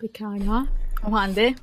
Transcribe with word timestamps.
Pekala. 0.00 0.66
O 1.08 1.12
halde 1.12 1.54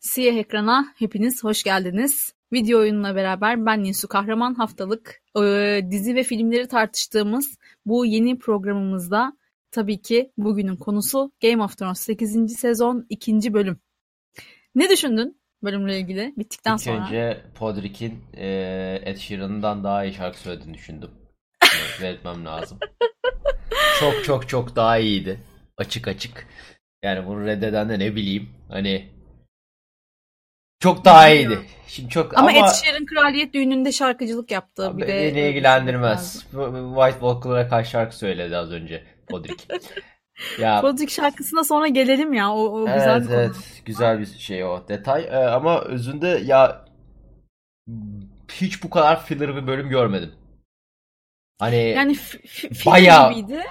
siyah 0.00 0.36
ekrana 0.36 0.92
hepiniz 0.98 1.44
hoş 1.44 1.62
geldiniz. 1.62 2.34
Video 2.52 2.80
oyununa 2.80 3.16
beraber 3.16 3.66
ben 3.66 3.82
Nisu 3.82 4.08
Kahraman 4.08 4.54
haftalık 4.54 5.22
e, 5.42 5.80
dizi 5.90 6.14
ve 6.14 6.22
filmleri 6.22 6.68
tartıştığımız 6.68 7.58
bu 7.86 8.06
yeni 8.06 8.38
programımızda 8.38 9.32
tabii 9.70 10.02
ki 10.02 10.32
bugünün 10.36 10.76
konusu 10.76 11.32
Game 11.42 11.62
of 11.62 11.78
Thrones 11.78 12.00
8. 12.00 12.56
sezon 12.58 13.06
2. 13.08 13.54
bölüm. 13.54 13.80
Ne 14.74 14.88
düşündün 14.88 15.40
bölümle 15.62 15.98
ilgili 15.98 16.34
bittikten 16.36 16.74
İlk 16.74 16.80
sonra? 16.80 17.06
önce 17.06 17.42
Podrick'in 17.54 18.24
e, 18.36 18.46
Ed 19.04 19.16
Sheeran'dan 19.16 19.84
daha 19.84 20.04
iyi 20.04 20.14
şarkı 20.14 20.38
söylediğini 20.38 20.74
düşündüm. 20.74 21.10
Belirtmem 22.02 22.44
lazım. 22.44 22.78
Çok 24.00 24.24
çok 24.24 24.48
çok 24.48 24.76
daha 24.76 24.98
iyiydi. 24.98 25.40
Açık 25.76 26.08
açık. 26.08 26.46
Yani 27.02 27.26
bunu 27.26 27.46
reddeden 27.46 27.88
de 27.88 27.98
ne 27.98 28.16
bileyim. 28.16 28.48
Hani 28.68 29.08
çok 30.80 31.04
daha 31.04 31.28
iyiydi. 31.30 31.58
Şimdi 31.86 32.08
çok 32.08 32.38
Ama, 32.38 32.48
ama, 32.48 32.58
Ed 32.58 32.72
Sheeran 32.72 33.06
kraliyet 33.06 33.54
düğününde 33.54 33.92
şarkıcılık 33.92 34.50
yaptı. 34.50 34.88
Abi 34.88 35.02
bir 35.02 35.06
de 35.06 35.14
beni 35.14 35.40
ilgilendirmez. 35.40 36.46
White 36.50 37.12
Walker'lara 37.20 37.68
kaç 37.68 37.88
şarkı 37.88 38.16
söyledi 38.16 38.56
az 38.56 38.72
önce 38.72 39.04
Podrick. 39.28 39.64
ya 40.58 40.80
Podrick 40.80 41.12
şarkısına 41.14 41.64
sonra 41.64 41.88
gelelim 41.88 42.32
ya. 42.32 42.52
O, 42.52 42.80
o 42.80 42.86
güzel 42.86 43.10
evet 43.10 43.22
bir 43.22 43.26
konu. 43.26 43.36
evet 43.36 43.82
güzel 43.84 44.20
bir 44.20 44.26
şey 44.26 44.64
o 44.64 44.88
detay. 44.88 45.24
Ee, 45.24 45.36
ama 45.36 45.80
özünde 45.80 46.28
ya 46.28 46.84
hiç 48.52 48.82
bu 48.82 48.90
kadar 48.90 49.24
filler 49.24 49.56
bir 49.56 49.66
bölüm 49.66 49.88
görmedim. 49.88 50.34
Hani 51.58 51.76
Yani 51.76 52.16
Bayağı- 52.86 53.34
gibiydi. 53.34 53.62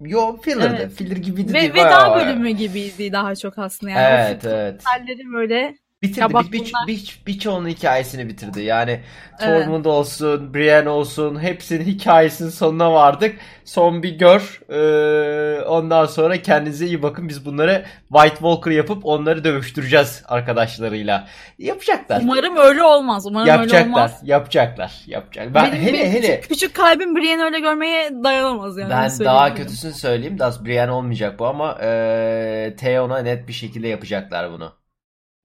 Yo 0.00 0.36
filler'dı. 0.42 0.76
Evet. 0.80 0.92
Filler 0.92 1.16
gibiydi 1.16 1.52
Ve 1.54 1.60
değil. 1.60 1.74
veda 1.74 1.84
bayağı- 1.84 2.16
bölümü 2.26 2.50
gibiydi 2.50 3.12
daha 3.12 3.34
çok 3.36 3.58
aslında 3.58 3.90
yani. 3.92 4.02
Evet 4.30 4.44
evet. 4.44 4.80
finalleri 4.82 5.32
böyle 5.32 5.76
Bitirdi. 6.02 6.20
Ya 6.20 6.32
bak 6.32 6.44
bir, 6.46 6.52
bir, 6.52 6.58
bunlar- 6.58 6.86
bir, 6.86 7.22
birçoğunun 7.26 7.68
hikayesini 7.68 8.28
bitirdi. 8.28 8.62
Yani. 8.62 9.00
Tormund 9.40 9.84
olsun, 9.84 10.54
Brienne 10.54 10.88
olsun 10.88 11.42
hepsinin 11.42 11.84
hikayesinin 11.84 12.48
sonuna 12.48 12.92
vardık. 12.92 13.36
Son 13.64 14.02
bir 14.02 14.18
gör. 14.18 14.60
Ee, 14.70 15.60
ondan 15.60 16.06
sonra 16.06 16.42
kendinize 16.42 16.86
iyi 16.86 17.02
bakın. 17.02 17.28
Biz 17.28 17.44
bunları 17.44 17.84
White 18.12 18.34
Walker 18.34 18.70
yapıp 18.70 19.06
onları 19.06 19.44
dövüştüreceğiz 19.44 20.22
arkadaşlarıyla. 20.28 21.28
Yapacaklar. 21.58 22.20
umarım 22.22 22.56
öyle 22.56 22.82
olmaz. 22.82 23.26
Umarım 23.26 23.48
öyle 23.48 23.50
yapacaklar. 23.58 23.86
olmaz. 23.86 24.20
Yapacaklar. 24.22 24.92
Yapacak. 25.06 25.54
Ben 25.54 25.72
Benim 25.72 25.82
hele 25.82 25.92
bir 25.92 26.06
hele 26.06 26.40
küçük, 26.40 26.74
kalbim 26.74 27.16
Brienne 27.16 27.44
öyle 27.44 27.60
görmeye 27.60 28.10
dayanamaz 28.24 28.78
yani. 28.78 28.90
ben 28.90 29.24
daha 29.24 29.54
kötüsünü 29.54 29.92
söyleyeyim. 29.92 30.38
Das 30.38 30.64
Brienne 30.64 30.90
olmayacak 30.90 31.38
bu 31.38 31.46
ama 31.46 31.78
ee, 31.82 32.74
Theon'a 32.78 33.18
net 33.18 33.48
bir 33.48 33.52
şekilde 33.52 33.88
yapacaklar 33.88 34.52
bunu. 34.52 34.72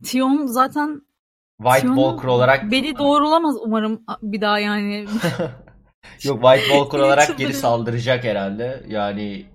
Tion 0.03 0.45
zaten 0.45 1.01
White 1.61 1.81
Tion'un 1.81 1.95
Walker 1.95 2.27
olarak 2.27 2.71
beli 2.71 2.97
doğrulamaz 2.97 3.55
umarım 3.61 4.01
bir 4.21 4.41
daha 4.41 4.59
yani. 4.59 5.05
Yok 6.23 6.41
White 6.43 6.65
Walker 6.65 6.99
olarak 6.99 7.37
geri 7.37 7.53
saldıracak 7.53 8.23
herhalde. 8.23 8.83
Yani 8.87 9.45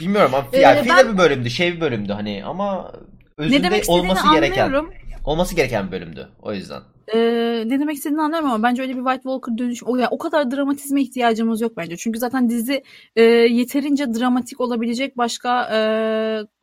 bilmiyorum 0.00 0.34
ama 0.34 0.46
Ee, 0.52 0.60
yani 0.60 0.88
ben- 0.88 1.12
bir 1.12 1.18
bölümdü, 1.18 1.50
şey 1.50 1.76
bir 1.76 1.80
bölümdü 1.80 2.12
hani 2.12 2.44
ama 2.44 2.92
ne 3.38 3.44
özünde 3.44 3.82
olması 3.88 4.30
gereken 4.32 4.64
anlıyorum. 4.64 4.90
Olması 5.28 5.56
gereken 5.56 5.86
bir 5.86 5.92
bölümdü. 5.92 6.28
O 6.42 6.52
yüzden. 6.52 6.80
Ee, 7.14 7.18
ne 7.66 7.80
demek 7.80 7.96
istediğini 7.96 8.22
anlıyorum 8.22 8.50
ama 8.50 8.62
bence 8.62 8.82
öyle 8.82 8.92
bir 8.92 8.98
White 9.04 9.22
Walker 9.22 9.58
dönüş 9.58 9.82
o, 9.84 9.96
ya, 9.96 10.08
o 10.10 10.18
kadar 10.18 10.50
dramatizme 10.50 11.02
ihtiyacımız 11.02 11.60
yok 11.60 11.72
bence. 11.76 11.96
Çünkü 11.96 12.18
zaten 12.18 12.50
dizi 12.50 12.82
e, 13.16 13.22
yeterince 13.22 14.14
dramatik 14.14 14.60
olabilecek 14.60 15.16
başka 15.18 15.62
e, 15.72 15.78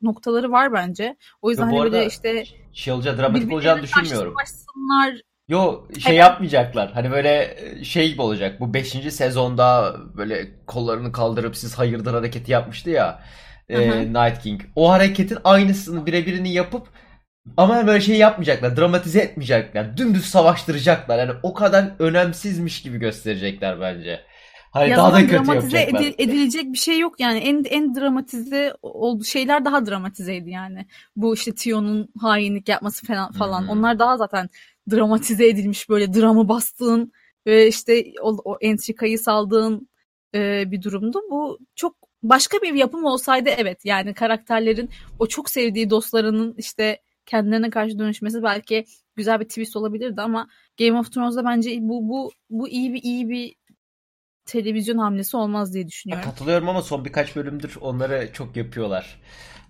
noktaları 0.02 0.52
var 0.52 0.74
bence. 0.74 1.16
O 1.42 1.50
yüzden 1.50 1.64
hani 1.64 1.80
böyle 1.84 2.06
işte 2.06 2.44
Şey 2.74 2.94
olacak, 2.94 3.18
dramatik 3.20 3.54
olacağını 3.54 3.82
düşünmüyorum. 3.84 4.34
savaşsınlar. 4.34 5.22
Yo 5.48 5.84
şey 6.00 6.12
Evet. 6.12 6.20
yapmayacaklar. 6.20 6.92
Hani 6.94 7.12
böyle 7.12 7.58
şey 7.84 8.10
gibi 8.12 8.22
olacak. 8.22 8.60
Bu 8.60 8.74
5. 8.74 8.90
sezonda 9.14 9.96
böyle 10.18 10.48
kollarını 10.68 11.12
kaldırıp 11.12 11.58
siz 11.58 11.78
hayırdır 11.80 12.14
hareketi 12.14 12.52
yapmıştı 12.52 12.90
ya. 12.90 13.20
e, 13.70 13.88
Hı. 13.90 14.14
Night 14.14 14.40
King. 14.44 14.62
O 14.76 14.90
hareketin 14.92 15.38
aynısını 15.44 16.06
birebirini 16.06 16.54
yapıp 16.54 16.88
ama 17.58 17.88
böyle 17.88 18.02
şey 18.02 18.18
yapmayacaklar. 18.18 18.78
Dramatize 18.78 19.20
etmeyecekler. 19.20 19.98
Dümdüz 19.98 20.26
savaştıracaklar. 20.26 21.20
Yani 21.20 21.32
o 21.44 21.54
kadar 21.54 21.92
önemsizmiş 22.00 22.82
gibi 22.82 22.98
gösterecekler 22.98 23.82
bence. 23.82 24.22
Hani 24.72 24.90
Ya 24.90 24.98
daha 24.98 25.14
da 25.14 25.22
kötü 25.22 25.34
dramatize 25.34 25.80
yapacaklar. 25.80 26.08
edi- 26.08 26.16
edilecek 26.18 26.74
bir 26.74 26.78
şey 26.78 27.00
yok 27.00 27.20
yani. 27.20 27.40
En 27.40 27.64
en 27.64 27.96
dramatize 27.96 28.74
oldu 28.82 29.24
şeyler 29.24 29.66
daha 29.66 29.86
dramatizeydi 29.86 30.50
yani. 30.50 30.86
Bu 31.16 31.34
işte 31.34 31.56
Tion'un 31.56 32.10
hainlik 32.20 32.70
yapması 32.70 33.06
falan 33.06 33.32
falan. 33.32 33.68
Hı. 33.68 33.72
Onlar 33.72 34.00
daha 34.00 34.18
zaten 34.18 34.50
dramatize 34.92 35.48
edilmiş 35.48 35.90
böyle 35.90 36.14
dramı 36.14 36.50
bastığın 36.50 37.12
ve 37.48 37.68
işte 37.68 38.04
o, 38.22 38.38
o 38.46 38.58
entrikayı 38.62 39.20
saldığın 39.20 39.90
e, 40.36 40.72
bir 40.72 40.82
durumdu. 40.82 41.22
Bu 41.32 41.60
çok 41.76 41.96
başka 42.24 42.58
bir 42.58 42.74
yapım 42.74 43.06
olsaydı 43.06 43.50
evet 43.58 43.86
yani 43.86 44.14
karakterlerin 44.14 44.90
o 45.20 45.28
çok 45.28 45.50
sevdiği 45.50 45.90
dostlarının 45.90 46.56
işte 46.58 47.02
kendilerine 47.26 47.70
karşı 47.70 48.00
dönüşmesi 48.00 48.44
belki 48.44 48.86
güzel 49.16 49.40
bir 49.40 49.46
twist 49.46 49.76
olabilirdi 49.76 50.22
ama 50.22 50.48
Game 50.80 51.00
of 51.00 51.12
Thrones'da 51.12 51.46
bence 51.46 51.78
bu 51.82 52.10
bu 52.10 52.32
bu 52.50 52.68
iyi 52.70 52.94
bir 52.94 53.04
iyi 53.04 53.30
bir 53.30 53.56
televizyon 54.46 54.98
hamlesi 54.98 55.38
olmaz 55.38 55.74
diye 55.74 55.88
düşünüyorum. 55.88 56.26
Katılıyorum 56.30 56.70
ama 56.70 56.82
son 56.82 57.06
birkaç 57.06 57.36
bölümdür 57.36 57.78
onları 57.82 58.30
çok 58.34 58.56
yapıyorlar. 58.56 59.22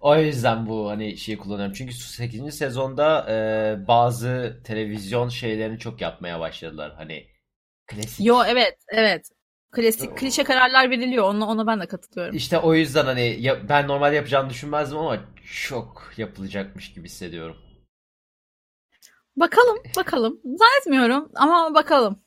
O 0.02 0.18
yüzden 0.18 0.68
bu 0.68 0.90
hani 0.90 1.18
şeyi 1.18 1.38
kullanıyorum. 1.38 1.74
Çünkü 1.74 1.94
8. 1.94 2.52
sezonda 2.58 3.26
e, 3.30 3.88
bazı 3.88 4.62
televizyon 4.64 5.30
şeylerini 5.30 5.80
çok 5.80 6.02
yapmaya 6.02 6.40
başladılar. 6.40 6.94
Hani 6.98 7.28
klasik. 7.88 8.26
Yo 8.26 8.38
evet 8.48 8.78
evet. 8.90 9.30
Klasik 9.72 10.18
klişe 10.18 10.44
kararlar 10.44 10.90
veriliyor. 10.90 11.24
Ona, 11.24 11.48
ona 11.48 11.68
ben 11.68 11.80
de 11.82 11.86
katılıyorum. 11.86 12.36
İşte 12.36 12.60
o 12.60 12.74
yüzden 12.74 13.06
hani 13.06 13.38
ya- 13.40 13.70
ben 13.70 13.88
normalde 13.88 14.16
yapacağını 14.16 14.50
düşünmezdim 14.50 14.98
ama 14.98 15.18
çok 15.46 16.14
yapılacakmış 16.18 16.94
gibi 16.94 17.06
hissediyorum. 17.06 17.58
Bakalım 19.36 19.78
bakalım. 19.98 20.42
Zannetmiyorum 20.44 21.32
ama 21.36 21.74
bakalım. 21.74 22.22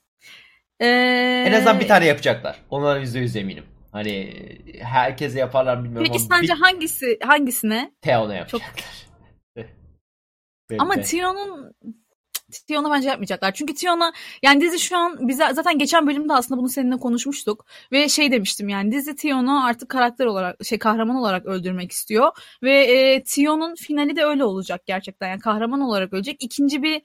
Ee, 0.81 1.45
En 1.47 1.53
azından 1.53 1.81
bir 1.81 1.89
tane 1.89 2.07
yapacaklar. 2.07 2.65
Ondan 2.71 3.01
%100 3.03 3.39
eminim. 3.39 3.65
Hani 3.93 4.35
herkese 4.81 5.39
yaparlar 5.39 5.85
bilmiyorum 5.85 6.09
Peki 6.13 6.23
sence 6.23 6.53
bir 6.53 6.59
hangisine 6.59 7.17
hangisine? 7.25 7.93
Theon'a 8.01 8.35
yapacaklar. 8.35 9.09
Benim 10.71 10.83
Ama 10.83 10.97
de. 10.97 11.03
Tion'u 12.67 12.91
bence 12.91 13.09
yapmayacaklar. 13.09 13.53
Çünkü 13.53 13.75
Tion'a 13.75 14.13
yani 14.43 14.61
dizi 14.61 14.79
şu 14.79 14.97
an 14.97 15.29
bize 15.29 15.45
zaten 15.55 15.79
geçen 15.79 16.07
bölümde 16.07 16.33
aslında 16.33 16.61
bunu 16.61 16.69
seninle 16.69 16.97
konuşmuştuk 16.97 17.67
ve 17.93 18.09
şey 18.09 18.33
demiştim 18.33 18.69
yani 18.69 18.93
dizi 18.93 19.17
Tion'u 19.17 19.65
artık 19.65 19.89
karakter 19.89 20.27
olarak 20.27 20.65
şey 20.65 20.79
kahraman 20.79 21.17
olarak 21.17 21.47
öldürmek 21.47 21.93
istiyor 21.93 22.31
ve 22.63 22.85
e, 22.85 23.23
Tion'un 23.23 23.75
finali 23.75 24.17
de 24.17 24.25
öyle 24.25 24.45
olacak 24.45 24.87
gerçekten 24.87 25.29
yani 25.29 25.41
kahraman 25.41 25.81
olarak 25.81 26.13
ölecek. 26.13 26.37
İkinci 26.41 26.83
bir 26.83 27.03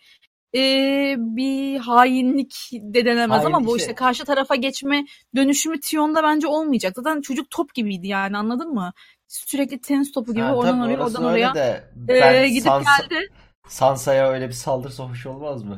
e, 0.56 1.16
bir 1.18 1.80
hainlik 1.80 2.56
de 2.74 3.06
denemez 3.06 3.46
ama 3.46 3.58
Hain 3.58 3.68
bu 3.68 3.78
işte- 3.78 3.84
işte 3.84 3.96
karşı 3.96 4.26
tarafa 4.26 4.56
geçme 4.56 5.06
dönüşümü 5.36 5.80
Tion'da 5.80 6.24
bence 6.24 6.48
olmayacak. 6.48 6.94
Zaten 6.96 7.22
çocuk 7.22 7.50
top 7.50 7.74
gibiydi 7.74 8.08
yani 8.08 8.38
anladın 8.38 8.74
mı? 8.74 8.94
Sürekli 9.28 9.82
tenis 9.82 10.12
topu 10.12 10.34
gibi 10.34 10.44
Ha, 10.44 10.56
oradan 10.56 10.82
oraya 10.82 10.98
oradan 10.98 11.24
oraya 11.24 11.54
de 11.54 11.84
e, 12.08 12.50
gidip 12.50 12.64
Sansa, 12.64 12.92
geldi. 13.02 13.30
Sansa'ya 13.68 14.30
öyle 14.30 14.48
bir 14.48 14.54
saldırsa 14.54 15.10
hoş 15.10 15.26
olmaz 15.26 15.64
mı? 15.64 15.78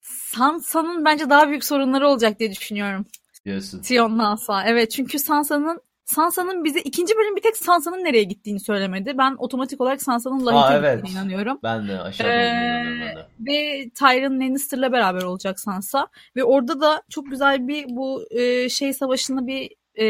Sansa'nın 0.00 1.04
bence 1.04 1.30
daha 1.30 1.48
büyük 1.48 1.64
sorunları 1.64 2.08
olacak 2.08 2.40
diye 2.40 2.50
düşünüyorum. 2.50 3.06
Diyorsun. 3.44 3.82
Tionna'sa. 3.82 4.64
Evet 4.66 4.90
çünkü 4.90 5.18
Sansa'nın 5.18 5.80
Sansa'nın 6.04 6.64
bize 6.64 6.80
ikinci 6.80 7.16
bölüm 7.16 7.36
bir 7.36 7.42
tek 7.42 7.56
Sansa'nın 7.56 8.04
nereye 8.04 8.22
gittiğini 8.22 8.60
söylemedi. 8.60 9.18
Ben 9.18 9.34
otomatik 9.38 9.80
olarak 9.80 10.02
Sansa'nın 10.02 10.46
Lahit'e 10.46 10.78
evet. 10.78 10.96
gittiğine 10.96 11.20
inanıyorum. 11.20 11.58
Ben 11.62 11.88
de 11.88 12.00
aşağıda 12.00 12.32
Ee, 12.32 12.84
ben 12.84 13.00
de. 13.00 13.26
Ve 13.40 13.90
Tyrion 13.90 14.40
Lannister'la 14.40 14.92
beraber 14.92 15.22
olacak 15.22 15.60
Sansa. 15.60 16.08
Ve 16.36 16.44
orada 16.44 16.80
da 16.80 17.02
çok 17.10 17.30
güzel 17.30 17.68
bir 17.68 17.84
bu 17.88 18.24
e, 18.30 18.68
şey 18.68 18.92
savaşını 18.92 19.46
bir 19.46 19.70
e, 19.94 20.06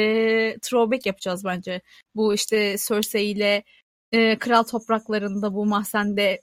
throwback 0.58 1.06
yapacağız 1.06 1.44
bence. 1.44 1.80
Bu 2.14 2.34
işte 2.34 2.76
Cersei 2.88 3.24
ile 3.24 3.62
e, 4.14 4.38
kral 4.38 4.62
topraklarında 4.62 5.54
bu 5.54 5.66
mahzende 5.66 6.40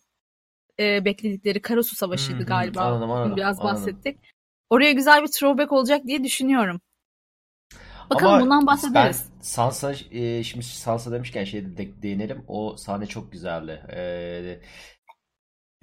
e, 0.79 1.05
bekledikleri 1.05 1.61
Karasu 1.61 1.95
Savaşı'ydı 1.95 2.43
hı, 2.43 2.45
galiba. 2.45 2.81
anladım, 2.81 3.11
anladım, 3.11 3.37
Biraz 3.37 3.59
anladım. 3.59 3.73
bahsettik. 3.73 4.17
Oraya 4.69 4.91
güzel 4.91 5.23
bir 5.23 5.27
throwback 5.27 5.71
olacak 5.71 6.03
diye 6.07 6.23
düşünüyorum. 6.23 6.81
Bakalım 8.09 8.33
Ama 8.33 8.41
bundan 8.41 8.67
bahsederiz. 8.67 9.25
Ben 9.35 9.41
Sansa 9.41 9.93
e, 10.11 10.43
şimdi 10.43 10.65
Sansa 10.65 11.11
demişken 11.11 11.43
şeyde 11.43 11.77
de, 11.77 12.01
değinelim. 12.01 12.45
O 12.47 12.77
sahne 12.77 13.05
çok 13.05 13.31
güzeldi. 13.31 13.81
Ee, 13.93 14.59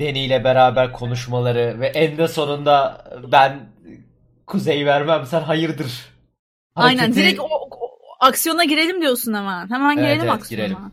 Dany 0.01 0.27
ile 0.27 0.45
beraber 0.45 0.93
konuşmaları 0.93 1.81
ve 1.81 1.87
eninde 1.87 2.29
sonunda 2.29 3.05
ben 3.33 3.69
kuzey 4.47 4.87
vermem 4.87 5.27
sen 5.27 5.41
hayırdır. 5.41 6.09
Aynen 6.77 7.11
Hareketi- 7.11 7.15
direkt 7.15 7.41
o, 7.41 7.45
o- 7.45 7.99
aksiyona 8.21 8.65
girelim 8.65 9.01
diyorsun 9.01 9.35
hemen. 9.35 9.71
Hemen 9.71 9.99
Evet, 9.99 10.07
girelim 10.07 10.21
evet, 10.21 10.33
aksiyona. 10.33 10.67
girelim. 10.69 10.93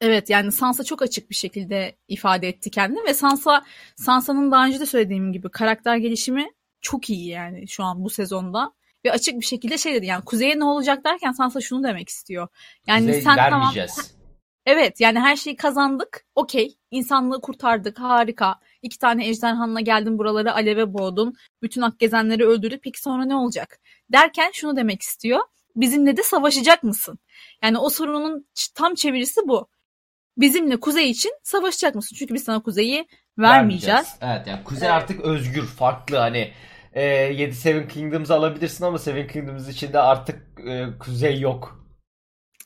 Evet 0.00 0.30
yani 0.30 0.52
Sansa 0.52 0.84
çok 0.84 1.02
açık 1.02 1.30
bir 1.30 1.34
şekilde 1.34 1.96
ifade 2.08 2.48
etti 2.48 2.70
kendini 2.70 3.04
ve 3.04 3.14
Sansa 3.14 3.64
Sansa'nın 3.96 4.52
daha 4.52 4.66
önce 4.66 4.80
de 4.80 4.86
söylediğim 4.86 5.32
gibi 5.32 5.50
karakter 5.50 5.96
gelişimi 5.96 6.50
çok 6.80 7.10
iyi 7.10 7.28
yani 7.28 7.68
şu 7.68 7.84
an 7.84 8.04
bu 8.04 8.10
sezonda 8.10 8.72
ve 9.04 9.12
açık 9.12 9.34
bir 9.40 9.44
şekilde 9.44 9.78
şey 9.78 9.94
dedi 9.94 10.06
yani 10.06 10.24
kuzeye 10.24 10.58
ne 10.58 10.64
olacak 10.64 11.04
derken 11.04 11.32
Sansa 11.32 11.60
şunu 11.60 11.84
demek 11.84 12.08
istiyor. 12.08 12.48
Yani 12.86 13.06
Kuzey 13.06 13.22
sen 13.22 13.36
tamam 13.36 13.72
Evet 14.66 15.00
yani 15.00 15.20
her 15.20 15.36
şeyi 15.36 15.56
kazandık. 15.56 16.24
Okey. 16.34 16.78
İnsanlığı 16.90 17.40
kurtardık. 17.40 18.00
Harika. 18.00 18.54
İki 18.82 18.98
tane 18.98 19.28
ejderhanla 19.28 19.80
geldin 19.80 20.18
buraları 20.18 20.54
aleve 20.54 20.92
boğdun. 20.94 21.34
Bütün 21.62 21.82
akgezenleri 21.82 22.46
öldürdük. 22.46 22.82
Peki 22.82 23.00
sonra 23.00 23.24
ne 23.24 23.34
olacak? 23.34 23.78
Derken 24.12 24.50
şunu 24.54 24.76
demek 24.76 25.02
istiyor. 25.02 25.40
Bizimle 25.76 26.16
de 26.16 26.22
savaşacak 26.22 26.82
mısın? 26.82 27.18
Yani 27.62 27.78
o 27.78 27.88
sorunun 27.88 28.46
tam 28.74 28.94
çevirisi 28.94 29.40
bu. 29.44 29.68
Bizimle 30.36 30.80
kuzey 30.80 31.10
için 31.10 31.32
savaşacak 31.42 31.94
mısın? 31.94 32.16
Çünkü 32.18 32.34
biz 32.34 32.44
sana 32.44 32.62
kuzeyi 32.62 33.06
vermeyeceğiz. 33.38 34.06
Evet 34.22 34.46
yani 34.46 34.64
kuzey 34.64 34.88
artık 34.88 35.20
özgür, 35.20 35.66
farklı 35.66 36.16
hani 36.16 36.50
e, 36.92 37.04
7 37.04 37.54
Seven 37.54 37.88
Kingdoms'ı 37.88 38.34
alabilirsin 38.34 38.84
ama 38.84 38.98
Seven 38.98 39.26
Kingdoms 39.28 39.68
içinde 39.68 39.98
artık 39.98 40.42
e, 40.68 40.84
kuzey 40.98 41.40
yok. 41.40 41.86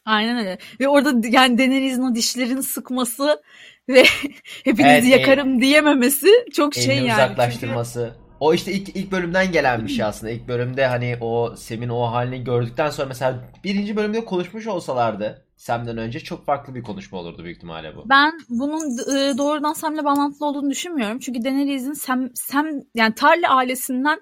Aynen 0.04 0.38
öyle. 0.38 0.58
Ve 0.80 0.88
orada 0.88 1.28
yani 1.28 1.58
Daenerys'in 1.58 2.02
o 2.02 2.14
dişlerini 2.14 2.62
sıkması 2.62 3.42
ve 3.88 4.04
hepinizi 4.64 5.08
Evet, 5.08 5.20
yakarım 5.20 5.60
diyememesi 5.60 6.28
çok 6.52 6.74
şey 6.74 6.96
yani. 6.96 7.12
uzaklaştırması. 7.12 8.14
O 8.40 8.54
işte 8.54 8.72
ilk 8.72 8.96
ilk 8.96 9.12
bölümden 9.12 9.52
gelen 9.52 9.84
bir 9.84 9.90
şey 9.92 10.04
aslında. 10.04 10.32
İlk 10.32 10.48
bölümde 10.48 10.86
hani 10.86 11.16
o 11.20 11.56
Sam'in 11.56 11.88
o 11.88 12.02
halini 12.02 12.44
gördükten 12.44 12.90
sonra 12.90 13.08
mesela 13.08 13.44
birinci 13.64 13.96
bölümde 13.96 14.24
konuşmuş 14.24 14.66
olsalardı 14.66 15.46
Sam'den 15.60 15.98
önce 15.98 16.20
çok 16.20 16.44
farklı 16.44 16.74
bir 16.74 16.82
konuşma 16.82 17.18
olurdu 17.18 17.44
büyük 17.44 17.56
ihtimalle 17.56 17.96
bu. 17.96 18.08
Ben 18.08 18.32
bunun 18.48 18.98
e, 18.98 19.38
doğrudan 19.38 19.72
Sam'le 19.72 20.04
bağlantılı 20.04 20.48
olduğunu 20.48 20.70
düşünmüyorum. 20.70 21.18
Çünkü 21.18 21.44
Daenerys'in 21.44 21.92
Sam, 21.92 22.28
Sam 22.34 22.66
yani 22.94 23.14
Tarly 23.14 23.46
ailesinden 23.48 24.20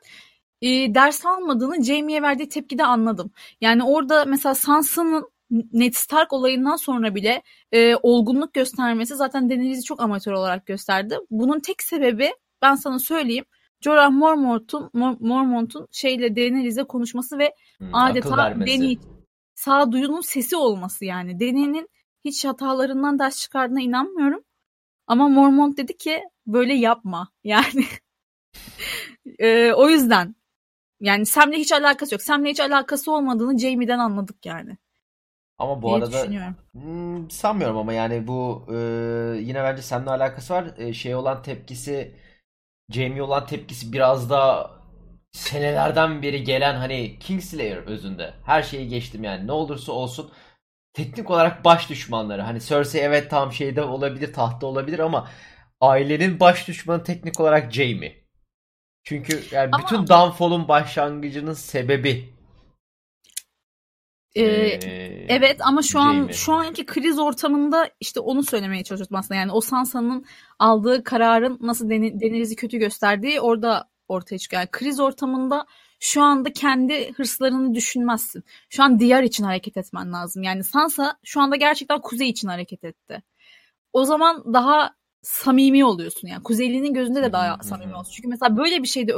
e, 0.63 0.95
ders 0.95 1.27
almadığını 1.27 1.85
Jaime'ye 1.85 2.23
verdiği 2.23 2.49
tepkide 2.49 2.85
anladım. 2.85 3.31
Yani 3.61 3.85
orada 3.85 4.25
mesela 4.25 4.55
Sansa'nın 4.55 5.31
Ned 5.73 5.93
Stark 5.95 6.33
olayından 6.33 6.77
sonra 6.77 7.15
bile 7.15 7.43
e, 7.73 7.97
olgunluk 7.97 8.55
göstermesi 8.55 9.17
zaten 9.17 9.51
Daenerys'i 9.51 9.83
çok 9.83 10.01
amatör 10.01 10.33
olarak 10.33 10.67
gösterdi. 10.67 11.19
Bunun 11.31 11.61
tek 11.61 11.83
sebebi 11.83 12.31
ben 12.63 12.75
sana 12.75 12.99
söyleyeyim. 12.99 13.45
Jorah 13.81 14.11
Mormont'un 14.11 14.91
Mormont'un 15.21 15.89
şeyle 15.93 16.37
Daenerys'e 16.37 16.85
konuşması 16.85 17.39
ve 17.39 17.55
Hmm, 17.79 17.95
adeta. 17.95 18.55
Dany 18.61 18.97
sağduyunun 19.59 20.21
sesi 20.21 20.57
olması 20.57 21.05
yani. 21.05 21.41
Dany'nin 21.41 21.89
hiç 22.25 22.45
hatalarından 22.45 23.19
ders 23.19 23.41
çıkardığına 23.41 23.81
inanmıyorum. 23.81 24.45
Ama 25.07 25.29
Mormont 25.29 25.79
dedi 25.79 25.97
ki 25.97 26.23
böyle 26.47 26.75
yapma. 26.75 27.29
Yani 27.45 27.85
e, 29.39 29.73
o 29.73 29.89
yüzden 29.89 30.37
yani 31.01 31.27
Sam'le 31.27 31.53
hiç 31.53 31.73
alakası 31.73 32.15
yok. 32.15 32.23
Sam'le 32.23 32.45
hiç 32.45 32.61
alakası 32.61 33.13
olmadığını 33.13 33.59
Jaime'den 33.59 33.99
anladık 33.99 34.47
yani. 34.47 34.77
Ama 35.59 35.83
bu 35.83 35.87
diye 35.87 35.97
arada. 35.97 36.55
Hmm, 36.73 37.31
sanmıyorum 37.31 37.77
ama 37.77 37.93
yani 37.93 38.27
bu 38.27 38.67
e, 38.71 38.77
yine 39.41 39.63
bence 39.63 39.83
seninle 39.83 40.11
alakası 40.11 40.55
var. 40.55 40.75
E, 40.79 40.93
şey 40.93 41.15
olan 41.15 41.43
tepkisi 41.43 42.15
Jamie 42.91 43.23
olan 43.23 43.47
tepkisi 43.47 43.93
biraz 43.93 44.31
da 44.31 44.71
senelerden 45.33 46.23
beri 46.23 46.45
gelen 46.45 46.75
hani 46.77 47.19
Kingslayer 47.19 47.77
özünde. 47.77 48.35
Her 48.47 48.63
şeyi 48.63 48.89
geçtim 48.89 49.25
yani 49.25 49.47
ne 49.47 49.53
olursa 49.53 49.93
olsun 49.93 50.31
teknik 50.93 51.31
olarak 51.31 51.65
baş 51.65 51.91
düşmanları. 51.91 52.43
Hani 52.43 52.61
Cersei 52.61 53.01
evet 53.01 53.31
tam 53.31 53.53
şeyde 53.53 53.83
olabilir, 53.83 54.33
tahtta 54.33 54.67
olabilir 54.67 54.99
ama 54.99 55.29
ailenin 55.81 56.41
baş 56.41 56.69
düşmanı 56.69 57.05
teknik 57.05 57.41
olarak 57.41 57.73
Jaime. 57.73 58.15
Çünkü 59.05 59.43
yani 59.51 59.71
Ama- 59.73 59.85
bütün 59.85 60.07
downfall'un 60.09 60.69
başlangıcının 60.69 61.55
sebebi 61.55 62.39
Ee, 64.35 64.43
e, 64.43 65.27
Evet 65.29 65.61
ama 65.61 65.83
şu 65.83 66.01
an 66.01 66.13
Jaime. 66.15 66.33
şu 66.33 66.53
anki 66.53 66.87
kriz 66.87 67.19
ortamında 67.19 67.91
işte 68.01 68.21
onu 68.21 68.43
söylemeye 68.43 68.85
çalışıyordum 68.85 69.17
aslında. 69.17 69.41
Yani 69.41 69.53
o 69.53 69.61
Sansa'nın 69.61 70.27
aldığı 70.59 71.05
kararın 71.05 71.59
nasıl 71.61 71.91
Deni- 71.91 72.21
Daenerys'i 72.21 72.57
kötü 72.57 72.79
gösterdiği 72.79 73.41
orada 73.41 73.89
ortaya 74.09 74.39
çıkıyor. 74.39 74.61
Yani 74.61 74.71
kriz 74.73 75.01
ortamında 75.01 75.67
şu 76.01 76.23
anda 76.23 76.53
kendi 76.53 77.13
hırslarını 77.13 77.75
düşünmezsin. 77.75 78.45
Şu 78.69 78.83
an 78.83 79.01
diyar 79.01 79.23
için 79.23 79.45
hareket 79.45 79.77
etmen 79.77 80.13
lazım. 80.13 80.43
Yani 80.43 80.65
Sansa 80.65 81.19
şu 81.25 81.41
anda 81.41 81.57
gerçekten 81.57 82.01
kuzey 82.01 82.29
için 82.29 82.49
hareket 82.49 82.85
etti. 82.85 83.23
O 83.93 84.05
zaman 84.05 84.55
daha 84.55 84.95
samimi 85.23 85.85
oluyorsun 85.85 86.29
yani. 86.29 86.43
Kuzeyli'nin 86.43 86.95
gözünde 86.95 87.23
de 87.23 87.33
daha 87.33 87.63
samimi 87.63 87.95
olsun. 87.95 88.13
Çünkü 88.13 88.29
mesela 88.29 88.57
böyle 88.57 88.83
bir 88.83 88.89
şeyde 88.89 89.15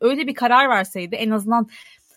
öyle 0.00 0.26
bir 0.26 0.34
karar 0.34 0.68
verseydi 0.68 1.14
en 1.14 1.30
azından 1.30 1.68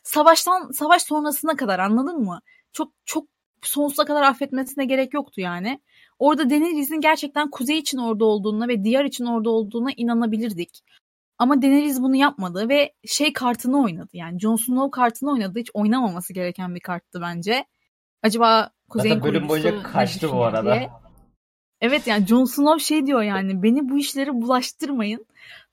savaştan 0.03 0.71
savaş 0.71 1.01
sonrasına 1.01 1.55
kadar 1.55 1.79
anladın 1.79 2.19
mı? 2.19 2.41
Çok 2.73 2.91
çok 3.05 3.27
sonsuza 3.61 4.05
kadar 4.05 4.23
affetmesine 4.23 4.85
gerek 4.85 5.13
yoktu 5.13 5.41
yani. 5.41 5.81
Orada 6.19 6.49
Daenerys'in 6.49 7.01
gerçekten 7.01 7.49
kuzey 7.49 7.77
için 7.77 7.97
orada 7.97 8.25
olduğuna 8.25 8.67
ve 8.67 8.83
diğer 8.83 9.05
için 9.05 9.25
orada 9.25 9.49
olduğuna 9.49 9.89
inanabilirdik. 9.97 10.83
Ama 11.41 11.61
Daenerys 11.61 12.01
bunu 12.01 12.15
yapmadı 12.15 12.69
ve 12.69 12.93
şey 13.07 13.33
kartını 13.33 13.83
oynadı. 13.83 14.09
Yani 14.13 14.39
Jon 14.39 14.55
Snow 14.55 14.91
kartını 15.01 15.31
oynadı. 15.31 15.59
Hiç 15.59 15.69
oynamaması 15.73 16.33
gereken 16.33 16.75
bir 16.75 16.79
karttı 16.79 17.21
bence. 17.21 17.65
Acaba 18.23 18.69
Kuzey'in 18.89 19.15
Zaten 19.15 19.29
bölüm 19.33 19.49
boyunca 19.49 19.83
kaçtı 19.83 20.31
bu 20.31 20.43
arada. 20.45 20.73
diye. 20.73 20.89
Evet 21.81 22.07
yani 22.07 22.27
Jon 22.27 22.45
Snow 22.45 22.79
şey 22.85 23.05
diyor 23.07 23.21
yani 23.21 23.63
beni 23.63 23.89
bu 23.89 23.97
işlere 23.97 24.29
bulaştırmayın. 24.33 25.25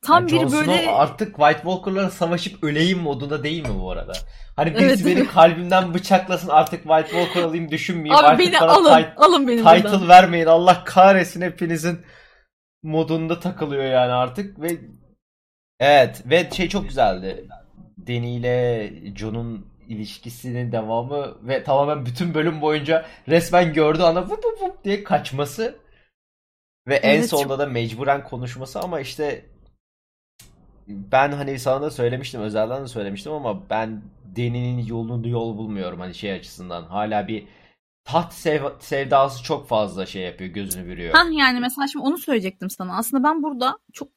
Tam 0.03 0.17
Yani 0.21 0.29
Jon 0.31 0.47
bir 0.47 0.53
böyle 0.53 0.65
Snow 0.65 0.91
artık 0.91 1.37
White 1.37 1.61
Walker'lara 1.63 2.11
savaşıp 2.11 2.65
öleyim 2.65 2.99
modunda 2.99 3.43
değil 3.43 3.63
mi 3.69 3.81
bu 3.81 3.91
arada? 3.91 4.13
Hani 4.57 4.75
birisi 4.75 5.09
Evet, 5.09 5.17
beni 5.17 5.27
kalbimden 5.29 5.95
bıçaklasın 5.95 6.49
artık 6.49 6.83
White 6.83 7.09
Walker 7.09 7.43
alayım 7.43 7.71
düşünmeyeyim. 7.71 8.15
abi 8.17 8.27
artık 8.27 8.47
beni 8.47 8.61
bana 8.61 8.71
alın 8.73 8.91
tit- 8.91 9.17
alın 9.17 9.49
beni 9.49 9.57
title 9.59 9.83
buradan. 9.93 10.09
vermeyin. 10.09 10.47
Allah 10.47 10.85
kahretsin 10.85 11.41
hepinizin 11.41 12.01
modunda 12.83 13.41
takılıyor 13.41 13.85
yani 13.85 14.13
artık 14.13 14.61
ve 14.61 14.69
evet 15.81 16.23
ve 16.31 16.51
şey 16.51 16.69
çok 16.69 16.89
güzeldi. 16.89 17.49
Dany 18.07 18.37
ile 18.37 18.93
Jon'un 19.17 19.67
ilişkisinin 19.89 20.73
devamı 20.73 21.49
ve 21.49 21.65
tamamen 21.65 22.07
bütün 22.07 22.35
bölüm 22.35 22.61
boyunca 22.61 23.07
resmen 23.29 23.73
gördüğü 23.73 24.03
anda 24.03 24.23
vup 24.23 24.45
vup 24.45 24.63
vup 24.63 24.85
diye 24.85 25.05
kaçması 25.05 25.79
ve 26.89 26.95
en 26.97 27.15
Evet, 27.19 27.31
çok- 27.31 27.41
sonunda 27.41 27.59
da 27.59 27.67
mecburen 27.67 28.25
konuşması 28.25 28.81
ama 28.81 29.01
işte 29.01 29.45
ben 30.89 31.33
hani 31.33 31.59
sana 31.59 31.83
da 31.83 31.91
söylemiştim 31.91 32.41
özelden 32.41 32.83
de 32.83 32.89
söylemiştim 32.89 33.33
ama 33.33 33.71
ben 33.71 34.03
Dany'nin 34.37 34.87
yolunu 34.87 35.29
yol 35.29 35.57
bulmuyorum 35.57 36.01
hani 36.01 36.15
şey 36.15 36.33
açısından 36.33 36.83
hala 36.83 37.29
bir 37.29 37.47
taht 38.05 38.33
sev- 38.33 38.79
sevdası 38.81 39.43
çok 39.43 39.69
fazla 39.69 40.07
şey 40.07 40.23
yapıyor 40.23 40.51
gözünü 40.51 40.87
bürüyor. 40.87 41.15
Hah 41.15 41.33
yani 41.39 41.61
mesela 41.61 41.87
şimdi 41.89 42.05
onu 42.07 42.19
söyleyecektim 42.19 42.71
sana. 42.71 42.97
Aslında 42.97 43.25
ben 43.29 43.43
burada 43.43 43.79
çok 43.93 44.09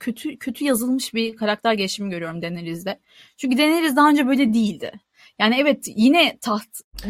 kötü 0.00 0.38
kötü 0.38 0.64
yazılmış 0.64 1.14
bir 1.14 1.36
karakter 1.36 1.72
gelişimi 1.72 2.10
görüyorum 2.10 2.42
Daenerys'de. 2.42 3.00
Çünkü 3.36 3.58
Daenerys 3.58 3.96
daha 3.96 4.10
önce 4.10 4.26
böyle 4.26 4.54
değildi. 4.54 4.92
Yani 5.38 5.56
evet 5.58 5.84
yine 5.96 6.38
taht. 6.40 6.62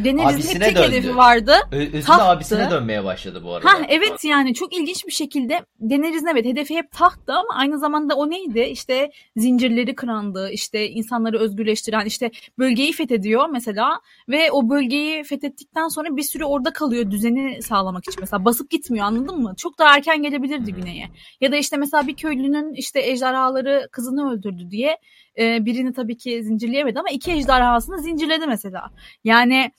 Hep 0.05 0.21
Abisine 0.21 0.59
tek 0.59 0.77
döndü. 0.77 0.87
hedefi 0.87 1.17
vardı. 1.17 1.55
Ö- 1.73 1.77
Özünde 1.77 2.01
Tahtı. 2.01 2.23
abisine 2.23 2.71
dönmeye 2.71 3.05
başladı 3.05 3.45
bu 3.45 3.55
arada. 3.55 3.69
Ha 3.69 3.79
evet 3.89 4.25
yani 4.25 4.55
çok 4.55 4.77
ilginç 4.77 5.07
bir 5.07 5.13
şekilde 5.13 5.61
Daenerys'in 5.81 6.27
evet 6.27 6.45
hedefi 6.45 6.77
hep 6.77 6.91
tahttı 6.91 7.33
ama 7.33 7.49
aynı 7.55 7.79
zamanda 7.79 8.15
o 8.15 8.31
neydi? 8.31 8.61
İşte 8.61 9.11
zincirleri 9.37 9.95
kırandı, 9.95 10.51
işte 10.53 10.89
insanları 10.89 11.39
özgürleştiren, 11.39 12.07
işte 12.07 12.31
bölgeyi 12.59 12.93
fethediyor 12.93 13.49
mesela 13.49 14.01
ve 14.29 14.51
o 14.51 14.69
bölgeyi 14.69 15.25
fethettikten 15.25 15.89
sonra 15.89 16.17
bir 16.17 16.23
süre 16.23 16.45
orada 16.45 16.73
kalıyor 16.73 17.11
düzeni 17.11 17.63
sağlamak 17.63 18.09
için 18.09 18.21
mesela 18.21 18.45
basıp 18.45 18.71
gitmiyor 18.71 19.07
anladın 19.07 19.43
mı? 19.43 19.55
Çok 19.57 19.79
daha 19.79 19.97
erken 19.97 20.23
gelebilirdi 20.23 20.73
hı. 20.73 20.77
güneye. 20.77 21.09
Ya 21.41 21.53
da 21.53 21.57
işte 21.57 21.77
mesela 21.77 22.07
bir 22.07 22.17
köylünün 22.17 22.75
işte 22.75 23.01
ejderhaları 23.01 23.89
kızını 23.93 24.33
öldürdü 24.33 24.71
diye 24.71 24.99
e, 25.39 25.65
birini 25.67 25.93
tabii 25.93 26.17
ki 26.17 26.45
zincirleyemedi 26.45 26.99
ama 26.99 27.11
iki 27.11 27.33
ejderhasını 27.33 28.03
zincirledi 28.03 28.47
mesela. 28.47 28.91
Yani 29.25 29.73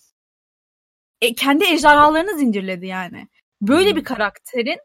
e, 1.21 1.33
kendi 1.35 1.65
ejderhalarını 1.65 2.37
zincirledi 2.37 2.87
yani. 2.87 3.27
Böyle 3.61 3.95
bir 3.95 4.03
karakterin 4.03 4.79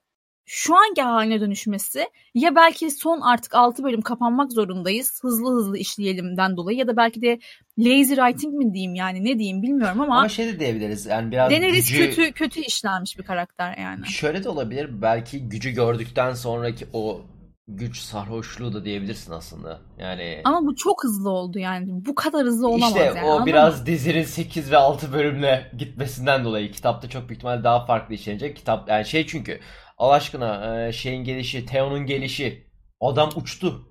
şu 0.51 0.77
anki 0.77 1.03
haline 1.03 1.41
dönüşmesi 1.41 2.09
ya 2.35 2.55
belki 2.57 2.91
son 2.91 3.21
artık 3.21 3.55
6 3.55 3.85
bölüm 3.85 4.01
kapanmak 4.01 4.53
zorundayız. 4.53 5.19
Hızlı 5.23 5.53
hızlı 5.53 5.79
işleyelimden 5.79 6.57
dolayı 6.57 6.79
ya 6.79 6.87
da 6.87 6.97
belki 6.97 7.23
de 7.23 7.39
lazy 7.79 8.15
writing 8.15 8.55
mi 8.55 8.75
diyeyim 8.75 8.95
yani 8.95 9.25
ne 9.25 9.39
diyeyim 9.39 9.63
bilmiyorum 9.63 10.01
ama, 10.01 10.19
Ama 10.19 10.29
şey 10.29 10.47
de 10.47 10.61
diyebiliriz 10.61 11.07
yani 11.07 11.31
biraz 11.31 11.51
Daenerys 11.51 11.91
gücü 11.91 12.11
kötü 12.11 12.33
kötü 12.33 12.61
işlenmiş 12.61 13.19
bir 13.19 13.23
karakter 13.23 13.79
yani. 13.79 14.07
şöyle 14.07 14.45
de 14.45 14.49
olabilir 14.49 15.03
belki 15.03 15.49
gücü 15.49 15.71
gördükten 15.71 16.35
sonraki 16.35 16.87
o 16.93 17.21
güç 17.69 17.99
sarhoşluğu 17.99 18.73
da 18.73 18.85
diyebilirsin 18.85 19.33
aslında. 19.33 19.81
Yani 19.99 20.41
Ama 20.45 20.67
bu 20.67 20.77
çok 20.77 21.05
hızlı 21.05 21.31
oldu 21.31 21.59
yani. 21.59 21.87
Bu 22.07 22.15
kadar 22.15 22.47
hızlı 22.47 22.69
olamaz 22.69 22.89
işte 22.89 23.05
yani. 23.05 23.25
o 23.25 23.47
biraz 23.47 23.87
dizinin 23.87 24.23
8 24.23 24.71
ve 24.73 24.77
6 24.77 25.13
bölümle 25.13 25.71
gitmesinden 25.79 26.45
dolayı 26.45 26.73
kitapta 26.73 27.09
çok 27.09 27.29
büyük 27.29 27.39
ihtimalle 27.39 27.65
daha 27.65 27.87
farklı 27.87 28.15
işlenecek. 28.15 28.57
Kitap 28.57 28.89
yani 28.89 29.05
şey 29.05 29.27
çünkü 29.27 29.61
Allah 29.99 30.13
aşkına 30.13 30.79
e, 30.87 30.93
şeyin 30.93 31.25
gelişi, 31.25 31.67
Theon'un 31.67 32.07
gelişi 32.07 32.67
adam 33.01 33.31
uçtu. 33.37 33.89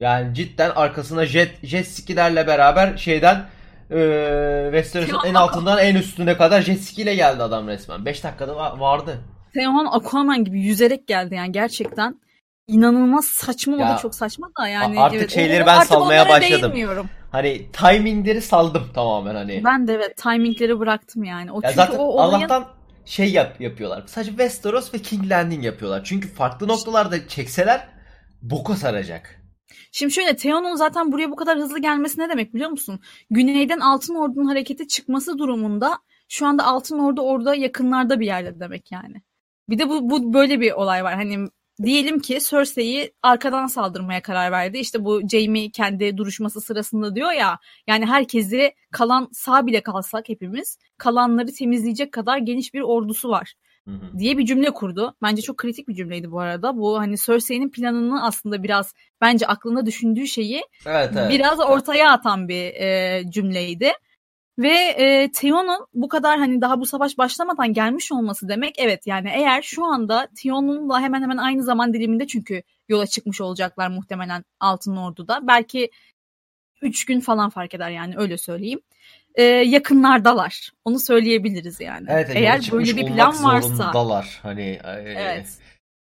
Yani 0.00 0.34
cidden 0.34 0.70
arkasına 0.70 1.26
jet 1.26 1.66
jet 1.66 1.88
skilerle 1.88 2.46
beraber 2.46 2.96
şeyden 2.96 3.46
e, 3.90 4.70
Westeros'un 4.72 5.28
en 5.28 5.34
altından 5.34 5.78
en 5.78 5.94
üstüne 5.94 6.36
kadar 6.36 6.62
jet 6.62 6.80
ski 6.80 7.02
ile 7.02 7.14
geldi 7.14 7.42
adam 7.42 7.68
resmen. 7.68 8.04
5 8.04 8.24
dakikada 8.24 8.52
va- 8.52 8.80
vardı. 8.80 9.18
Teoman 9.54 9.86
Aquaman 9.90 10.44
gibi 10.44 10.60
yüzerek 10.60 11.06
geldi 11.06 11.34
yani 11.34 11.52
gerçekten. 11.52 12.20
İnanılmaz 12.68 13.24
saçma 13.24 13.76
o 13.76 13.80
Ya, 13.80 13.88
da 13.88 13.96
çok 13.96 14.14
saçma 14.14 14.50
da 14.60 14.68
yani. 14.68 15.00
artık 15.00 15.18
evet, 15.20 15.30
şeyleri 15.30 15.62
o- 15.62 15.66
ben 15.66 15.76
artık 15.76 15.88
salmaya 15.88 16.28
başladım. 16.28 16.62
değinmiyorum. 16.72 17.06
Hani 17.32 17.66
timingleri 17.72 18.42
saldım 18.42 18.82
tamamen 18.94 19.34
hani. 19.34 19.62
Ben 19.64 19.88
de 19.88 19.94
evet 19.94 20.16
timingleri 20.16 20.78
bıraktım 20.78 21.24
yani. 21.24 21.52
O 21.52 21.56
Ya 21.56 21.60
çünkü 21.62 21.74
zaten 21.74 21.98
o 21.98 22.02
olayın 22.02 22.34
Allah'tan 22.34 22.64
şey 23.04 23.32
yap 23.32 23.60
yapıyorlar. 23.60 24.02
Sadece 24.06 24.30
Westeros 24.30 24.94
ve 24.94 24.98
King 24.98 25.30
Landing 25.30 25.64
yapıyorlar. 25.64 26.04
Çünkü 26.04 26.28
farklı 26.28 26.68
noktalarda 26.68 27.28
çekseler 27.28 27.88
boka 28.42 28.76
saracak. 28.76 29.42
Şimdi 29.92 30.12
şöyle 30.12 30.36
Theon'un 30.36 30.74
zaten 30.74 31.12
buraya 31.12 31.30
bu 31.30 31.36
kadar 31.36 31.58
hızlı 31.58 31.78
gelmesi 31.78 32.20
ne 32.20 32.28
demek 32.28 32.54
biliyor 32.54 32.70
musun? 32.70 33.00
Güneyden 33.30 33.80
Altın 33.80 34.14
Ordu'nun 34.14 34.46
harekete 34.46 34.86
çıkması 34.88 35.38
durumunda 35.38 35.98
şu 36.28 36.46
anda 36.46 36.64
Altın 36.64 36.98
Ordu 36.98 37.20
orada 37.22 37.54
yakınlarda 37.54 38.20
bir 38.20 38.26
yerde 38.26 38.60
demek 38.60 38.92
yani. 38.92 39.22
Bir 39.68 39.78
de 39.78 39.88
bu, 39.88 40.10
bu 40.10 40.34
böyle 40.34 40.60
bir 40.60 40.72
olay 40.72 41.04
var. 41.04 41.14
Hani 41.14 41.48
diyelim 41.82 42.18
ki 42.18 42.38
Cersei'yi 42.50 43.12
arkadan 43.22 43.66
saldırmaya 43.66 44.22
karar 44.22 44.52
verdi. 44.52 44.78
İşte 44.78 45.04
bu 45.04 45.28
Jaime 45.28 45.70
kendi 45.70 46.16
duruşması 46.16 46.60
sırasında 46.60 47.14
diyor 47.14 47.32
ya 47.32 47.58
yani 47.86 48.06
herkesi 48.06 48.72
kalan 48.92 49.28
sağ 49.32 49.66
bile 49.66 49.80
kalsak 49.80 50.28
hepimiz 50.28 50.78
kalanları 50.98 51.52
temizleyecek 51.52 52.12
kadar 52.12 52.38
geniş 52.38 52.74
bir 52.74 52.80
ordusu 52.80 53.28
var 53.28 53.54
diye 54.18 54.38
bir 54.38 54.46
cümle 54.46 54.70
kurdu. 54.70 55.14
Bence 55.22 55.42
çok 55.42 55.56
kritik 55.56 55.88
bir 55.88 55.94
cümleydi 55.94 56.30
bu 56.30 56.40
arada. 56.40 56.76
Bu 56.76 56.98
hani 56.98 57.16
Cersei'nin 57.16 57.70
planını 57.70 58.24
aslında 58.24 58.62
biraz 58.62 58.94
bence 59.20 59.46
aklında 59.46 59.86
düşündüğü 59.86 60.26
şeyi 60.26 60.62
Evet 60.86 61.10
evet. 61.16 61.30
biraz 61.30 61.60
ortaya 61.60 62.12
atan 62.12 62.48
bir 62.48 62.74
e, 62.74 63.22
cümleydi. 63.30 63.92
Ve 64.58 64.74
e, 64.74 65.30
Theon'un 65.32 65.86
bu 65.94 66.08
kadar 66.08 66.38
hani 66.38 66.60
daha 66.60 66.80
bu 66.80 66.86
savaş 66.86 67.18
başlamadan 67.18 67.72
gelmiş 67.72 68.12
olması 68.12 68.48
demek 68.48 68.74
evet 68.78 69.06
yani 69.06 69.30
eğer 69.34 69.62
şu 69.62 69.84
anda 69.84 70.28
Theon'unla 70.42 71.00
hemen 71.00 71.22
hemen 71.22 71.36
aynı 71.36 71.62
zaman 71.62 71.94
diliminde 71.94 72.26
çünkü 72.26 72.62
yola 72.88 73.06
çıkmış 73.06 73.40
olacaklar 73.40 73.88
muhtemelen 73.88 74.44
Altın 74.60 74.96
Ordu'da. 74.96 75.40
Belki 75.42 75.90
3 76.82 77.04
gün 77.04 77.20
falan 77.20 77.50
fark 77.50 77.74
eder 77.74 77.90
yani 77.90 78.14
öyle 78.16 78.38
söyleyeyim. 78.38 78.80
E, 79.34 79.42
yakınlardalar. 79.42 80.70
Onu 80.84 80.98
söyleyebiliriz 80.98 81.80
yani. 81.80 82.06
Evet, 82.10 82.30
eğer 82.34 82.68
böyle 82.72 82.96
bir 82.96 83.06
plan 83.06 83.44
varsa. 83.44 83.68
zorundalar. 83.68 84.38
Hani 84.42 84.80
e, 84.84 84.90
Evet. 85.16 85.58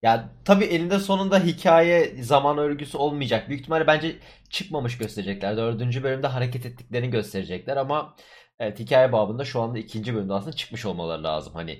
Ya 0.04 0.30
tabii 0.46 0.66
elinde 0.66 1.00
sonunda 1.00 1.40
hikaye 1.40 2.24
zaman 2.24 2.58
örgüsü 2.58 2.98
olmayacak. 2.98 3.50
Büyük 3.50 3.62
ihtimalle 3.62 3.88
bence 3.88 4.16
çıkmamış 4.50 4.98
gösterecekler. 4.98 5.58
Dördüncü 5.58 6.04
bölümde 6.04 6.28
hareket 6.28 6.66
ettiklerini 6.66 7.10
gösterecekler 7.10 7.78
ama 7.78 8.16
evet 8.62 8.80
hikaye 8.80 9.12
babında 9.12 9.46
şu 9.46 9.62
anda 9.62 9.80
ikinci 9.80 10.16
bölümde 10.16 10.34
aslında 10.34 10.56
çıkmış 10.56 10.86
olmaları 10.86 11.24
lazım. 11.24 11.54
Hani 11.54 11.80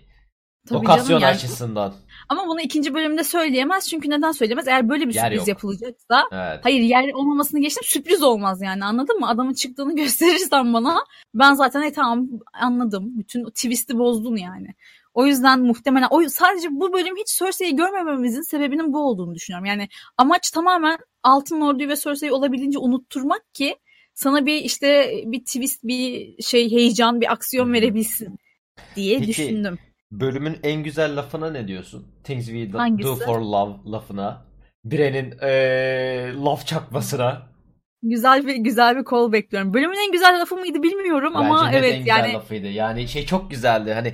Tabii 0.68 0.80
lokasyon 0.80 1.20
yani. 1.20 1.36
açısından. 1.36 1.94
Ama 2.30 2.48
bunu 2.48 2.62
ikinci 2.62 2.94
bölümde 2.94 3.24
söyleyemez. 3.24 3.90
Çünkü 3.90 4.10
neden 4.10 4.32
söyleyemez? 4.32 4.68
Eğer 4.68 4.90
böyle 4.90 5.10
bir 5.10 5.14
Yer 5.14 5.24
sürpriz 5.24 5.40
yok. 5.40 5.48
yapılacaksa 5.48 6.24
Evet. 6.32 6.60
hayır 6.64 6.82
yer 6.82 7.14
olmamasını 7.14 7.60
geçtim 7.60 7.84
sürpriz 7.86 8.24
olmaz 8.24 8.62
yani 8.62 8.86
anladın 8.86 9.20
mı? 9.20 9.30
Adamın 9.30 9.54
çıktığını 9.54 9.96
gösterirsen 10.02 10.74
bana 10.74 10.98
ben 11.34 11.54
zaten 11.54 11.82
e 11.82 11.92
tamam 11.94 12.28
anladım. 12.54 13.20
Bütün 13.20 13.46
twist'i 13.50 13.98
bozdun 13.98 14.36
yani. 14.36 14.68
O 15.14 15.26
yüzden 15.26 15.60
muhtemelen 15.60 16.08
o 16.12 16.30
sadece 16.30 16.68
bu 16.72 16.94
bölüm 16.94 17.16
hiç 17.18 17.38
Cersei'yi 17.40 17.76
görmememizin 17.76 18.42
sebebinin 18.42 18.94
bu 18.94 19.00
olduğunu 19.00 19.36
düşünüyorum. 19.36 19.66
Yani 19.66 19.88
amaç 20.18 20.52
tamamen 20.52 20.98
Altın 21.24 21.62
Ordu'yu 21.62 21.90
ve 21.90 21.96
Cersei'yi 21.96 22.32
olabildiğince 22.34 22.80
unutturmak 22.80 23.54
ki 23.54 23.76
sana 24.22 24.46
bir 24.46 24.56
işte 24.56 25.14
bir 25.26 25.40
twist, 25.40 25.84
bir 25.84 26.36
şey 26.44 26.72
heyecan, 26.72 27.22
bir 27.22 27.32
aksiyon 27.32 27.74
verebilsin 27.74 28.40
diye 28.96 29.20
Peki, 29.20 29.28
düşündüm. 29.30 29.80
Bölümün 30.12 30.58
en 30.64 30.84
güzel 30.84 31.18
lafına 31.18 31.52
ne 31.52 31.68
diyorsun? 31.68 32.08
Things 32.24 32.46
we 32.46 32.74
do 32.74 32.78
Hangisi? 32.78 33.26
for 33.26 33.40
love 33.40 33.92
lafına. 33.92 34.46
Birenin 34.86 35.34
eee 35.42 36.34
laf 36.46 36.68
çakmasına. 36.68 37.52
Güzel 38.04 38.48
bir 38.48 38.56
güzel 38.56 38.98
bir 38.98 39.04
kol 39.04 39.32
bekliyorum. 39.32 39.74
Bölümün 39.74 40.08
en 40.08 40.12
güzel 40.12 40.42
lafı 40.42 40.56
mıydı 40.56 40.84
bilmiyorum 40.84 41.36
ama 41.36 41.66
Bence 41.66 41.78
net 41.78 41.84
evet 41.84 41.94
en 41.94 42.00
güzel 42.00 42.18
yani 42.18 42.34
lafıydı. 42.34 42.68
Yani 42.68 43.08
şey 43.08 43.26
çok 43.26 43.52
güzeldi. 43.52 43.94
Hani 43.94 44.14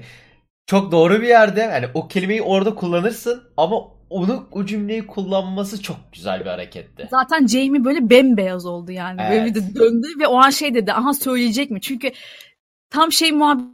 çok 0.65 0.91
doğru 0.91 1.21
bir 1.21 1.27
yerde. 1.27 1.67
Hani 1.67 1.85
o 1.93 2.07
kelimeyi 2.07 2.41
orada 2.41 2.75
kullanırsın 2.75 3.43
ama 3.57 3.96
onu 4.09 4.47
o 4.51 4.65
cümleyi 4.65 5.07
kullanması 5.07 5.81
çok 5.81 5.97
güzel 6.13 6.39
bir 6.39 6.45
hareketti. 6.45 7.07
zaten 7.11 7.47
Jamie 7.47 7.83
böyle 7.83 8.09
bembeyaz 8.09 8.65
oldu 8.65 8.91
yani. 8.91 9.17
Böyle 9.17 9.35
Evet. 9.35 9.55
bir 9.55 9.55
de 9.55 9.75
döndü 9.75 10.07
ve 10.19 10.27
o 10.27 10.37
an 10.37 10.49
şey 10.49 10.73
dedi. 10.73 10.93
Aha 10.93 11.13
söyleyecek 11.13 11.71
mi? 11.71 11.81
Çünkü 11.81 12.11
tam 12.89 13.11
şey 13.11 13.31
muhabbeti 13.31 13.71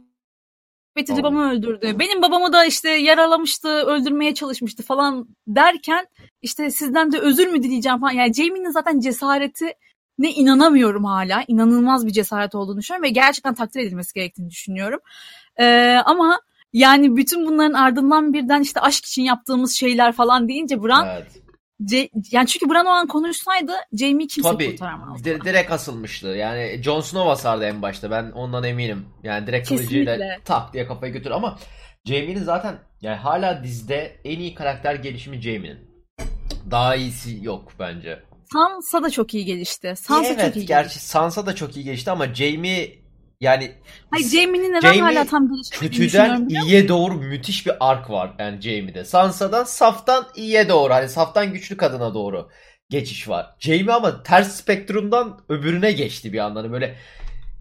Doğru. 1.08 1.18
babamı 1.18 1.50
öldürdü. 1.52 1.98
Benim 1.98 2.22
babamı 2.22 2.52
da 2.52 2.64
işte 2.64 2.90
yaralamıştı, 2.90 3.68
öldürmeye 3.68 4.34
çalışmıştı 4.34 4.82
falan 4.82 5.28
derken 5.46 6.06
işte 6.42 6.70
sizden 6.70 7.12
de 7.12 7.18
özür 7.18 7.46
mü 7.46 7.62
dileyeceğim 7.62 8.00
falan. 8.00 8.12
Yani 8.12 8.34
Jamie'nin 8.34 8.70
zaten 8.70 9.00
cesareti 9.00 9.72
ne 10.18 10.32
inanamıyorum 10.32 11.04
hala. 11.04 11.44
İnanılmaz 11.48 12.06
bir 12.06 12.12
cesaret 12.12 12.54
olduğunu 12.54 12.78
düşünüyorum 12.78 13.04
ve 13.04 13.08
gerçekten 13.08 13.54
takdir 13.54 13.80
edilmesi 13.80 14.14
gerektiğini 14.14 14.50
düşünüyorum. 14.50 15.00
Ee, 15.60 15.96
ama 16.04 16.40
yani 16.74 17.16
bütün 17.16 17.46
bunların 17.46 17.72
ardından 17.74 18.32
birden 18.32 18.60
işte 18.62 18.80
aşk 18.80 19.04
için 19.04 19.22
yaptığımız 19.22 19.72
şeyler 19.72 20.12
falan 20.12 20.48
deyince 20.48 20.82
Bran 20.82 21.08
Evet. 21.08 21.26
Ce- 21.82 22.10
yani 22.30 22.46
çünkü 22.46 22.70
Bran 22.70 22.86
o 22.86 22.88
an 22.88 23.06
konuşsaydı 23.06 23.72
Jamie 23.92 24.26
kimse 24.26 24.50
Tabii. 24.50 24.70
kurtaramazdı. 24.70 25.24
Di- 25.24 25.44
direkt 25.44 25.72
asılmıştı. 25.72 26.26
Yani 26.26 26.80
Jon 26.82 27.00
Snow 27.00 27.30
asardı 27.30 27.64
en 27.64 27.82
başta. 27.82 28.10
Ben 28.10 28.30
ondan 28.30 28.64
eminim. 28.64 29.06
Yani 29.22 29.46
direkt 29.46 29.68
kılıcıyla 29.68 30.18
tak 30.44 30.72
diye 30.72 30.86
kafayı 30.86 31.12
götür 31.12 31.30
ama 31.30 31.58
Jaime'nin 32.04 32.42
zaten 32.44 32.74
yani 33.00 33.16
hala 33.16 33.64
dizide 33.64 34.20
en 34.24 34.38
iyi 34.38 34.54
karakter 34.54 34.94
gelişimi 34.94 35.40
Jaime'nin. 35.40 35.78
Daha 36.70 36.96
iyisi 36.96 37.38
yok 37.44 37.72
bence. 37.78 38.22
Sansa 38.52 39.02
da 39.02 39.10
çok 39.10 39.34
iyi 39.34 39.44
gelişti. 39.44 39.94
Sansa 39.96 40.28
evet, 40.32 40.44
çok 40.46 40.56
iyi 40.56 40.66
gerçi 40.66 40.88
gelişti. 40.88 41.08
Sansa 41.08 41.46
da 41.46 41.54
çok 41.54 41.76
iyi 41.76 41.84
geçti 41.84 42.10
ama 42.10 42.34
Jaime 42.34 43.03
yani 43.40 43.72
Hayır 44.10 44.28
Jaime'nin 44.28 44.72
neden 44.72 44.80
Jaime 44.80 45.02
hala 45.02 45.26
tam 45.26 45.48
gelişmediğini 45.54 45.90
kötüden 45.90 46.06
düşünüyorum 46.06 46.48
biliyor 46.48 46.66
iyiye 46.66 46.88
doğru 46.88 47.14
müthiş 47.14 47.66
bir 47.66 47.72
ark 47.80 48.10
var 48.10 48.32
yani 48.38 48.60
Jaime'de. 48.60 49.04
Sansa'dan 49.04 49.64
saftan 49.64 50.26
iyiye 50.36 50.68
doğru 50.68 50.94
hani 50.94 51.08
saftan 51.08 51.52
güçlü 51.52 51.76
kadına 51.76 52.14
doğru 52.14 52.50
geçiş 52.90 53.28
var. 53.28 53.54
Jaime 53.58 53.92
ama 53.92 54.22
ters 54.22 54.56
spektrumdan 54.56 55.40
öbürüne 55.48 55.92
geçti 55.92 56.32
bir 56.32 56.38
anda. 56.38 56.60
Hani 56.60 56.72
böyle 56.72 56.96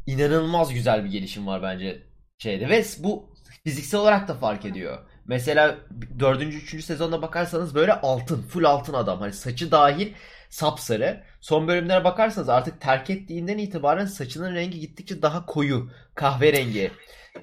inanılmaz 0.07 0.73
güzel 0.73 1.05
bir 1.05 1.09
gelişim 1.09 1.47
var 1.47 1.61
bence 1.63 2.01
şeyde 2.37 2.69
ve 2.69 2.83
bu 2.99 3.29
fiziksel 3.63 3.99
olarak 3.99 4.27
da 4.27 4.33
fark 4.33 4.65
ediyor. 4.65 4.99
Mesela 5.25 5.75
4. 6.19 6.41
3. 6.41 6.85
sezonda 6.85 7.21
bakarsanız 7.21 7.75
böyle 7.75 7.93
altın, 7.93 8.41
full 8.41 8.63
altın 8.63 8.93
adam. 8.93 9.19
Hani 9.19 9.33
saçı 9.33 9.71
dahil 9.71 10.13
sapsarı. 10.53 11.23
Son 11.41 11.67
bölümlere 11.67 12.03
bakarsanız 12.03 12.49
artık 12.49 12.81
terk 12.81 13.09
ettiğinden 13.09 13.57
itibaren 13.57 14.05
saçının 14.05 14.55
rengi 14.55 14.79
gittikçe 14.79 15.21
daha 15.21 15.45
koyu, 15.45 15.89
kahverengi. 16.15 16.91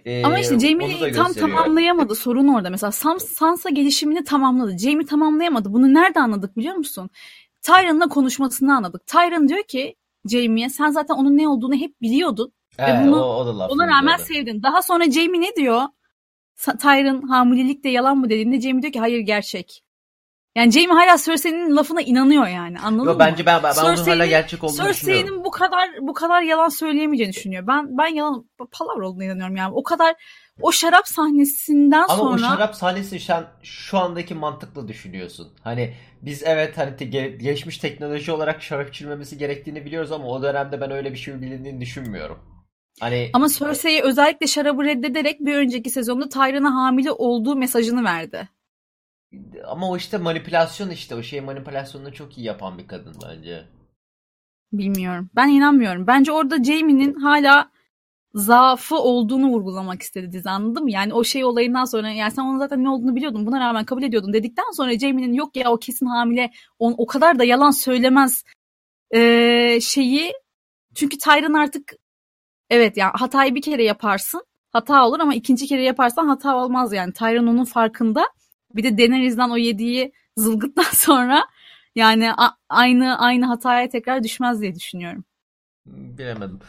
Ee, 0.05 0.25
Ama 0.25 0.39
işte 0.39 0.59
Jamie'yi 0.59 1.13
tam 1.13 1.33
tamamlayamadı. 1.33 2.15
Sorun 2.15 2.49
orada. 2.49 2.71
Mesela 2.71 2.93
Sam, 2.93 3.21
Sansa 3.21 3.71
gelişimini 3.71 4.25
tamamladı. 4.25 4.79
Jamie 4.79 5.07
tamamlayamadı. 5.07 5.73
Bunu 5.73 5.95
nerede 5.95 6.21
anladık 6.21 6.57
biliyor 6.57 6.75
musun? 6.75 7.11
Tyrion'la 7.63 8.09
konuşmasını 8.09 8.77
anladık. 8.77 9.07
Tyrion 9.07 9.49
diyor 9.49 9.63
ki 9.63 9.97
Jamie'ye 10.31 10.69
sen 10.69 10.91
zaten 10.91 11.15
onun 11.15 11.39
ne 11.39 11.49
olduğunu 11.49 11.75
hep 11.75 12.01
biliyordun. 12.03 12.53
Evet, 12.79 13.07
bunu- 13.07 13.23
o, 13.23 13.45
o 13.45 13.69
Ona 13.69 13.87
rağmen 13.87 14.17
söylüyordu. 14.17 14.49
sevdin. 14.51 14.63
Daha 14.63 14.83
sonra 14.83 15.11
Jamie 15.11 15.41
ne 15.41 15.57
diyor? 15.57 15.83
Tyrion 16.81 17.23
hamilelik 17.23 17.85
de 17.85 17.89
yalan 17.89 18.19
mı 18.19 18.31
dediğinde 18.31 18.61
Jamie 18.61 18.83
diyor 18.83 18.93
ki 18.93 19.01
hayır 19.01 19.21
gerçek. 19.21 19.83
Yani 20.57 20.73
Jamie 20.73 20.89
hala 20.89 21.17
Cersei'nin 21.19 21.77
lafına 21.77 22.03
inanıyor 22.03 22.47
yani. 22.47 22.79
Anladın 22.79 23.07
Yo, 23.09 23.13
mı? 23.13 23.19
bence 23.19 23.47
ben, 23.47 23.63
ben, 23.63 23.71
onun 23.71 23.77
hala 23.81 23.97
Cersei'nin- 23.97 24.29
gerçek 24.29 24.65
olduğunu 24.65 24.89
düşünüyorum. 24.89 25.25
Cersei'nin 25.27 25.45
bu 25.45 25.51
kadar 25.51 25.91
bu 26.01 26.15
kadar 26.15 26.43
yalan 26.43 26.69
söyleyemeyeceğini 26.69 27.33
düşünüyor. 27.33 27.67
Ben 27.67 27.99
ben 27.99 28.07
yalan 28.15 28.45
palavra 28.73 29.09
olduğuna 29.09 29.25
inanıyorum 29.25 29.57
yani. 29.57 29.75
O 29.75 29.83
kadar 29.83 30.15
o 30.61 30.73
şarap 30.73 31.09
sahnesinden 31.09 32.03
Ama 32.09 32.17
sonra 32.17 32.35
o 32.35 32.39
şarap 32.39 32.75
sahnesi 32.75 33.21
sen 33.21 33.45
şu 33.63 33.99
andaki 33.99 34.35
mantıklı 34.35 34.89
düşünüyorsun. 34.89 35.49
Hani 35.65 35.95
biz 36.23 36.43
evet 36.47 36.79
hani 36.79 36.97
te- 36.97 37.05
ge- 37.05 37.37
gelişmiş 37.37 37.79
teknoloji 37.79 38.33
olarak 38.33 38.63
şarap 38.63 38.89
içilmemesi 38.89 39.39
gerektiğini 39.39 39.85
biliyoruz 39.85 40.13
ama 40.13 40.25
o 40.27 40.43
dönemde 40.43 40.81
ben 40.81 40.91
öyle 40.91 41.13
bir 41.13 41.19
şey 41.19 41.41
bilindiğini 41.41 41.81
düşünmüyorum. 41.81 42.39
Hani 43.01 43.31
ama 43.33 43.49
Cersei'ye 43.49 44.03
özellikle 44.03 44.47
şarabı 44.47 44.85
reddederek 44.85 45.41
bir 45.41 45.55
önceki 45.55 45.91
sezonda 45.91 46.29
Tyrion'a 46.29 46.75
hamile 46.75 47.13
olduğu 47.13 47.57
mesajını 47.57 48.05
verdi. 48.05 48.49
Ama 49.67 49.91
o 49.91 49.97
işte 49.97 50.19
manipülasyon 50.19 50.91
işte 50.91 51.15
o 51.15 51.23
şey 51.23 51.41
manipülasyonunu 51.41 52.13
çok 52.13 52.39
iyi 52.39 52.47
yapan 52.47 52.79
bir 52.79 52.87
kadın 52.87 53.17
bence. 53.29 53.65
Bilmiyorum. 54.73 55.31
Ben 55.37 55.49
inanmıyorum. 55.49 56.07
Bence 56.07 56.33
orada 56.33 56.65
Jamie'nin 56.65 57.15
hala 57.15 57.71
zaafı 58.35 58.97
olduğunu 58.97 59.49
vurgulamak 59.49 60.03
istedi 60.03 60.33
dizi 60.33 60.51
anladın 60.51 60.83
mı? 60.83 60.91
Yani 60.91 61.15
o 61.15 61.25
şey 61.25 61.45
olayından 61.45 61.85
sonra 61.85 62.11
yani 62.11 62.31
sen 62.31 62.43
onun 62.43 62.59
zaten 62.59 62.85
ne 62.85 62.89
olduğunu 62.89 63.17
biliyordun 63.17 63.47
buna 63.47 63.61
rağmen 63.61 63.85
kabul 63.85 64.03
ediyordun 64.03 64.33
dedikten 64.33 64.71
sonra 64.73 64.99
Jamie'nin 64.99 65.33
yok 65.33 65.57
ya 65.57 65.73
o 65.73 65.77
kesin 65.79 66.07
hamile 66.07 66.51
on, 66.79 66.95
o 66.99 67.07
kadar 67.07 67.39
da 67.39 67.45
yalan 67.45 67.71
söylemez 67.71 68.45
ee, 69.15 69.79
şeyi 69.83 70.33
çünkü 70.95 71.19
Tyron 71.19 71.55
artık 71.55 71.93
evet 72.71 72.97
yani 72.97 73.13
hatayı 73.15 73.55
bir 73.55 73.63
kere 73.63 73.85
yaparsın 73.85 74.43
hata 74.73 75.07
olur 75.07 75.21
ama 75.21 75.35
ikinci 75.35 75.67
kere 75.67 75.85
yaparsan 75.85 76.29
hata 76.29 76.57
olmaz 76.57 76.93
yani. 76.93 77.13
Tyron 77.13 77.47
onun 77.47 77.65
farkında. 77.65 78.29
Bir 78.75 78.83
de 78.83 78.99
Daenerys'den 78.99 79.51
o 79.51 79.57
yediği 79.57 80.13
zılgıttan 80.37 80.83
sonra 80.93 81.47
yani 81.95 82.33
aynı 82.69 83.19
aynı 83.19 83.47
hataya 83.47 83.89
tekrar 83.89 84.23
düşmez 84.25 84.61
diye 84.61 84.75
düşünüyorum. 84.75 85.25
Bilemedim. 85.87 86.61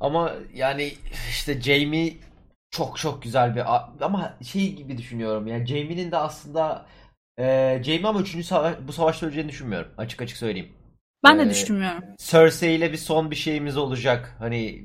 Ama 0.00 0.32
yani 0.54 0.92
işte 1.30 1.60
Jamie 1.60 2.16
çok 2.70 2.98
çok 2.98 3.22
güzel 3.22 3.56
bir 3.56 3.62
ama 4.00 4.34
şey 4.42 4.72
gibi 4.72 4.98
düşünüyorum. 4.98 5.46
Yani 5.46 5.66
Jamie'nin 5.66 6.10
de 6.10 6.16
aslında 6.16 6.86
e, 7.38 7.44
Jamie 7.84 8.06
ama 8.06 8.20
3. 8.20 8.46
Savaş, 8.46 8.74
bu 8.88 8.92
savaşta 8.92 9.26
öleceğini 9.26 9.48
düşünmüyorum. 9.48 9.92
Açık 9.98 10.22
açık 10.22 10.36
söyleyeyim. 10.36 10.72
Ben 11.24 11.38
de 11.38 11.42
ee, 11.42 11.50
düşünmüyorum. 11.50 12.04
Cersei 12.18 12.74
ile 12.74 12.92
bir 12.92 12.96
son 12.96 13.30
bir 13.30 13.36
şeyimiz 13.36 13.76
olacak. 13.76 14.36
Hani 14.38 14.84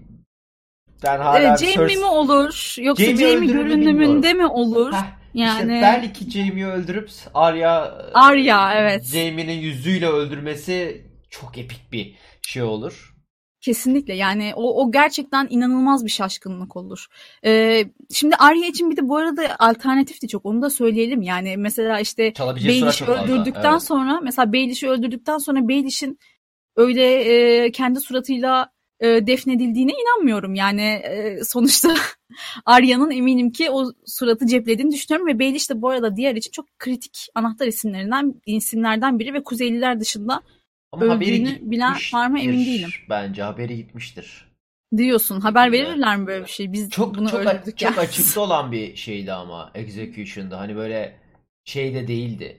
ben 1.03 1.19
hala 1.19 1.39
evet, 1.39 1.59
Jamie 1.59 1.73
Cersei... 1.73 1.97
mi 1.97 2.05
olur 2.05 2.75
yoksa 2.77 3.05
Jamie, 3.05 3.17
Jamie 3.17 3.47
görünümünde 3.47 4.33
mi 4.33 4.45
olur? 4.45 4.93
Heh, 4.93 5.18
yani 5.33 5.73
işte 5.73 5.81
belki 5.81 6.31
Jamie'yi 6.31 6.67
öldürüp 6.67 7.09
Arya 7.33 7.97
Arya 8.13 8.73
evet. 8.73 9.05
Jamie'nin 9.05 9.59
yüzüyle 9.59 10.07
öldürmesi 10.07 11.05
çok 11.29 11.57
epik 11.57 11.91
bir 11.91 12.15
şey 12.41 12.63
olur. 12.63 13.15
Kesinlikle 13.61 14.13
yani 14.15 14.53
o, 14.55 14.83
o 14.83 14.91
gerçekten 14.91 15.47
inanılmaz 15.49 16.05
bir 16.05 16.09
şaşkınlık 16.09 16.75
olur. 16.75 17.05
Ee, 17.45 17.85
şimdi 18.13 18.35
Arya 18.35 18.67
için 18.67 18.91
bir 18.91 18.97
de 18.97 19.09
bu 19.09 19.17
arada 19.17 19.55
alternatif 19.59 20.21
de 20.21 20.27
çok 20.27 20.45
onu 20.45 20.61
da 20.61 20.69
söyleyelim. 20.69 21.21
Yani 21.21 21.57
mesela 21.57 21.99
işte 21.99 22.33
Baelish'i 22.39 23.05
öldürdükten 23.05 23.71
evet. 23.71 23.83
sonra 23.83 24.19
mesela 24.23 24.53
Baelish'i 24.53 24.89
öldürdükten 24.89 25.37
sonra 25.37 25.67
Baelish'in 25.67 26.19
öyle 26.75 27.03
e, 27.13 27.71
kendi 27.71 27.99
suratıyla 27.99 28.71
e, 28.99 29.27
defnedildiğine 29.27 29.91
inanmıyorum. 29.91 30.55
Yani 30.55 30.81
e, 30.81 31.39
sonuçta 31.43 31.95
Arya'nın 32.65 33.11
eminim 33.11 33.51
ki 33.51 33.69
o 33.71 33.91
suratı 34.05 34.47
ceplediğini 34.47 34.91
düşünüyorum 34.91 35.27
ve 35.27 35.39
Baelish 35.39 35.69
de 35.69 35.81
bu 35.81 35.89
arada 35.89 36.15
diğer 36.15 36.35
için 36.35 36.51
çok 36.51 36.79
kritik 36.79 37.27
anahtar 37.35 37.67
isimlerinden 37.67 38.41
isimlerden 38.45 39.19
biri 39.19 39.33
ve 39.33 39.43
Kuzeyliler 39.43 39.99
dışında 39.99 40.41
Ama 40.91 41.05
öldüğünü 41.05 41.57
bilen 41.61 41.95
var 42.13 42.27
mı 42.27 42.39
emin 42.39 42.65
değilim. 42.65 42.89
Bence 43.09 43.43
haberi 43.43 43.77
gitmiştir. 43.77 44.49
Diyorsun. 44.97 45.41
Haber 45.41 45.71
verirler 45.71 46.17
mi 46.17 46.27
böyle 46.27 46.45
bir 46.45 46.49
şey? 46.49 46.73
Biz 46.73 46.89
çok 46.89 47.17
bunu 47.17 47.29
çok, 47.29 47.39
öldürdük 47.39 47.77
çok 47.77 47.97
açıkta 47.97 48.41
olan 48.41 48.71
bir 48.71 48.95
şeydi 48.95 49.33
ama 49.33 49.71
Execution'da. 49.75 50.59
Hani 50.59 50.75
böyle 50.75 51.15
şey 51.65 51.93
de 51.93 52.07
değildi 52.07 52.57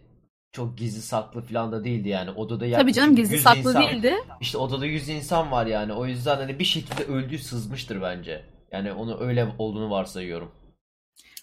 çok 0.52 0.78
gizli 0.78 1.02
saklı 1.02 1.42
falan 1.42 1.73
da 1.73 1.85
değildi 1.85 2.09
yani. 2.09 2.30
Odada 2.30 2.66
yaklaşık 2.66 2.80
Tabii 2.80 2.92
canım 2.92 3.16
gizli 3.16 3.38
saklı 3.38 3.61
insan, 3.61 3.83
değildi. 3.83 4.14
İşte 4.40 4.59
odada 4.59 4.87
100 4.87 5.09
insan 5.09 5.50
var 5.50 5.66
yani. 5.66 5.92
O 5.92 6.07
yüzden 6.07 6.37
hani 6.37 6.59
bir 6.59 6.64
şekilde 6.64 7.04
öldüğü 7.04 7.38
sızmıştır 7.38 8.02
bence. 8.02 8.45
Yani 8.73 8.92
onu 8.92 9.21
öyle 9.21 9.54
olduğunu 9.59 9.90
varsayıyorum. 9.90 10.52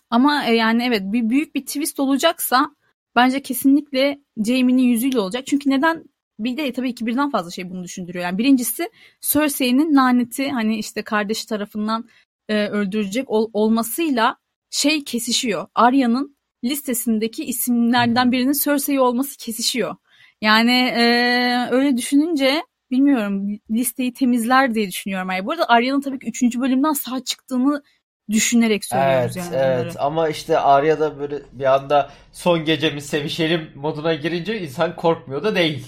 Ama 0.10 0.46
e, 0.46 0.56
yani 0.56 0.84
evet 0.84 1.02
bir 1.04 1.30
büyük 1.30 1.56
bir 1.56 1.66
twist 1.66 2.00
olacaksa 2.00 2.76
bence 3.16 3.42
kesinlikle 3.42 4.20
Jaime'nin 4.46 4.82
yüzüyle 4.82 5.20
olacak. 5.20 5.48
Çünkü 5.48 5.70
neden 5.70 6.04
bir 6.40 6.58
de 6.58 6.74
tabii 6.74 6.96
ki 6.96 7.06
birden 7.06 7.30
fazla 7.30 7.52
şey 7.52 7.70
bunu 7.70 7.84
düşündürüyor. 7.84 8.26
Yani 8.26 8.38
birincisi 8.38 8.90
Cersei'nin 9.22 9.96
laneti 9.96 10.50
hani 10.52 10.78
işte 10.78 11.02
kardeşi 11.02 11.48
tarafından 11.48 12.10
e, 12.50 12.68
öldürecek 12.68 13.30
ol, 13.30 13.50
olmasıyla 13.54 14.38
şey 14.70 15.04
kesişiyor. 15.04 15.68
Arya'nın 15.76 16.37
listesindeki 16.70 17.46
isimlerden 17.46 18.32
birinin 18.32 18.54
Cersei 18.64 19.00
olması 19.00 19.38
kesişiyor. 19.38 19.96
Yani 20.42 20.94
e, 20.96 21.68
öyle 21.72 21.98
düşününce 21.98 22.64
bilmiyorum 22.92 23.60
listeyi 23.72 24.14
temizler 24.14 24.74
diye 24.74 24.88
düşünüyorum. 24.88 25.30
Yani 25.30 25.46
bu 25.46 25.52
arada 25.52 25.70
Arya'nın 25.70 26.02
tabii 26.02 26.20
ki 26.20 26.46
3. 26.46 26.60
bölümden 26.60 26.94
sağ 26.94 27.24
çıktığını 27.24 27.84
düşünerek 28.30 28.86
söylüyoruz 28.86 29.38
evet, 29.38 29.46
yani. 29.52 29.56
Evet 29.56 29.80
bunları. 29.80 30.02
ama 30.02 30.30
işte 30.30 30.60
Arya 30.60 31.00
da 31.00 31.20
böyle 31.20 31.40
bir 31.52 31.76
anda 31.76 32.10
son 32.34 32.66
gecemiz 32.66 33.06
sevişelim 33.06 33.72
moduna 33.76 34.14
girince 34.14 34.60
insan 34.62 34.96
korkmuyor 34.96 35.44
da 35.44 35.56
değil. 35.56 35.88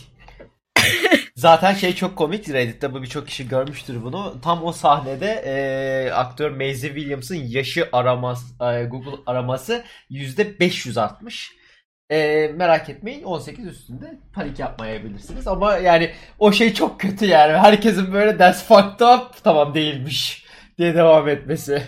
Zaten 1.36 1.74
şey 1.74 1.96
çok 1.96 2.18
komik 2.18 2.50
Reddit'te 2.50 2.94
bu 2.94 3.02
birçok 3.02 3.28
kişi 3.28 3.48
görmüştür 3.48 4.04
bunu. 4.04 4.42
Tam 4.42 4.64
o 4.64 4.72
sahnede 4.72 5.44
e, 5.46 6.12
aktör 6.12 6.52
Maisie 6.52 6.90
Williams'ın 6.90 7.36
yaşı 7.36 7.90
araması 7.92 8.64
e, 8.64 8.86
Google 8.86 9.22
araması 9.26 9.84
%500 10.10 11.02
artmış. 11.02 11.52
E, 12.12 12.48
merak 12.56 12.90
etmeyin 12.90 13.24
18 13.24 13.68
üstünde 13.68 14.20
panik 14.34 14.60
yapmayabilirsiniz 14.60 15.48
ama 15.48 15.78
yani 15.78 16.14
o 16.40 16.52
şey 16.52 16.74
çok 16.74 17.00
kötü 17.00 17.26
yani. 17.26 17.58
Herkesin 17.58 18.14
böyle 18.14 18.38
that's 18.38 18.64
fucked 18.68 19.00
up 19.08 19.44
tamam 19.44 19.74
değilmiş 19.74 20.46
diye 20.78 20.96
devam 20.96 21.28
etmesi. 21.30 21.84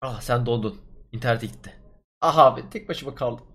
Ah 0.00 0.20
sen 0.20 0.46
dondun. 0.46 0.80
İnternet 1.12 1.42
gitti. 1.42 1.72
Ah 2.20 2.38
abi 2.38 2.70
tek 2.70 2.88
başıma 2.88 3.14
kaldım. 3.14 3.46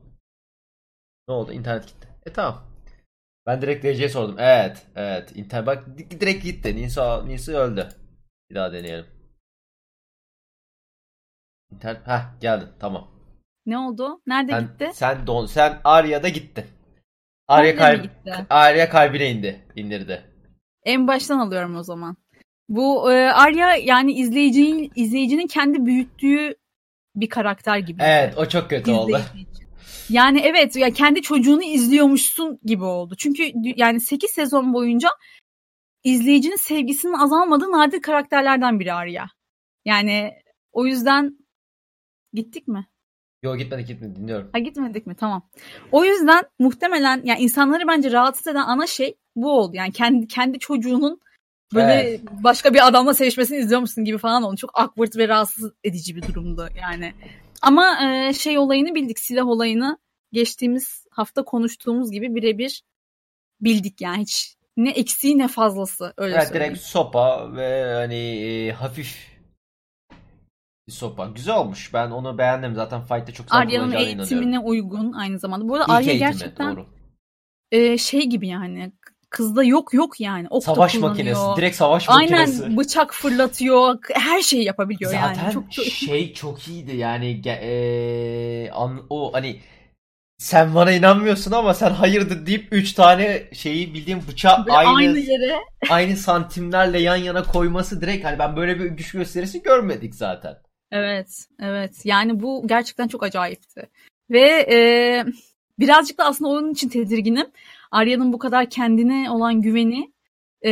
Ne 1.28 1.34
oldu? 1.34 1.54
İnternet 1.54 1.88
gitti. 1.88 2.08
E 2.26 2.34
tamam. 2.34 2.71
Ben 3.46 3.62
direkt 3.62 3.86
DC'ye 3.86 4.10
sordum. 4.10 4.36
Evet. 4.40 4.86
Evet. 4.96 5.32
İnter 5.36 5.66
bak 5.66 5.84
direkt 5.98 6.44
gitti. 6.44 6.76
Nisa, 6.76 7.24
Nisa 7.24 7.52
öldü. 7.52 7.90
Bir 8.50 8.56
daha 8.56 8.74
deneyelim. 8.74 9.06
İnternet. 11.72 12.08
Heh 12.08 12.40
geldin. 12.42 12.68
Tamam. 12.80 13.08
Ne 13.66 13.78
oldu? 13.78 14.22
Nerede 14.28 14.52
sen, 14.52 14.62
gitti? 14.64 14.90
Sen 14.94 15.28
don 15.28 15.46
sen 15.46 15.82
Arya'da 15.84 16.30
gittin. 16.30 16.66
Arya 17.48 17.76
kalp 17.76 18.10
Arya 18.50 18.90
kalbine 18.90 19.32
indi. 19.32 19.66
indirdi. 19.76 20.24
En 20.84 21.08
baştan 21.08 21.40
alıyorum 21.40 21.76
o 21.76 21.84
zaman. 21.84 22.18
Bu 22.70 23.12
e, 23.12 23.32
Arya 23.32 23.76
yani 23.76 24.14
izleyicinin 24.14 24.92
izleyicinin 24.96 25.48
kendi 25.48 25.86
büyüttüğü 25.86 26.56
bir 27.16 27.30
karakter 27.30 27.78
gibi. 27.78 28.02
Evet, 28.04 28.38
o 28.38 28.46
çok 28.46 28.70
kötü 28.70 28.92
İzleyici 28.92 29.02
oldu. 29.02 29.22
Yani 30.12 30.40
evet 30.40 30.76
ya 30.76 30.92
kendi 30.92 31.22
çocuğunu 31.22 31.64
izliyormuşsun 31.64 32.60
gibi 32.64 32.84
oldu. 32.84 33.16
Çünkü 33.18 33.52
yani 33.76 34.00
8 34.00 34.32
sezon 34.32 34.74
boyunca 34.74 35.10
izleyicinin 36.04 36.56
sevgisinin 36.56 37.14
azalmadığı 37.14 37.72
nadir 37.72 38.02
karakterlerden 38.02 38.80
biri 38.80 38.94
Arya. 38.94 39.30
Yani 39.86 40.32
o 40.72 40.86
yüzden 40.86 41.38
gittik 42.34 42.68
mi? 42.68 42.88
Yok 43.44 43.58
gitmedik 43.58 43.88
gitmedik 43.88 44.16
dinliyorum. 44.16 44.50
Ha 44.54 44.60
gitmedik 44.60 45.08
mi? 45.08 45.16
Tamam. 45.16 45.50
O 45.92 46.06
yüzden 46.06 46.44
muhtemelen 46.60 47.22
yani 47.24 47.40
insanları 47.40 47.88
bence 47.88 48.12
rahatsız 48.12 48.48
eden 48.48 48.64
ana 48.68 48.88
şey 48.88 49.18
bu 49.36 49.52
oldu. 49.52 49.76
Yani 49.76 49.92
kendi 49.92 50.28
kendi 50.28 50.60
çocuğunun 50.60 51.22
böyle 51.74 51.94
evet. 51.94 52.22
başka 52.32 52.74
bir 52.74 52.88
adamla 52.88 53.14
sevişmesini 53.14 53.58
izliyormuşsun 53.58 54.06
gibi 54.06 54.18
falan 54.18 54.44
oldu. 54.44 54.56
Çok 54.56 54.80
awkward 54.80 55.18
ve 55.18 55.28
rahatsız 55.28 55.72
edici 55.84 56.16
bir 56.16 56.22
durumdu 56.22 56.68
yani. 56.82 57.14
Ama 57.62 58.00
e, 58.06 58.34
şey 58.34 58.58
olayını 58.58 58.96
bildik. 58.96 59.20
Silah 59.20 59.48
olayını 59.48 59.98
geçtiğimiz 60.32 61.06
hafta 61.12 61.46
konuştuğumuz 61.46 62.12
gibi 62.12 62.36
birebir 62.36 62.84
bildik 63.62 64.02
yani 64.02 64.22
hiç 64.22 64.56
ne 64.78 64.92
eksiği 64.92 65.38
ne 65.38 65.48
fazlası 65.48 66.14
öyle 66.18 66.36
evet, 66.36 66.48
söyleyeyim. 66.48 66.74
direkt 66.74 66.86
sopa 66.88 67.56
ve 67.56 67.94
hani 67.94 68.16
e, 68.16 68.72
hafif 68.72 69.32
bir 70.88 70.92
sopa. 70.92 71.28
Güzel 71.28 71.56
olmuş. 71.56 71.94
Ben 71.94 72.12
onu 72.12 72.38
beğendim. 72.38 72.76
Zaten 72.76 73.02
fight'te 73.02 73.34
çok 73.34 73.48
güzel 73.48 73.60
Arya'nın 73.62 73.92
eğitimine 73.92 74.60
uygun 74.60 75.14
aynı 75.14 75.40
zamanda. 75.40 75.68
Bu 75.68 75.76
arada 75.76 75.84
İlk 75.84 75.92
Arya 75.92 76.12
eğitimi, 76.12 76.32
gerçekten 76.32 76.76
doğru. 76.76 76.86
E, 77.72 77.98
şey 77.98 78.22
gibi 78.26 78.48
yani 78.48 78.92
Kızda 79.32 79.64
yok 79.64 79.94
yok 79.94 80.20
yani. 80.20 80.48
Ok 80.50 80.64
savaş 80.64 80.96
makinesi. 80.96 81.42
Direkt 81.58 81.76
savaş 81.76 82.06
Aynen, 82.10 82.32
makinesi. 82.32 82.64
Aynen 82.64 82.78
bıçak 82.78 83.14
fırlatıyor. 83.14 83.98
Her 84.14 84.42
şeyi 84.42 84.64
yapabiliyor 84.64 85.12
Zaten 85.12 85.28
yani. 85.28 85.36
Zaten 85.36 85.52
çok, 85.52 85.72
çok... 85.72 85.86
şey 85.86 86.34
çok 86.34 86.68
iyiydi 86.68 86.96
yani 86.96 87.42
e, 87.46 88.72
an, 88.72 89.02
o 89.10 89.34
hani 89.34 89.60
sen 90.38 90.76
bana 90.76 90.92
inanmıyorsun 90.92 91.52
ama 91.52 91.74
sen 91.74 91.90
hayırdır 91.90 92.46
deyip 92.46 92.68
3 92.72 92.94
tane 92.94 93.44
şeyi 93.54 93.94
bildiğim 93.94 94.22
bıçağı 94.28 94.66
aynı, 94.70 94.96
aynı 94.96 95.20
yere 95.20 95.60
aynı 95.90 96.18
santimlerle 96.18 97.00
yan 97.00 97.16
yana 97.16 97.44
koyması 97.44 98.02
direkt 98.02 98.26
hani 98.26 98.40
ben 98.40 98.56
böyle 98.56 98.80
bir 98.80 98.86
güç 98.86 99.12
gösterisi 99.12 99.64
görmedik 99.64 100.16
zaten. 100.16 100.58
Evet, 100.92 101.46
evet. 101.60 102.06
Yani 102.06 102.40
bu 102.42 102.68
gerçekten 102.68 103.08
çok 103.08 103.24
acayipti. 103.24 103.90
Ve 104.30 104.68
e, 104.72 104.78
birazcık 105.80 106.18
da 106.18 106.26
aslında 106.26 106.50
onun 106.50 106.72
için 106.72 106.90
tedirginim. 106.90 107.48
Arya'nın 107.92 108.34
bu 108.34 108.40
kadar 108.40 108.70
kendine 108.70 109.32
olan 109.32 109.62
güveni 109.62 110.14
e, 110.62 110.72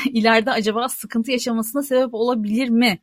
ileride 0.04 0.50
acaba 0.50 0.88
sıkıntı 0.88 1.30
yaşamasına 1.30 1.82
sebep 1.82 2.14
olabilir 2.14 2.68
mi 2.68 2.98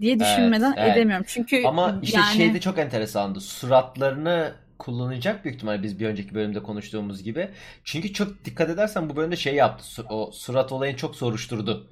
diye 0.00 0.20
düşünmeden 0.20 0.72
evet, 0.72 0.78
evet. 0.78 0.96
edemiyorum. 0.96 1.26
Çünkü 1.28 1.62
ama 1.66 1.98
işte 2.02 2.18
yani... 2.18 2.36
şeyde 2.36 2.60
çok 2.60 2.78
enteresandı. 2.78 3.40
Suratlarını 3.40 4.54
kullanacak 4.78 5.44
büyük 5.44 5.56
ihtimalle 5.56 5.82
biz 5.82 6.00
bir 6.00 6.06
önceki 6.06 6.34
bölümde 6.34 6.62
konuştuğumuz 6.62 7.22
gibi. 7.22 7.50
Çünkü 7.84 8.12
çok 8.12 8.44
dikkat 8.44 8.70
edersen 8.70 9.08
bu 9.08 9.16
bölümde 9.16 9.36
şey 9.36 9.54
yaptı. 9.54 10.02
O 10.10 10.30
surat 10.32 10.72
olayını 10.72 10.96
çok 10.96 11.16
soruşturdu. 11.16 11.90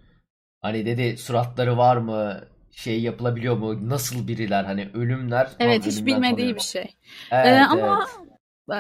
Hani 0.61 0.87
dedi 0.87 1.19
suratları 1.19 1.77
var 1.77 1.97
mı? 1.97 2.41
Şey 2.73 3.01
yapılabiliyor 3.01 3.57
mu? 3.57 3.89
Nasıl 3.89 4.29
biriler? 4.29 4.65
Hani 4.65 4.89
ölümler. 4.95 5.49
Evet 5.59 5.87
hiç 5.87 6.07
bilmediği 6.07 6.37
tanıyor. 6.37 6.57
bir 6.57 6.61
şey. 6.61 6.95
Evet, 7.31 7.47
ee, 7.47 7.65
ama 7.65 8.07
evet. 8.21 8.32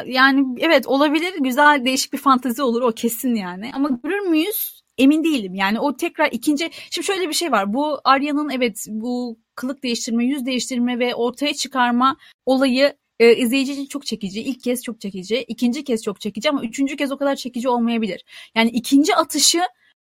Yani 0.07 0.45
evet 0.61 0.87
olabilir. 0.87 1.35
Güzel 1.41 1.85
değişik 1.85 2.13
bir 2.13 2.19
fantezi 2.19 2.63
olur 2.63 2.83
o 2.83 2.93
kesin 2.93 3.35
yani. 3.35 3.71
Ama 3.75 3.89
görür 4.05 4.21
müyüz? 4.21 4.83
Emin 4.99 5.25
değilim. 5.25 5.55
Yani 5.55 5.81
o 5.81 5.97
tekrar 5.97 6.29
ikinci... 6.33 6.71
Şimdi 6.91 7.07
şöyle 7.07 7.29
bir 7.29 7.35
şey 7.35 7.53
var. 7.53 7.75
Bu 7.75 8.01
Arya'nın 8.05 8.51
evet 8.51 8.87
bu 8.89 9.39
kılık 9.55 9.83
değiştirme, 9.83 10.25
yüz 10.25 10.47
değiştirme 10.47 10.99
ve 10.99 11.15
ortaya 11.15 11.55
çıkarma 11.55 12.17
olayı 12.47 12.97
e, 13.21 13.37
izleyici 13.37 13.73
için 13.73 13.87
çok 13.87 14.07
çekici. 14.07 14.41
İlk 14.41 14.63
kez 14.63 14.83
çok 14.83 15.01
çekici. 15.01 15.45
ikinci 15.49 15.85
kez 15.85 16.03
çok 16.03 16.21
çekici 16.21 16.51
ama 16.51 16.63
üçüncü 16.63 16.97
kez 16.97 17.13
o 17.13 17.17
kadar 17.17 17.37
çekici 17.37 17.69
olmayabilir. 17.69 18.25
Yani 18.55 18.71
ikinci 18.71 19.17
atışı 19.17 19.61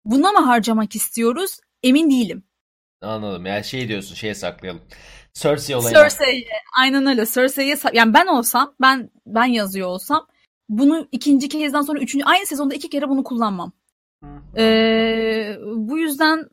buna 0.05 0.33
mı 0.33 0.39
harcamak 0.39 0.97
istiyoruz? 0.97 1.61
Emin 1.83 2.11
değilim. 2.11 2.45
Anladım. 3.01 3.47
Yani 3.47 3.65
şey 3.65 3.89
diyorsun, 3.89 4.15
şeye 4.15 4.35
saklayalım. 4.35 4.83
Cersei 5.37 5.77
olayına. 5.77 5.99
Cersei'ye. 5.99 6.49
Aynen 6.79 7.07
öyle. 7.07 7.27
Cersei'ye 7.27 7.77
yani 7.93 8.15
ben 8.15 8.27
olsam, 8.27 8.75
ben 8.81 9.11
ben 9.27 9.45
yazıyor 9.45 9.89
olsam 9.89 10.27
bunu 10.69 11.09
ikinci 11.13 11.49
kezden 11.49 11.83
sonra 11.83 12.01
üçüncü 12.01 12.25
aynı 12.25 12.47
sezonda 12.47 12.75
iki 12.75 12.91
kere 12.91 13.09
bunu 13.09 13.25
kullanmam. 13.25 13.73
Ee, 14.57 15.57
bu 15.65 15.99
yüzden 15.99 16.49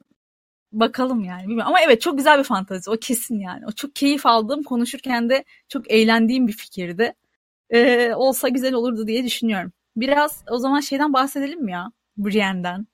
bakalım 0.72 1.24
yani 1.24 1.42
bilmiyorum. 1.42 1.68
Ama 1.68 1.82
evet 1.82 2.02
çok 2.02 2.18
güzel 2.18 2.40
bir 2.40 2.44
fantezi 2.44 2.90
o 2.90 2.98
kesin 2.98 3.40
yani. 3.40 3.66
O 3.68 3.72
çok 3.72 3.96
keyif 3.96 4.26
aldığım 4.26 4.64
konuşurken 4.64 5.30
de 5.30 5.44
çok 5.70 5.92
eğlendiğim 5.92 6.48
bir 6.48 6.54
fikirdi. 6.54 7.14
Ee, 7.70 8.14
olsa 8.16 8.50
güzel 8.50 8.74
olurdu 8.74 9.08
diye 9.08 9.24
düşünüyorum. 9.24 9.72
Biraz 9.96 10.44
o 10.50 10.58
zaman 10.58 10.80
şeyden 10.80 11.14
bahsedelim 11.14 11.64
mi 11.64 11.72
ya? 11.72 11.92
Brienne'den. 12.18 12.88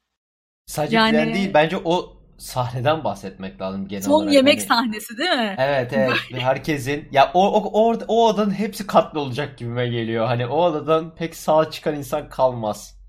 Sadece 0.65 0.95
yani... 0.95 1.13
Brienne 1.13 1.33
değil 1.33 1.51
bence 1.53 1.77
o 1.77 2.18
sahneden 2.39 3.03
bahsetmek 3.03 3.61
lazım 3.61 3.87
genel 3.87 4.03
Son 4.03 4.11
olarak. 4.11 4.27
Son 4.27 4.33
yemek 4.33 4.59
hani... 4.59 4.67
sahnesi 4.67 5.17
değil 5.17 5.29
mi? 5.29 5.55
Evet 5.57 5.93
evet. 5.93 6.11
Herkesin 6.31 7.07
ya 7.11 7.31
o 7.33 7.47
o 7.47 7.69
o, 7.73 7.97
o 8.07 8.27
odanın 8.27 8.51
hepsi 8.51 8.87
katlı 8.87 9.19
olacak 9.19 9.57
gibime 9.57 9.87
geliyor. 9.87 10.25
Hani 10.25 10.47
o 10.47 10.63
odadan 10.63 11.15
pek 11.15 11.35
sağ 11.35 11.71
çıkan 11.71 11.95
insan 11.95 12.29
kalmaz. 12.29 12.99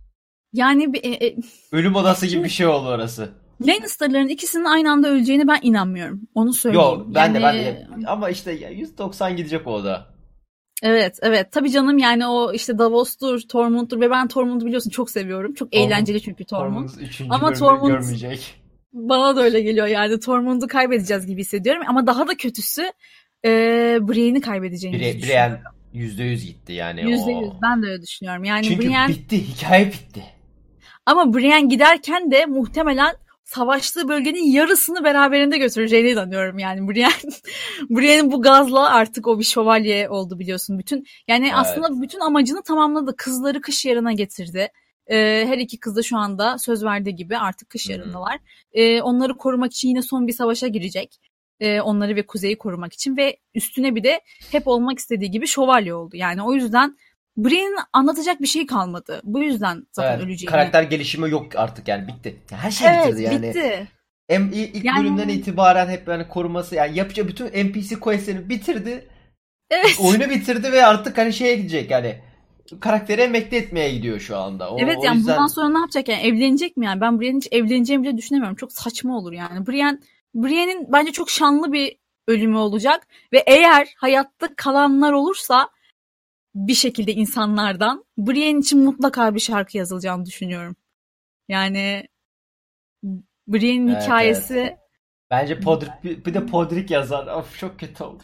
Yani 0.52 0.98
e, 1.02 1.26
e, 1.26 1.36
ölüm 1.72 1.94
odası 1.94 2.26
gibi 2.26 2.44
bir 2.44 2.48
şey 2.48 2.66
oldu 2.66 2.88
orası. 2.88 3.32
Lannister'ların 3.66 4.28
ikisinin 4.28 4.64
aynı 4.64 4.90
anda 4.90 5.08
öleceğini 5.08 5.48
ben 5.48 5.58
inanmıyorum. 5.62 6.20
Onu 6.34 6.52
söyleyeyim. 6.52 6.86
Yok 6.86 7.06
ben 7.14 7.34
yani... 7.34 7.34
de 7.34 7.86
ben 7.92 8.02
de 8.02 8.06
ama 8.06 8.30
işte 8.30 8.52
190 8.52 9.36
gidecek 9.36 9.66
o 9.66 9.84
da. 9.84 10.06
Evet 10.82 11.18
evet 11.22 11.52
tabii 11.52 11.70
canım 11.70 11.98
yani 11.98 12.26
o 12.26 12.52
işte 12.52 12.78
Davos'tur, 12.78 13.40
Tormund'dur 13.40 14.00
ve 14.00 14.10
ben 14.10 14.28
Tormund'u 14.28 14.66
biliyorsun 14.66 14.90
çok 14.90 15.10
seviyorum. 15.10 15.54
Çok 15.54 15.72
Tormund, 15.72 15.86
eğlenceli 15.86 16.22
çünkü 16.22 16.44
Tormund. 16.44 16.88
Tormund 16.88 17.30
ama 17.30 17.52
Tormund 17.52 17.90
görmeyecek. 17.90 18.60
Bana 18.92 19.37
da 19.37 19.42
öyle 19.42 19.61
geliyor 19.61 19.87
yani 19.87 20.20
Tormund'u 20.20 20.66
kaybedeceğiz 20.66 21.26
gibi 21.26 21.40
hissediyorum 21.40 21.83
ama 21.87 22.07
daha 22.07 22.29
da 22.29 22.37
kötüsü 22.37 22.92
e, 23.44 23.50
Brienne'i 24.00 24.40
kaybedeceğimizi 24.40 25.05
Bri-. 25.05 25.22
Brienne 25.22 25.61
%100 25.94 26.46
gitti 26.46 26.72
yani. 26.72 27.00
%100 27.00 27.53
ben 27.62 27.83
de 27.83 27.87
öyle 27.87 28.03
düşünüyorum. 28.03 28.44
Yani 28.44 28.64
Çünkü 28.64 28.88
Brienne... 28.88 29.09
bitti 29.09 29.48
hikaye 29.48 29.87
bitti. 29.87 30.24
Ama 31.07 31.35
Brienne 31.35 31.68
giderken 31.68 32.31
de 32.31 32.46
muhtemelen 32.46 33.16
savaştığı 33.44 34.09
bölgenin 34.09 34.53
yarısını 34.53 35.05
beraberinde 35.05 35.59
götüreceğine 35.59 36.11
inanıyorum 36.11 36.59
yani 36.59 36.88
Brienne. 36.88 37.12
Brienne'in 37.90 38.33
bu 38.33 38.42
gazla 38.42 38.90
artık 38.90 39.26
o 39.26 39.38
bir 39.38 39.44
şövalye 39.44 40.09
oldu 40.09 40.38
biliyorsun 40.38 40.79
bütün. 40.79 41.05
Yani 41.29 41.44
evet. 41.44 41.55
aslında 41.57 42.03
bütün 42.03 42.20
amacını 42.20 42.62
tamamladı. 42.62 43.14
Kızları 43.16 43.61
kış 43.61 43.85
yarına 43.85 44.12
getirdi. 44.12 44.68
Ee, 45.11 45.44
her 45.49 45.59
iki 45.59 45.81
kız 45.81 45.96
da 45.96 46.03
şu 46.03 46.16
anda 46.16 46.59
söz 46.59 46.85
verdiği 46.85 47.16
gibi 47.16 47.38
artık 47.38 47.70
kış 47.70 47.88
yarındalar. 47.88 48.38
Ee, 48.73 49.03
onları 49.03 49.37
korumak 49.37 49.73
için 49.73 49.88
yine 49.88 50.03
son 50.03 50.27
bir 50.27 50.33
savaşa 50.33 50.66
girecek. 50.66 51.20
Ee, 51.61 51.81
onları 51.81 52.16
ve 52.16 52.27
kuzeyi 52.27 52.59
korumak 52.59 52.92
için 52.92 53.16
ve 53.16 53.37
üstüne 53.55 53.94
bir 53.94 54.05
de 54.05 54.20
hep 54.53 54.68
olmak 54.68 54.99
istediği 54.99 55.31
gibi 55.31 55.46
şövalye 55.46 55.94
oldu. 55.94 56.16
Yani 56.16 56.42
o 56.42 56.53
yüzden 56.53 56.96
Brienne'in 57.37 57.77
anlatacak 57.92 58.40
bir 58.40 58.46
şey 58.46 58.66
kalmadı. 58.66 59.20
Bu 59.25 59.42
yüzden 59.42 59.87
zaten 59.92 60.12
evet, 60.12 60.25
öleceğini. 60.25 60.51
Karakter 60.51 60.83
gelişimi 60.83 61.31
yok 61.31 61.57
artık 61.57 61.88
yani 61.88 62.09
bitti. 62.09 62.37
Her 62.51 62.70
şey 62.70 62.88
evet, 62.88 63.07
bitirdi 63.07 63.23
yani. 63.23 63.49
bitti. 63.49 63.88
Em, 64.29 64.51
ilk 64.53 64.85
yani... 64.85 65.01
bölümden 65.01 65.29
itibaren 65.29 65.88
hep 65.88 66.09
yani 66.09 66.29
koruması 66.29 66.75
yani 66.75 66.99
yapacağı 66.99 67.29
bütün 67.29 67.46
NPC 67.46 68.01
questlerini 68.01 68.49
bitirdi. 68.49 69.09
Evet. 69.70 69.96
Oyunu 70.01 70.31
bitirdi 70.31 70.73
ve 70.73 70.87
artık 70.87 71.18
hani 71.18 71.33
şeye 71.33 71.55
gidecek 71.55 71.90
yani 71.90 72.16
karakteri 72.80 73.20
emekli 73.20 73.56
etmeye 73.56 73.94
gidiyor 73.94 74.20
şu 74.20 74.37
anda. 74.37 74.70
O, 74.70 74.78
evet 74.78 74.98
o 74.98 75.04
yani 75.04 75.16
yüzden... 75.16 75.37
bundan 75.37 75.46
sonra 75.46 75.68
ne 75.68 75.78
yapacak 75.78 76.09
yani 76.09 76.22
evlenecek 76.22 76.76
mi 76.76 76.87
yani? 76.87 77.00
Ben 77.00 77.20
Brienne'in 77.20 77.40
hiç 77.40 77.48
evleneceğimi 77.52 78.04
bile 78.04 78.16
düşünemiyorum. 78.16 78.56
Çok 78.56 78.72
saçma 78.72 79.18
olur 79.18 79.33
yani. 79.33 79.66
Brienne 79.66 79.98
Brienne'in 80.35 80.92
bence 80.92 81.12
çok 81.12 81.30
şanlı 81.30 81.72
bir 81.72 81.96
ölümü 82.28 82.56
olacak 82.56 83.06
ve 83.33 83.44
eğer 83.46 83.88
hayatta 83.96 84.54
kalanlar 84.56 85.12
olursa 85.12 85.68
bir 86.54 86.74
şekilde 86.74 87.12
insanlardan 87.12 88.04
Brienne 88.18 88.61
için 88.61 88.85
mutlaka 88.85 89.35
bir 89.35 89.40
şarkı 89.40 89.76
yazılacağını 89.76 90.26
düşünüyorum. 90.26 90.76
Yani 91.48 92.09
Brienne'in 93.48 93.88
evet, 93.88 94.02
hikayesi 94.02 94.54
evet. 94.59 94.78
Bence 95.30 95.61
Podrick 95.61 96.26
bir 96.26 96.35
de 96.35 96.46
Podrick 96.46 96.94
yazar. 96.94 97.26
Of 97.26 97.59
çok 97.59 97.80
kötü 97.80 98.04
oldu. 98.04 98.22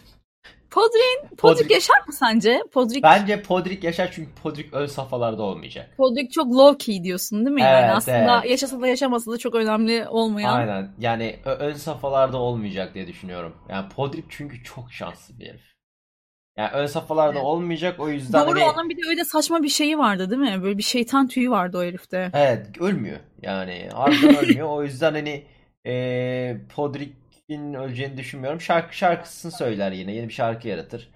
Podrick, 0.76 1.36
Podrick 1.38 1.74
yaşar 1.74 2.06
mı 2.06 2.12
sence? 2.12 2.62
Podrick 2.72 3.02
Bence 3.02 3.42
Podrick 3.42 3.86
yaşar 3.86 4.10
çünkü 4.12 4.30
Podrick 4.42 4.76
ön 4.76 4.86
safhalarda 4.86 5.42
olmayacak. 5.42 5.90
Podrick 5.96 6.32
çok 6.32 6.46
low 6.46 6.78
key 6.78 7.04
diyorsun 7.04 7.46
değil 7.46 7.54
mi? 7.54 7.62
Evet, 7.62 7.72
yani 7.72 7.92
aslında 7.92 8.40
evet. 8.40 8.50
yaşasa 8.50 8.80
da 8.80 8.86
yaşamasa 8.86 9.32
da 9.32 9.38
çok 9.38 9.54
önemli 9.54 10.08
olmayan. 10.08 10.54
Aynen. 10.54 10.90
Yani 10.98 11.36
ön 11.44 11.72
safhalarda 11.72 12.38
olmayacak 12.38 12.94
diye 12.94 13.06
düşünüyorum. 13.06 13.56
Yani 13.68 13.88
Podrick 13.96 14.26
çünkü 14.30 14.64
çok 14.64 14.92
şanslı 14.92 15.38
bir 15.38 15.46
herif. 15.46 15.76
Yani 16.56 16.70
ön 16.72 16.86
safhalarda 16.86 17.32
evet. 17.32 17.44
olmayacak 17.44 18.00
o 18.00 18.08
yüzden 18.08 18.46
Doğru 18.46 18.60
hani... 18.60 18.64
onun 18.64 18.88
bir 18.88 18.96
de 18.96 19.08
öyle 19.08 19.24
saçma 19.24 19.62
bir 19.62 19.68
şeyi 19.68 19.98
vardı 19.98 20.30
değil 20.30 20.42
mi? 20.42 20.62
Böyle 20.62 20.78
bir 20.78 20.82
şeytan 20.82 21.28
tüyü 21.28 21.50
vardı 21.50 21.78
o 21.78 21.82
herifte. 21.82 22.30
Evet 22.34 22.80
ölmüyor. 22.80 23.18
Yani 23.42 23.88
harbiden 23.94 24.36
ölmüyor. 24.44 24.68
O 24.68 24.82
yüzden 24.82 25.12
hani 25.12 25.44
e, 25.86 26.56
Podrick'in 27.48 27.74
öleceğini 27.74 28.16
düşünmüyorum. 28.16 28.60
Şarkı 28.60 28.96
şarkısını 28.96 29.52
söyler 29.52 29.92
yine. 29.92 30.12
Yeni 30.14 30.28
bir 30.28 30.32
şarkı 30.32 30.68
yaratır. 30.68 31.10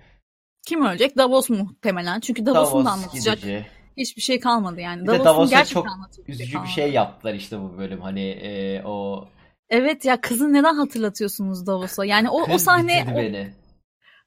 Kim 0.67 0.87
ölecek? 0.87 1.17
Davos 1.17 1.51
muhtemelen. 1.51 2.21
Çünkü 2.21 2.47
Davos'un 2.47 2.73
Davos 2.73 2.85
da 2.85 2.91
anlatacak 2.91 3.37
gidici. 3.37 3.67
hiçbir 3.97 4.23
şey 4.23 4.41
kalmadı 4.41 4.81
yani. 4.81 5.03
Bir 5.03 5.07
Davos'un 5.07 5.51
gerçekten 5.51 5.83
çok 6.17 6.29
üzücü 6.29 6.63
bir 6.63 6.69
şey 6.69 6.93
yaptılar 6.93 7.35
işte 7.35 7.61
bu 7.61 7.79
bölüm. 7.79 8.01
Hani 8.01 8.31
e, 8.31 8.83
o 8.85 9.25
Evet 9.71 10.05
ya 10.05 10.21
kızı 10.21 10.53
neden 10.53 10.75
hatırlatıyorsunuz 10.75 11.67
Davos'a? 11.67 12.05
Yani 12.05 12.31
o, 12.31 12.45
Kız 12.45 12.55
o 12.55 12.59
sahne 12.59 13.07
o, 13.13 13.17
beni. 13.17 13.53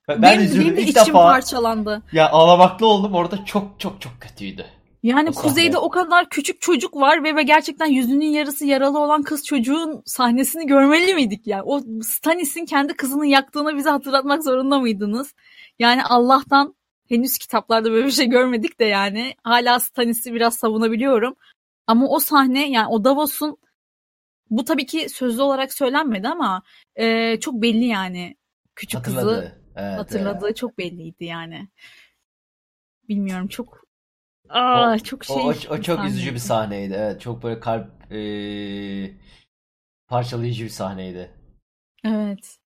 Ben, 0.08 0.22
ben 0.22 0.39
benim, 0.39 0.60
benim 0.60 0.78
de 0.78 0.82
ilk 0.82 0.89
içim 0.89 1.06
defa, 1.06 1.32
parçalandı. 1.32 2.02
Ya 2.12 2.30
ağlamaklı 2.30 2.88
oldum 2.88 3.13
orada 3.13 3.46
çok 3.46 3.80
çok 3.80 4.02
çok 4.02 4.13
kötüydü. 4.22 4.66
Yani 5.04 5.30
o 5.30 5.34
kuzeyde 5.34 5.72
sahne. 5.72 5.86
o 5.86 5.89
kadar 5.89 6.30
küçük 6.30 6.62
çocuk 6.62 6.96
var 6.96 7.24
ve, 7.24 7.36
ve 7.36 7.44
gerçekten 7.44 7.86
yüzünün 7.86 8.26
yarısı 8.26 8.66
yaralı 8.66 9.00
olan 9.00 9.24
kız 9.24 9.46
çocuğun 9.46 10.04
sahnesini 10.06 10.68
görmeli 10.68 11.13
miydik 11.13 11.48
yani? 11.48 11.63
O 11.66 11.82
Stannis'in 12.04 12.66
kendi 12.66 12.94
kızını 12.94 13.28
yaktığını 13.28 13.78
bize 13.78 13.89
hatırlatmak 13.89 14.44
zorunda 14.44 14.80
mıydınız? 14.80 15.34
Yani 15.80 16.04
Allah'tan 16.04 16.76
henüz 17.10 17.38
kitaplarda 17.38 17.92
böyle 17.92 18.06
bir 18.06 18.12
şey 18.12 18.26
görmedik 18.26 18.80
de 18.80 18.86
yani 18.86 19.36
hala 19.44 19.80
Stannis'i 19.80 20.34
biraz 20.34 20.56
savunabiliyorum. 20.56 21.36
Ama 21.88 22.08
o 22.08 22.20
sahne 22.20 22.70
yani 22.70 22.88
o 22.88 23.04
Davos'un 23.04 23.58
bu 24.50 24.66
tabii 24.66 24.86
ki 24.86 25.10
sözlü 25.10 25.42
olarak 25.42 25.74
söylenmedi 25.74 26.28
ama 26.28 26.63
e, 26.96 27.39
çok 27.39 27.62
belli 27.62 27.86
yani 27.86 28.36
küçük 28.76 29.00
Hatırladı. 29.00 29.42
kızı 29.42 29.63
Evet, 29.76 30.00
hatırladığı 30.00 30.46
evet. 30.46 30.56
çok 30.56 30.78
belliydi 30.78 31.26
yani. 31.26 31.68
Bilmiyorum 33.10 33.48
çok 33.48 33.83
Aa, 34.54 34.94
o, 34.94 35.00
çok 35.00 35.26
şey. 35.26 35.36
O, 35.36 35.39
o, 35.39 35.54
o 35.70 35.82
çok 35.82 36.06
üzücü 36.06 36.34
bir 36.34 36.39
sahneydi. 36.39 36.94
Evet, 36.94 37.22
çok 37.22 37.44
böyle 37.44 37.60
kalp 37.60 38.12
e, 38.12 38.20
parçalayıcı 40.08 40.63
bir 40.63 40.70
sahneydi. 40.70 41.32
Evet. 42.06 42.58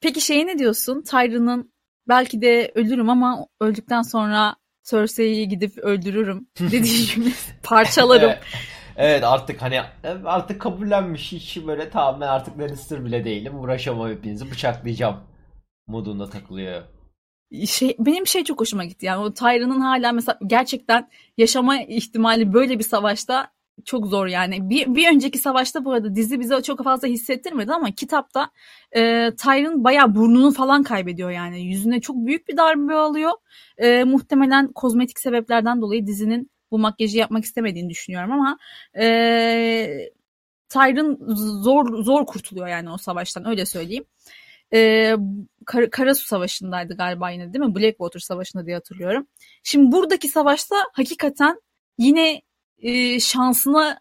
Peki 0.00 0.20
şey 0.20 0.46
ne 0.46 0.58
diyorsun? 0.58 1.02
Tyrion'un 1.02 1.72
belki 2.08 2.42
de 2.42 2.72
ölürüm 2.74 3.10
ama 3.10 3.46
öldükten 3.60 4.02
sonra 4.02 4.56
Cersei'yi 4.84 5.48
gidip 5.48 5.78
öldürürüm 5.78 6.48
dediği 6.60 7.06
cümle 7.06 7.30
parçalarım. 7.62 8.30
evet. 8.30 8.42
evet 8.96 9.24
artık 9.24 9.62
hani 9.62 9.80
artık 10.24 10.60
kabullenmiş 10.60 11.32
hiç 11.32 11.66
böyle 11.66 11.90
tamam 11.90 12.20
ben 12.20 12.28
artık 12.28 12.58
Lannister 12.58 13.04
bile 13.04 13.24
değilim 13.24 13.58
uğraşamam 13.60 14.10
hepinizi 14.10 14.50
bıçaklayacağım 14.50 15.20
modunda 15.86 16.30
takılıyor. 16.30 16.82
Şey, 17.66 17.96
benim 17.98 18.26
şey 18.26 18.44
çok 18.44 18.60
hoşuma 18.60 18.84
gitti 18.84 19.06
yani 19.06 19.22
o 19.22 19.34
Tyrion'un 19.34 19.80
hala 19.80 20.12
mesela 20.12 20.38
gerçekten 20.46 21.08
yaşama 21.38 21.82
ihtimali 21.82 22.52
böyle 22.52 22.78
bir 22.78 22.84
savaşta 22.84 23.50
çok 23.84 24.06
zor 24.06 24.26
yani. 24.26 24.70
Bir, 24.70 24.94
bir 24.94 25.08
önceki 25.08 25.38
savaşta 25.38 25.84
bu 25.84 25.92
arada 25.92 26.14
dizi 26.14 26.40
bize 26.40 26.62
çok 26.62 26.84
fazla 26.84 27.08
hissettirmedi 27.08 27.72
ama 27.72 27.90
kitapta 27.90 28.50
e, 28.92 29.30
Tyrion 29.36 29.84
bayağı 29.84 30.14
burnunu 30.14 30.52
falan 30.52 30.82
kaybediyor 30.82 31.30
yani. 31.30 31.62
Yüzüne 31.62 32.00
çok 32.00 32.16
büyük 32.16 32.48
bir 32.48 32.56
darbe 32.56 32.94
alıyor. 32.94 33.32
E, 33.78 34.04
muhtemelen 34.04 34.72
kozmetik 34.72 35.18
sebeplerden 35.18 35.80
dolayı 35.80 36.06
dizinin 36.06 36.50
bu 36.70 36.78
makyajı 36.78 37.18
yapmak 37.18 37.44
istemediğini 37.44 37.90
düşünüyorum 37.90 38.32
ama 38.32 38.58
e, 38.98 40.10
Tyrion 40.68 41.18
zor 41.62 42.02
zor 42.02 42.26
kurtuluyor 42.26 42.66
yani 42.68 42.90
o 42.90 42.98
savaştan 42.98 43.48
öyle 43.48 43.66
söyleyeyim. 43.66 44.04
E, 44.72 45.14
Kar 45.66 45.90
Karasu 45.90 46.26
Savaşı'ndaydı 46.26 46.96
galiba 46.96 47.30
yine 47.30 47.52
değil 47.52 47.64
mi? 47.64 47.74
Blackwater 47.74 48.20
Savaşı'nda 48.20 48.66
diye 48.66 48.76
hatırlıyorum. 48.76 49.26
Şimdi 49.62 49.92
buradaki 49.92 50.28
savaşta 50.28 50.76
hakikaten 50.92 51.60
yine 51.98 52.42
e, 52.78 53.20
şansına 53.20 54.00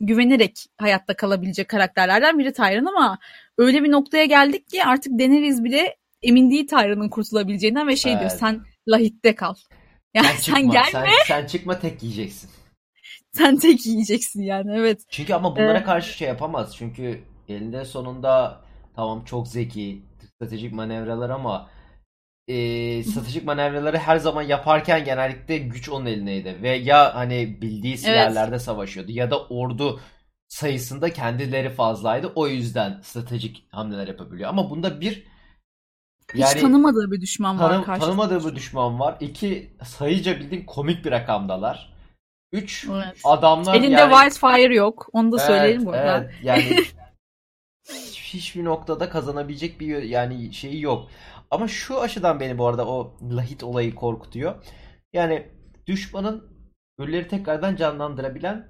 güvenerek 0.00 0.66
hayatta 0.78 1.16
kalabilecek 1.16 1.68
karakterlerden 1.68 2.38
biri 2.38 2.52
Tyrion 2.52 2.84
ama 2.84 3.18
öyle 3.58 3.82
bir 3.84 3.90
noktaya 3.90 4.24
geldik 4.24 4.68
ki 4.68 4.84
artık 4.84 5.18
Daenerys 5.18 5.64
bile 5.64 5.96
emin 6.22 6.50
değil 6.50 6.66
Tyrion'un 6.66 7.08
kurtulabileceğinden 7.08 7.88
ve 7.88 7.96
şey 7.96 8.12
evet. 8.12 8.20
diyor 8.20 8.30
sen 8.30 8.60
Lahit'te 8.88 9.34
kal. 9.34 9.54
Yani 10.14 10.26
sen, 10.26 10.36
çıkma, 10.36 10.58
sen 10.58 10.70
gelme. 10.70 10.90
Sen, 11.26 11.40
sen 11.40 11.46
çıkma 11.46 11.78
tek 11.78 12.02
yiyeceksin. 12.02 12.50
sen 13.32 13.56
tek 13.56 13.86
yiyeceksin 13.86 14.42
yani 14.42 14.70
evet. 14.76 15.00
Çünkü 15.08 15.34
ama 15.34 15.56
bunlara 15.56 15.78
ee, 15.78 15.84
karşı 15.84 16.16
şey 16.16 16.28
yapamaz. 16.28 16.76
Çünkü 16.76 17.20
elinde 17.48 17.84
sonunda 17.84 18.60
tamam 18.96 19.24
çok 19.24 19.48
zeki 19.48 20.02
stratejik 20.36 20.72
manevralar 20.72 21.30
ama 21.30 21.70
e, 22.48 22.54
stratejik 23.04 23.44
manevraları 23.44 23.98
her 23.98 24.16
zaman 24.16 24.42
yaparken 24.42 25.04
genellikle 25.04 25.58
güç 25.58 25.88
onun 25.88 26.06
elindeydi. 26.06 26.58
Ve 26.62 26.68
ya 26.68 27.14
hani 27.14 27.62
bildiği 27.62 28.06
yerlerde 28.06 28.50
evet. 28.50 28.62
savaşıyordu 28.62 29.12
ya 29.12 29.30
da 29.30 29.46
ordu 29.46 30.00
sayısında 30.48 31.12
kendileri 31.12 31.70
fazlaydı. 31.70 32.32
O 32.34 32.48
yüzden 32.48 33.00
stratejik 33.02 33.68
hamleler 33.70 34.08
yapabiliyor. 34.08 34.50
Ama 34.50 34.70
bunda 34.70 35.00
bir 35.00 35.26
yani 36.34 36.54
Hiç 36.54 36.60
tanımadığı 36.60 37.10
bir 37.10 37.20
düşman 37.20 37.58
var 37.58 37.70
tanı, 37.70 37.84
karşısında. 37.84 38.16
Tanımadığı 38.16 38.50
bir 38.50 38.56
düşman 38.56 39.00
var. 39.00 39.16
İki 39.20 39.76
sayıca 39.84 40.40
bildiğin 40.40 40.66
komik 40.66 41.04
bir 41.04 41.10
rakamdalar. 41.10 41.96
Üç 42.52 42.86
evet. 42.92 43.20
adamlar 43.24 43.74
Elinde 43.74 43.92
yani... 43.92 44.14
Wildfire 44.14 44.74
yok. 44.74 45.08
Onu 45.12 45.32
da 45.32 45.36
evet, 45.36 45.46
söyleyelim 45.46 45.86
burada. 45.86 46.16
Evet 46.18 46.34
yani 46.42 46.64
hiçbir 48.36 48.64
noktada 48.64 49.08
kazanabilecek 49.08 49.80
bir 49.80 50.02
yani 50.02 50.52
şeyi 50.52 50.80
yok. 50.80 51.08
Ama 51.50 51.68
şu 51.68 52.00
aşıdan 52.00 52.40
beni 52.40 52.58
bu 52.58 52.66
arada 52.66 52.88
o 52.88 53.16
lahit 53.30 53.64
olayı 53.64 53.94
korkutuyor. 53.94 54.54
Yani 55.12 55.46
düşmanın 55.86 56.44
ölüleri 56.98 57.28
tekrardan 57.28 57.76
canlandırabilen 57.76 58.68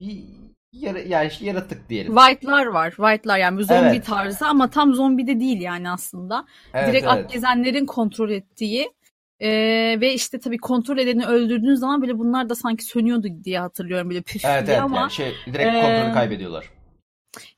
bir 0.00 0.24
yara, 0.72 0.98
yani 0.98 1.28
işte 1.28 1.46
yaratık 1.46 1.88
diyelim. 1.88 2.14
White'lar 2.16 2.66
var. 2.66 2.90
White'lar 2.90 3.38
yani 3.38 3.58
bir 3.58 3.64
zombi 3.64 3.88
evet. 3.88 4.06
tarzı 4.06 4.46
ama 4.46 4.70
tam 4.70 4.94
zombi 4.94 5.26
de 5.26 5.40
değil 5.40 5.60
yani 5.60 5.90
aslında. 5.90 6.46
Evet, 6.74 6.88
Direkt 6.88 7.06
evet. 7.12 7.30
gezenlerin 7.30 7.86
kontrol 7.86 8.30
ettiği 8.30 8.90
ee, 9.40 9.96
ve 10.00 10.14
işte 10.14 10.40
tabii 10.40 10.58
kontrol 10.58 10.98
edeni 10.98 11.26
öldürdüğünüz 11.26 11.80
zaman 11.80 12.02
bile 12.02 12.18
bunlar 12.18 12.48
da 12.48 12.54
sanki 12.54 12.84
sönüyordu 12.84 13.28
diye 13.44 13.60
hatırlıyorum 13.60 14.10
böyle 14.10 14.22
püf 14.22 14.44
evet, 14.44 14.66
diye 14.66 14.76
evet, 14.76 14.84
ama. 14.84 15.00
Yani 15.00 15.10
şey, 15.10 15.32
direkt 15.46 15.72
kontrolü 15.72 16.10
ee, 16.10 16.12
kaybediyorlar. 16.12 16.70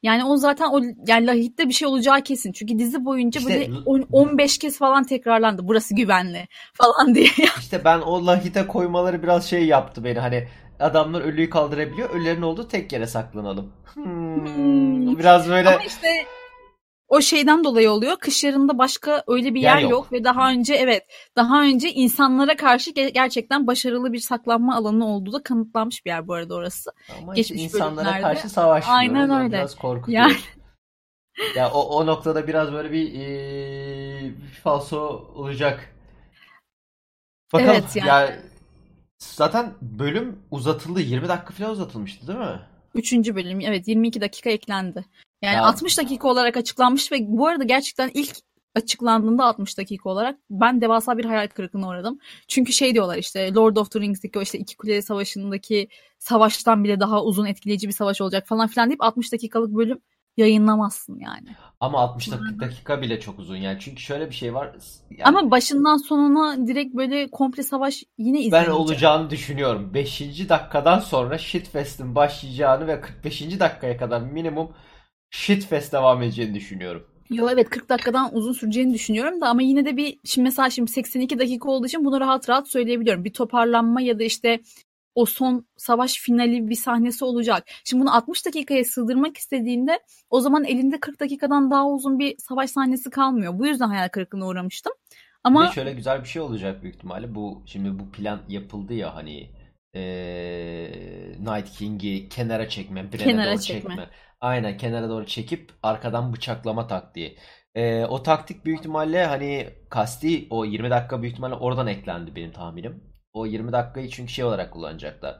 Yani 0.02 0.24
o 0.24 0.36
zaten 0.36 0.68
o 0.68 0.80
yani 1.06 1.26
Lahit'te 1.26 1.68
bir 1.68 1.72
şey 1.72 1.88
olacağı 1.88 2.20
kesin. 2.22 2.52
Çünkü 2.52 2.78
dizi 2.78 3.04
boyunca 3.04 3.40
işte, 3.40 3.54
böyle 3.54 3.70
10, 3.86 4.06
15 4.12 4.58
kez 4.58 4.78
falan 4.78 5.04
tekrarlandı. 5.04 5.68
Burası 5.68 5.94
güvenli 5.94 6.48
falan 6.74 7.14
diye. 7.14 7.28
İşte 7.58 7.84
ben 7.84 8.00
o 8.00 8.26
Lahit'e 8.26 8.66
koymaları 8.66 9.22
biraz 9.22 9.50
şey 9.50 9.66
yaptı 9.66 10.04
beni. 10.04 10.18
Hani 10.18 10.48
adamlar 10.80 11.20
ölüyü 11.20 11.50
kaldırabiliyor. 11.50 12.10
Ölülerin 12.10 12.42
olduğu 12.42 12.68
tek 12.68 12.92
yere 12.92 13.06
saklanalım. 13.06 13.72
Hmm, 13.94 14.46
hmm. 14.46 15.18
Biraz 15.18 15.48
böyle 15.48 15.68
Ama 15.68 15.84
işte 15.84 16.08
o 17.08 17.20
şeyden 17.20 17.64
dolayı 17.64 17.90
oluyor. 17.90 18.16
Kış 18.16 18.44
yarında 18.44 18.78
başka 18.78 19.24
öyle 19.26 19.54
bir 19.54 19.60
yer, 19.60 19.76
yer 19.76 19.82
yok. 19.82 19.90
yok 19.90 20.12
ve 20.12 20.24
daha 20.24 20.50
önce 20.50 20.74
evet 20.74 21.02
daha 21.36 21.62
önce 21.62 21.92
insanlara 21.92 22.56
karşı 22.56 22.90
gerçekten 22.90 23.66
başarılı 23.66 24.12
bir 24.12 24.18
saklanma 24.18 24.76
alanı 24.76 25.06
olduğu 25.06 25.32
da 25.32 25.42
kanıtlanmış 25.42 26.04
bir 26.04 26.10
yer 26.10 26.28
bu 26.28 26.34
arada 26.34 26.54
orası. 26.54 26.92
Ama 27.22 27.34
Geçmiş 27.34 27.62
insanlara 27.62 27.96
bölümlerde. 27.96 28.22
karşı 28.22 28.48
savaşmıyor. 28.48 28.98
Aynen 28.98 29.30
öyle. 29.30 29.56
Biraz 29.56 29.76
korkutuyor. 29.76 30.22
Yani... 30.22 30.36
ya 31.56 31.70
o, 31.70 31.80
o 31.80 32.06
noktada 32.06 32.46
biraz 32.46 32.72
böyle 32.72 32.92
bir 32.92 33.20
e, 33.20 34.32
falso 34.62 35.30
olacak. 35.34 35.94
Bakalım. 37.52 37.72
Evet 37.72 37.96
yani. 37.96 38.08
Ya, 38.08 38.38
zaten 39.18 39.74
bölüm 39.82 40.38
uzatıldı. 40.50 41.00
20 41.00 41.28
dakika 41.28 41.54
falan 41.54 41.70
uzatılmıştı 41.70 42.26
değil 42.26 42.38
mi? 42.38 42.60
Üçüncü 42.96 43.36
bölüm 43.36 43.60
evet 43.60 43.88
22 43.88 44.20
dakika 44.20 44.50
eklendi. 44.50 45.04
Yani 45.42 45.56
ya. 45.56 45.64
60 45.64 45.98
dakika 45.98 46.28
olarak 46.28 46.56
açıklanmış 46.56 47.12
ve 47.12 47.16
bu 47.20 47.46
arada 47.46 47.64
gerçekten 47.64 48.10
ilk 48.14 48.36
açıklandığında 48.74 49.44
60 49.44 49.78
dakika 49.78 50.08
olarak 50.08 50.38
ben 50.50 50.80
devasa 50.80 51.18
bir 51.18 51.24
hayal 51.24 51.48
kırıklığına 51.48 51.88
uğradım. 51.88 52.18
Çünkü 52.48 52.72
şey 52.72 52.94
diyorlar 52.94 53.16
işte 53.18 53.54
Lord 53.54 53.76
of 53.76 53.90
the 53.90 54.00
Rings'deki 54.00 54.38
o 54.38 54.42
işte 54.42 54.58
iki 54.58 54.76
kule 54.76 55.02
savaşındaki 55.02 55.88
savaştan 56.18 56.84
bile 56.84 57.00
daha 57.00 57.24
uzun 57.24 57.46
etkileyici 57.46 57.88
bir 57.88 57.92
savaş 57.92 58.20
olacak 58.20 58.48
falan 58.48 58.68
filan 58.68 58.88
deyip 58.88 59.02
60 59.02 59.32
dakikalık 59.32 59.70
bölüm 59.70 59.98
yayınlamazsın 60.36 61.18
yani. 61.18 61.48
Ama 61.80 62.00
60 62.00 62.30
dakika 62.60 63.02
bile 63.02 63.20
çok 63.20 63.38
uzun 63.38 63.56
yani. 63.56 63.78
Çünkü 63.80 64.02
şöyle 64.02 64.30
bir 64.30 64.34
şey 64.34 64.54
var. 64.54 64.76
Yani... 65.10 65.24
Ama 65.24 65.50
başından 65.50 65.96
sonuna 65.96 66.66
direkt 66.66 66.94
böyle 66.94 67.30
komple 67.30 67.62
savaş 67.62 68.02
yine 68.18 68.38
izleyeceğim. 68.38 68.66
Ben 68.66 68.70
olacağını 68.70 69.30
düşünüyorum. 69.30 69.94
5. 69.94 70.20
dakikadan 70.48 70.98
sonra 70.98 71.38
Shitfest'in 71.38 72.14
başlayacağını 72.14 72.86
ve 72.86 73.00
45. 73.00 73.60
dakikaya 73.60 73.96
kadar 73.96 74.20
minimum 74.20 74.68
shitfest 75.30 75.92
devam 75.92 76.22
edeceğini 76.22 76.54
düşünüyorum. 76.54 77.06
Yo 77.30 77.48
evet 77.52 77.70
40 77.70 77.88
dakikadan 77.88 78.34
uzun 78.34 78.52
süreceğini 78.52 78.94
düşünüyorum 78.94 79.40
da 79.40 79.48
ama 79.48 79.62
yine 79.62 79.84
de 79.84 79.96
bir 79.96 80.18
şimdi 80.24 80.44
mesela 80.44 80.70
şimdi 80.70 80.90
82 80.90 81.38
dakika 81.38 81.70
olduğu 81.70 81.86
için 81.86 82.04
bunu 82.04 82.20
rahat 82.20 82.48
rahat 82.48 82.68
söyleyebiliyorum. 82.68 83.24
Bir 83.24 83.32
toparlanma 83.32 84.00
ya 84.00 84.18
da 84.18 84.24
işte 84.24 84.60
o 85.16 85.26
son 85.26 85.66
savaş 85.76 86.14
finali 86.14 86.68
bir 86.68 86.74
sahnesi 86.74 87.24
olacak. 87.24 87.64
Şimdi 87.84 88.02
bunu 88.02 88.16
60 88.16 88.46
dakikaya 88.46 88.84
sığdırmak 88.84 89.36
istediğinde 89.36 90.00
o 90.30 90.40
zaman 90.40 90.64
elinde 90.64 91.00
40 91.00 91.20
dakikadan 91.20 91.70
daha 91.70 91.88
uzun 91.88 92.18
bir 92.18 92.34
savaş 92.38 92.70
sahnesi 92.70 93.10
kalmıyor. 93.10 93.58
Bu 93.58 93.66
yüzden 93.66 93.88
hayal 93.88 94.08
kırıklığına 94.08 94.46
uğramıştım. 94.46 94.92
Ama 95.44 95.62
bir 95.62 95.68
de 95.68 95.72
şöyle 95.72 95.92
güzel 95.92 96.20
bir 96.20 96.28
şey 96.28 96.42
olacak 96.42 96.82
büyük 96.82 96.96
ihtimalle. 96.96 97.34
Bu 97.34 97.62
şimdi 97.66 97.98
bu 97.98 98.12
plan 98.12 98.40
yapıldı 98.48 98.94
ya 98.94 99.14
hani 99.14 99.50
ee, 99.94 100.90
Night 101.38 101.70
King'i 101.78 102.28
kenara 102.28 102.68
çekme, 102.68 103.12
Bren'e 103.12 103.24
kenara 103.24 103.52
doğru 103.52 103.60
çekme. 103.60 103.90
çekme. 103.90 104.10
Aynen 104.40 104.76
kenara 104.76 105.08
doğru 105.08 105.26
çekip 105.26 105.72
arkadan 105.82 106.32
bıçaklama 106.32 106.86
taktiği. 106.86 107.38
Ee, 107.74 108.04
o 108.04 108.22
taktik 108.22 108.64
büyük 108.64 108.78
ihtimalle 108.78 109.26
hani 109.26 109.68
kasti 109.90 110.46
o 110.50 110.64
20 110.64 110.90
dakika 110.90 111.22
büyük 111.22 111.32
ihtimalle 111.32 111.54
oradan 111.54 111.86
eklendi 111.86 112.36
benim 112.36 112.52
tahminim. 112.52 113.15
O 113.36 113.46
20 113.46 113.72
dakikayı 113.72 114.08
çünkü 114.08 114.32
şey 114.32 114.44
olarak 114.44 114.72
kullanacaklar. 114.72 115.38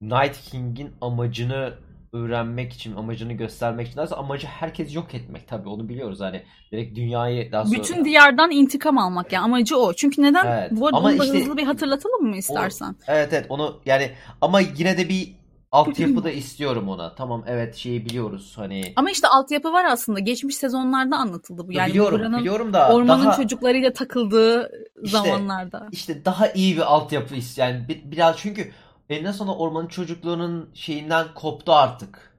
Night 0.00 0.40
King'in 0.50 0.90
amacını 1.00 1.74
öğrenmek 2.12 2.72
için, 2.72 2.96
amacını 2.96 3.32
göstermek 3.32 3.88
için. 3.88 4.00
Aslında 4.00 4.20
amacı 4.20 4.46
herkes 4.46 4.94
yok 4.94 5.14
etmek 5.14 5.48
tabii 5.48 5.68
onu 5.68 5.88
biliyoruz. 5.88 6.20
Hani 6.20 6.42
direkt 6.72 6.96
dünyayı 6.96 7.52
daha 7.52 7.64
sonra... 7.64 7.78
Bütün 7.78 8.04
diyardan 8.04 8.50
intikam 8.50 8.98
almak 8.98 9.32
yani 9.32 9.44
amacı 9.44 9.78
o. 9.78 9.92
Çünkü 9.92 10.22
neden? 10.22 10.46
Evet. 10.46 10.70
Bu 10.72 10.86
arada 10.86 10.96
ama 10.96 11.12
işte, 11.12 11.40
hızlı 11.40 11.56
bir 11.56 11.62
hatırlatalım 11.62 12.22
mı 12.22 12.36
istersen? 12.36 12.90
O, 12.90 13.04
evet 13.06 13.32
evet 13.32 13.46
onu 13.48 13.80
yani 13.86 14.10
ama 14.40 14.60
yine 14.60 14.98
de 14.98 15.08
bir 15.08 15.41
altyapı 15.72 16.24
da 16.24 16.30
istiyorum 16.30 16.88
ona. 16.88 17.14
Tamam 17.14 17.44
evet 17.46 17.76
şeyi 17.76 18.04
biliyoruz 18.04 18.52
hani. 18.56 18.92
Ama 18.96 19.10
işte 19.10 19.28
altyapı 19.28 19.72
var 19.72 19.84
aslında. 19.84 20.18
Geçmiş 20.18 20.56
sezonlarda 20.56 21.16
anlatıldı 21.16 21.68
bu. 21.68 21.72
Yani 21.72 21.90
biliyorum 21.90 22.38
biliyorum 22.38 22.72
da. 22.72 22.94
Ormanın 22.94 23.24
daha, 23.24 23.36
çocuklarıyla 23.36 23.92
takıldığı 23.92 24.70
işte, 25.02 25.18
zamanlarda. 25.18 25.88
İşte 25.92 26.24
daha 26.24 26.48
iyi 26.48 26.76
bir 26.76 26.94
altyapı 26.94 27.34
yani 27.56 28.02
biraz 28.04 28.36
çünkü 28.38 28.72
eninde 29.10 29.32
sonra 29.32 29.52
ormanın 29.52 29.88
çocukluğunun 29.88 30.70
şeyinden 30.74 31.26
koptu 31.34 31.72
artık. 31.72 32.32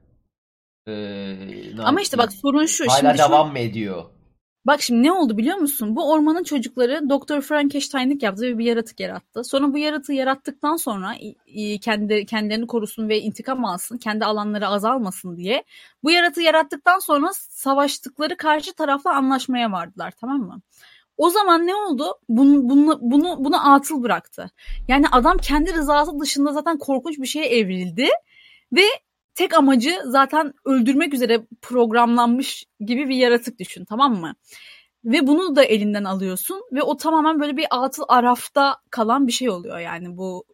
Ee, 0.88 1.36
Ama 1.84 2.00
işte 2.00 2.18
bak 2.18 2.32
sorun 2.32 2.66
şu. 2.66 2.84
Hala 2.88 2.98
şimdi 2.98 3.18
devam 3.18 3.46
şu... 3.46 3.52
mı 3.52 3.58
ediyor? 3.58 4.04
Bak 4.66 4.82
şimdi 4.82 5.02
ne 5.02 5.12
oldu 5.12 5.36
biliyor 5.38 5.56
musun? 5.56 5.96
Bu 5.96 6.10
ormanın 6.12 6.42
çocukları 6.44 7.08
Doktor 7.08 7.40
Frankenstein'lik 7.40 8.22
yaptı 8.22 8.42
ve 8.42 8.58
bir 8.58 8.64
yaratık 8.64 9.00
yarattı. 9.00 9.44
Sonra 9.44 9.72
bu 9.72 9.78
yaratığı 9.78 10.12
yarattıktan 10.12 10.76
sonra 10.76 11.14
kendi 11.80 12.26
kendilerini 12.26 12.66
korusun 12.66 13.08
ve 13.08 13.20
intikam 13.20 13.64
alsın, 13.64 13.98
kendi 13.98 14.24
alanları 14.24 14.68
azalmasın 14.68 15.36
diye 15.36 15.64
bu 16.02 16.10
yaratığı 16.10 16.42
yarattıktan 16.42 16.98
sonra 16.98 17.30
savaştıkları 17.34 18.36
karşı 18.36 18.72
tarafla 18.72 19.16
anlaşmaya 19.16 19.72
vardılar 19.72 20.12
tamam 20.20 20.40
mı? 20.40 20.60
O 21.16 21.30
zaman 21.30 21.66
ne 21.66 21.74
oldu? 21.74 22.04
Bunu, 22.28 22.68
bunu, 22.68 22.98
bunu, 23.00 23.36
bunu 23.44 23.72
atıl 23.72 24.02
bıraktı. 24.02 24.50
Yani 24.88 25.06
adam 25.12 25.38
kendi 25.38 25.74
rızası 25.74 26.20
dışında 26.20 26.52
zaten 26.52 26.78
korkunç 26.78 27.18
bir 27.18 27.26
şeye 27.26 27.46
evrildi 27.46 28.08
ve 28.72 28.84
tek 29.34 29.54
amacı 29.54 29.90
zaten 30.04 30.52
öldürmek 30.64 31.14
üzere 31.14 31.46
programlanmış 31.62 32.64
gibi 32.80 33.08
bir 33.08 33.16
yaratık 33.16 33.58
düşün 33.58 33.84
tamam 33.84 34.20
mı? 34.20 34.34
Ve 35.04 35.26
bunu 35.26 35.56
da 35.56 35.64
elinden 35.64 36.04
alıyorsun 36.04 36.62
ve 36.72 36.82
o 36.82 36.96
tamamen 36.96 37.40
böyle 37.40 37.56
bir 37.56 37.66
atıl 37.70 38.04
arafta 38.08 38.76
kalan 38.90 39.26
bir 39.26 39.32
şey 39.32 39.50
oluyor 39.50 39.78
yani 39.78 40.16
bu 40.16 40.44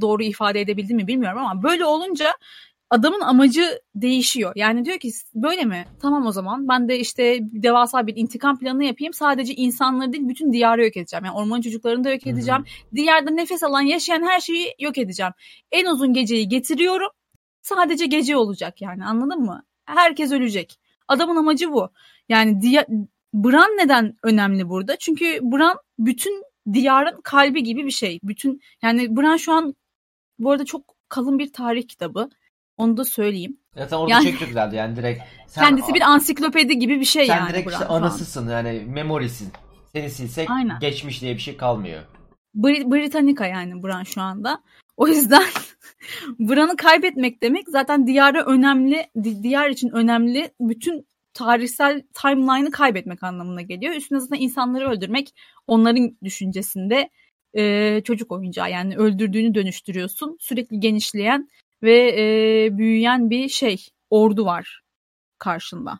doğru 0.00 0.22
ifade 0.22 0.60
edebildim 0.60 0.96
mi 0.96 1.06
bilmiyorum 1.06 1.38
ama 1.38 1.62
böyle 1.62 1.84
olunca 1.84 2.34
adamın 2.90 3.20
amacı 3.20 3.80
değişiyor. 3.94 4.52
Yani 4.56 4.84
diyor 4.84 4.98
ki 4.98 5.10
böyle 5.34 5.64
mi? 5.64 5.84
Tamam 6.02 6.26
o 6.26 6.32
zaman 6.32 6.68
ben 6.68 6.88
de 6.88 6.98
işte 6.98 7.38
devasa 7.42 8.06
bir 8.06 8.16
intikam 8.16 8.58
planı 8.58 8.84
yapayım. 8.84 9.12
Sadece 9.12 9.54
insanları 9.54 10.12
değil 10.12 10.28
bütün 10.28 10.52
diyarı 10.52 10.84
yok 10.84 10.96
edeceğim. 10.96 11.24
Yani 11.24 11.36
orman 11.36 11.60
çocuklarını 11.60 12.04
da 12.04 12.10
yok 12.10 12.26
edeceğim. 12.26 12.60
Hı-hı. 12.60 12.96
Diyarda 12.96 13.30
nefes 13.30 13.62
alan 13.62 13.80
yaşayan 13.80 14.22
her 14.22 14.40
şeyi 14.40 14.74
yok 14.78 14.98
edeceğim. 14.98 15.32
En 15.72 15.86
uzun 15.86 16.12
geceyi 16.12 16.48
getiriyorum. 16.48 17.08
Sadece 17.66 18.06
gece 18.06 18.36
olacak 18.36 18.82
yani 18.82 19.04
anladın 19.04 19.40
mı? 19.40 19.62
Herkes 19.84 20.32
ölecek. 20.32 20.78
Adamın 21.08 21.36
amacı 21.36 21.72
bu. 21.72 21.90
Yani 22.28 22.62
diya, 22.62 22.86
Bran 23.34 23.70
neden 23.70 24.16
önemli 24.22 24.68
burada? 24.68 24.96
Çünkü 24.96 25.38
Bran 25.42 25.78
bütün 25.98 26.44
diyarın 26.72 27.20
kalbi 27.20 27.62
gibi 27.62 27.86
bir 27.86 27.90
şey. 27.90 28.18
Bütün 28.22 28.60
yani 28.82 29.16
Bran 29.16 29.36
şu 29.36 29.52
an 29.52 29.74
bu 30.38 30.50
arada 30.50 30.64
çok 30.64 30.82
kalın 31.08 31.38
bir 31.38 31.52
tarih 31.52 31.88
kitabı. 31.88 32.30
Onu 32.76 32.96
da 32.96 33.04
söyleyeyim. 33.04 33.56
Zaten 33.74 33.96
orada 33.96 34.12
yani, 34.12 34.30
çok 34.38 34.48
güzeldi 34.48 34.76
yani 34.76 34.96
direkt. 34.96 35.22
Sen, 35.46 35.64
kendisi 35.64 35.94
bir 35.94 36.00
ansiklopedi 36.00 36.78
gibi 36.78 37.00
bir 37.00 37.04
şey 37.04 37.26
sen 37.26 37.36
yani. 37.36 37.46
Sen 37.46 37.54
direkt 37.54 37.72
işte 37.72 37.86
anısısın 37.86 38.48
yani 38.48 38.84
memorisin. 38.88 39.52
Seni 39.92 40.10
silsek 40.10 40.50
Aynen. 40.50 40.80
geçmiş 40.80 41.22
diye 41.22 41.34
bir 41.34 41.40
şey 41.40 41.56
kalmıyor. 41.56 42.02
Brit 42.54 42.86
Britannica 42.86 43.46
yani 43.46 43.82
Bran 43.82 44.02
şu 44.02 44.22
anda. 44.22 44.62
O 44.96 45.08
yüzden 45.08 45.42
Bran'ı 46.38 46.76
kaybetmek 46.76 47.42
demek 47.42 47.68
zaten 47.68 48.06
diyarı 48.06 48.42
önemli, 48.42 49.06
diyar 49.42 49.68
için 49.70 49.90
önemli 49.90 50.50
bütün 50.60 51.06
tarihsel 51.34 52.02
timeline'ı 52.22 52.70
kaybetmek 52.70 53.22
anlamına 53.22 53.62
geliyor. 53.62 53.94
Üstüne 53.94 54.20
zaten 54.20 54.40
insanları 54.40 54.90
öldürmek 54.90 55.34
onların 55.66 56.16
düşüncesinde 56.24 57.10
e, 57.54 58.00
çocuk 58.04 58.32
oyuncağı 58.32 58.70
yani 58.70 58.96
öldürdüğünü 58.96 59.54
dönüştürüyorsun. 59.54 60.36
Sürekli 60.40 60.80
genişleyen 60.80 61.48
ve 61.82 62.08
e, 62.18 62.78
büyüyen 62.78 63.30
bir 63.30 63.48
şey 63.48 63.86
ordu 64.10 64.44
var 64.44 64.82
karşında. 65.38 65.98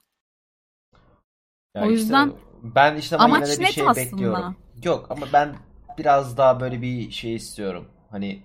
Ya 1.74 1.86
o 1.86 1.90
yüzden 1.90 2.32
ben 2.62 2.96
işte 2.96 3.16
ama 3.16 3.36
yine 3.36 3.46
de 3.46 3.60
bir 3.60 3.66
şey 3.66 3.88
aslında. 3.88 4.06
bekliyorum. 4.06 4.56
Yok 4.84 5.06
ama 5.10 5.26
ben 5.32 5.56
biraz 5.98 6.36
daha 6.36 6.60
böyle 6.60 6.82
bir 6.82 7.10
şey 7.10 7.34
istiyorum. 7.34 7.88
Hani 8.10 8.42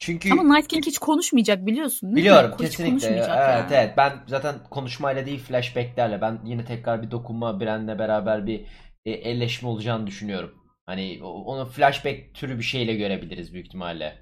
çünkü 0.00 0.32
Ama 0.32 0.54
Night 0.54 0.68
King 0.68 0.86
hiç 0.86 0.98
konuşmayacak 0.98 1.66
biliyorsun 1.66 2.16
değil 2.16 2.26
Biliyorum 2.26 2.50
mi? 2.50 2.56
kesinlikle. 2.56 3.08
Evet 3.08 3.28
yani. 3.28 3.66
evet 3.70 3.94
ben 3.96 4.12
zaten 4.26 4.54
konuşmayla 4.70 5.26
değil 5.26 5.38
flashbacklerle 5.38 6.20
ben 6.20 6.38
yine 6.44 6.64
tekrar 6.64 7.02
bir 7.02 7.10
dokunma 7.10 7.60
Bren'le 7.60 7.98
beraber 7.98 8.46
bir 8.46 8.64
e, 9.04 9.10
elleşme 9.10 9.68
olacağını 9.68 10.06
düşünüyorum. 10.06 10.54
Hani 10.86 11.20
onu 11.22 11.66
flashback 11.66 12.34
türü 12.34 12.58
bir 12.58 12.62
şeyle 12.64 12.94
görebiliriz 12.94 13.52
büyük 13.54 13.66
ihtimalle. 13.66 14.18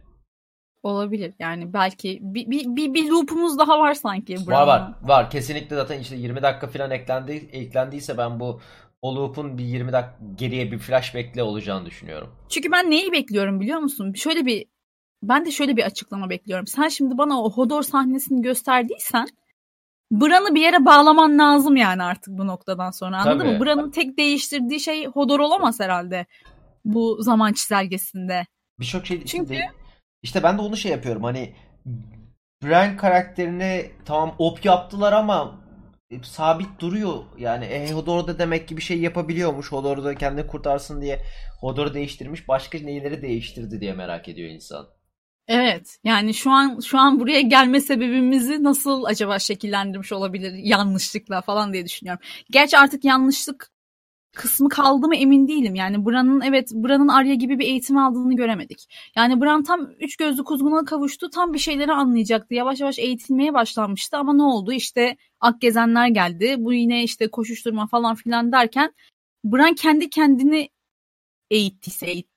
Olabilir 0.83 1.35
yani 1.38 1.73
belki 1.73 2.19
bir, 2.23 2.51
bir, 2.51 2.77
bir, 2.77 2.95
bir 2.95 3.09
loop'umuz 3.11 3.59
daha 3.59 3.79
var 3.79 3.95
sanki. 3.95 4.37
Var 4.47 4.67
var 4.67 4.95
var 5.03 5.31
kesinlikle 5.31 5.77
zaten 5.77 6.01
işte 6.01 6.17
20 6.17 6.43
dakika 6.43 6.67
falan 6.67 6.91
eklendi, 6.91 7.33
eklendiyse 7.53 8.19
ben 8.19 8.41
bu 8.41 8.61
o 9.03 9.17
loop'un 9.17 9.59
bir 9.59 9.64
20 9.64 9.93
dakika 9.93 10.17
geriye 10.35 10.73
bir 10.73 10.79
flashback'le 10.79 11.43
olacağını 11.43 11.87
düşünüyorum. 11.87 12.37
Çünkü 12.49 12.73
ben 12.73 12.91
neyi 12.91 13.12
bekliyorum 13.12 13.61
biliyor 13.61 13.79
musun? 13.79 14.12
Şöyle 14.12 14.47
bir 14.47 14.67
ben 15.23 15.45
de 15.45 15.51
şöyle 15.51 15.77
bir 15.77 15.85
açıklama 15.85 16.31
bekliyorum. 16.31 16.67
Sen 16.67 16.89
şimdi 16.89 17.19
bana 17.19 17.43
o 17.43 17.51
Hodor 17.51 17.83
sahnesini 17.83 18.43
gösterdiysen 18.43 19.27
Bran'ı 20.13 20.55
bir 20.55 20.61
yere 20.61 20.85
bağlaman 20.85 21.39
lazım 21.39 21.77
yani 21.77 22.03
artık 22.03 22.39
bu 22.39 22.47
noktadan 22.47 22.91
sonra 22.91 23.17
anladın 23.17 23.39
Tabii. 23.39 23.59
mı? 23.59 23.65
Bran'ın 23.65 23.91
tek 23.91 24.19
değiştirdiği 24.19 24.81
şey 24.81 25.07
Hodor 25.07 25.41
olamaz 25.41 25.81
herhalde 25.81 26.27
bu 26.85 27.23
zaman 27.23 27.53
çizelgesinde. 27.53 28.47
Birçok 28.81 29.07
şey 29.07 29.25
Çünkü... 29.25 29.49
Değil. 29.49 29.63
İşte 30.23 30.43
ben 30.43 30.59
de 30.59 30.63
onu 30.63 30.77
şey 30.77 30.93
yapıyorum 30.93 31.25
hani 31.25 31.55
Bran 32.65 32.97
karakterini 32.97 33.91
tamam 34.05 34.35
op 34.39 34.65
yaptılar 34.65 35.13
ama 35.13 35.61
sabit 36.23 36.81
duruyor. 36.81 37.25
Yani 37.39 37.65
e, 37.65 37.93
Hodor 37.93 38.27
da 38.27 38.39
demek 38.39 38.69
ki 38.69 38.77
bir 38.77 38.83
şey 38.83 39.01
yapabiliyormuş. 39.01 39.73
Hodor 39.73 40.05
da 40.05 40.15
kendini 40.15 40.47
kurtarsın 40.47 41.01
diye 41.01 41.23
Hodor'u 41.61 41.95
değiştirmiş. 41.95 42.49
Başka 42.49 42.79
neyleri 42.79 43.23
değiştirdi 43.23 43.81
diye 43.81 43.93
merak 43.93 44.29
ediyor 44.29 44.51
insan. 44.51 44.98
Evet. 45.49 45.99
Yani 46.05 46.35
şu 46.35 46.51
an 46.51 46.81
şu 46.81 46.99
an 46.99 47.21
buraya 47.21 47.41
gelme 47.41 47.81
sebebimizi 47.81 48.63
nasıl 48.65 49.05
acaba 49.05 49.39
şekillendirmiş 49.39 50.13
olabilir 50.13 50.53
yanlışlıkla 50.55 51.41
falan 51.41 51.73
diye 51.73 51.85
düşünüyorum. 51.85 52.23
Gerçi 52.51 52.79
artık 52.79 53.05
yanlışlık 53.05 53.71
kısmı 54.35 54.69
kaldı 54.69 55.07
mı 55.09 55.17
emin 55.17 55.49
değilim. 55.49 55.75
Yani 55.75 56.07
Bran'ın 56.07 56.41
evet 56.41 56.71
Bran'ın 56.75 57.09
Arya 57.09 57.35
gibi 57.35 57.59
bir 57.59 57.65
eğitim 57.65 57.99
aldığını 57.99 58.37
göremedik. 58.37 58.89
Yani 59.17 59.41
Bran 59.41 59.63
tam 59.63 59.91
üç 60.01 60.17
gözlü 60.17 60.45
kuzguna 60.45 60.85
kavuştu. 60.85 61.31
Tam 61.31 61.53
bir 61.53 61.59
şeyleri 61.59 61.93
anlayacaktı. 61.93 62.55
Yavaş 62.55 62.81
yavaş 62.81 62.99
eğitilmeye 62.99 63.55
başlanmıştı 63.55 64.17
ama 64.17 64.35
ne 64.35 64.43
oldu? 64.43 64.73
İşte 64.73 65.17
Akgezenler 65.41 66.09
geldi. 66.09 66.57
Bu 66.59 66.73
yine 66.73 67.03
işte 67.05 67.31
koşuşturma 67.31 67.87
falan 67.87 68.15
filan 68.15 68.53
derken 68.53 68.93
Bran 69.45 69.75
kendi 69.75 70.11
kendini 70.11 70.69
eğitti. 71.51 71.91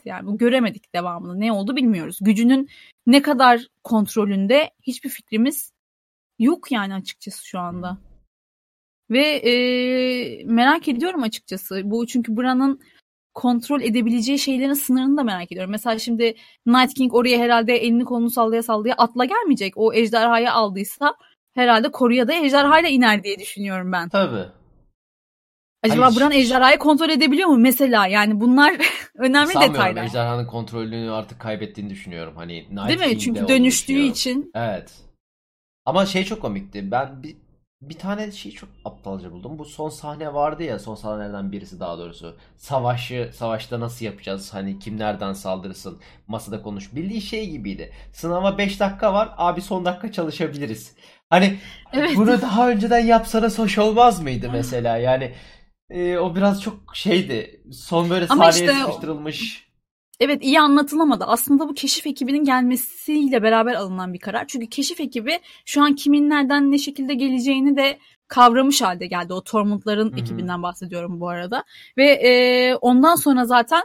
Yani 0.05 0.27
bu 0.27 0.37
göremedik 0.37 0.95
devamını. 0.95 1.39
Ne 1.39 1.51
oldu 1.51 1.75
bilmiyoruz. 1.75 2.17
Gücünün 2.21 2.69
ne 3.07 3.21
kadar 3.21 3.67
kontrolünde 3.83 4.71
hiçbir 4.81 5.09
fikrimiz 5.09 5.71
yok 6.39 6.71
yani 6.71 6.93
açıkçası 6.93 7.47
şu 7.47 7.59
anda. 7.59 7.97
Ve 9.09 9.27
e, 9.27 10.43
merak 10.43 10.87
ediyorum 10.87 11.23
açıkçası. 11.23 11.81
Bu 11.83 12.07
çünkü 12.07 12.37
Bran'ın 12.37 12.81
kontrol 13.33 13.81
edebileceği 13.81 14.39
şeylerin 14.39 14.73
sınırını 14.73 15.17
da 15.17 15.23
merak 15.23 15.51
ediyorum. 15.51 15.71
Mesela 15.71 15.99
şimdi 15.99 16.35
Night 16.65 16.93
King 16.93 17.13
oraya 17.13 17.37
herhalde 17.37 17.75
elini 17.75 18.05
kolunu 18.05 18.29
sallaya 18.29 18.63
sallaya 18.63 18.95
atla 18.95 19.25
gelmeyecek. 19.25 19.73
O 19.75 19.93
ejderhayı 19.93 20.51
aldıysa 20.51 21.15
herhalde 21.53 21.91
koruya 21.91 22.27
da 22.27 22.33
ejderhayla 22.33 22.89
iner 22.89 23.23
diye 23.23 23.39
düşünüyorum 23.39 23.91
ben. 23.91 24.09
Tabii. 24.09 24.60
Acaba 25.83 26.05
Hayır. 26.05 26.19
Bran 26.19 26.31
ejderhayı 26.31 26.77
kontrol 26.77 27.09
edebiliyor 27.09 27.49
mu 27.49 27.57
mesela? 27.57 28.07
Yani 28.07 28.41
bunlar 28.41 28.73
önemli 29.17 29.53
Sanmıyorum. 29.53 29.75
detaylar. 29.75 30.03
Ejderhanın 30.03 30.45
kontrolünü 30.45 31.11
artık 31.11 31.39
kaybettiğini 31.39 31.89
düşünüyorum. 31.89 32.33
Hani 32.35 32.53
Night 32.53 32.87
Değil 32.87 33.13
mi? 33.13 33.19
Çünkü 33.19 33.47
dönüştüğü 33.47 33.99
için. 33.99 34.51
Evet. 34.55 34.91
Ama 35.85 36.05
şey 36.05 36.23
çok 36.23 36.41
komikti. 36.41 36.91
Ben 36.91 37.23
bir 37.23 37.35
bir 37.81 37.97
tane 37.97 38.31
şey 38.31 38.51
çok 38.51 38.69
aptalca 38.85 39.31
buldum. 39.31 39.59
Bu 39.59 39.65
son 39.65 39.89
sahne 39.89 40.33
vardı 40.33 40.63
ya 40.63 40.79
son 40.79 40.95
sahnelerden 40.95 41.51
birisi 41.51 41.79
daha 41.79 41.97
doğrusu. 41.97 42.37
Savaşı 42.57 43.31
savaşta 43.33 43.79
nasıl 43.79 44.05
yapacağız? 44.05 44.53
Hani 44.53 44.79
kim 44.79 44.99
nereden 44.99 45.33
saldırsın? 45.33 45.99
Masada 46.27 46.61
konuş. 46.61 46.95
Bildiği 46.95 47.21
şey 47.21 47.49
gibiydi. 47.49 47.93
Sınava 48.13 48.57
5 48.57 48.79
dakika 48.79 49.13
var. 49.13 49.33
Abi 49.37 49.61
son 49.61 49.85
dakika 49.85 50.11
çalışabiliriz. 50.11 50.95
Hani 51.29 51.57
evet. 51.93 52.11
bunu 52.15 52.41
daha 52.41 52.69
önceden 52.69 53.05
yapsanız 53.05 53.59
hoş 53.59 53.77
olmaz 53.77 54.21
mıydı 54.21 54.49
mesela? 54.51 54.97
Yani 54.97 55.33
e, 55.91 56.17
o 56.17 56.35
biraz 56.35 56.61
çok 56.61 56.95
şeydi. 56.95 57.61
Son 57.71 58.09
böyle 58.09 58.25
Ama 58.29 58.51
sahneye 58.51 58.71
işte 58.71 58.81
sıkıştırılmış. 58.81 59.71
Evet 60.19 60.43
iyi 60.43 60.59
anlatılamadı. 60.59 61.25
Aslında 61.25 61.69
bu 61.69 61.73
keşif 61.73 62.07
ekibinin 62.07 62.43
gelmesiyle 62.43 63.43
beraber 63.43 63.73
alınan 63.73 64.13
bir 64.13 64.19
karar. 64.19 64.47
Çünkü 64.47 64.69
keşif 64.69 64.99
ekibi 64.99 65.39
şu 65.65 65.83
an 65.83 65.95
kimin 65.95 66.29
nereden 66.29 66.71
ne 66.71 66.77
şekilde 66.77 67.13
geleceğini 67.13 67.77
de 67.77 67.99
kavramış 68.27 68.81
halde 68.81 69.07
geldi. 69.07 69.33
O 69.33 69.43
Tormund'ların 69.43 70.17
ekibinden 70.17 70.63
bahsediyorum 70.63 71.19
bu 71.19 71.29
arada. 71.29 71.63
Ve 71.97 72.11
e, 72.11 72.75
ondan 72.75 73.15
sonra 73.15 73.45
zaten 73.45 73.83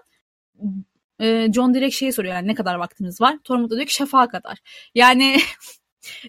e, 1.20 1.52
John 1.52 1.74
direkt 1.74 1.94
şeyi 1.94 2.12
soruyor 2.12 2.34
yani 2.34 2.48
ne 2.48 2.54
kadar 2.54 2.74
vaktimiz 2.74 3.20
var? 3.20 3.38
Tormund 3.44 3.70
da 3.70 3.76
diyor 3.76 3.86
ki 3.86 3.94
şafağa 3.94 4.28
kadar. 4.28 4.58
Yani 4.94 5.36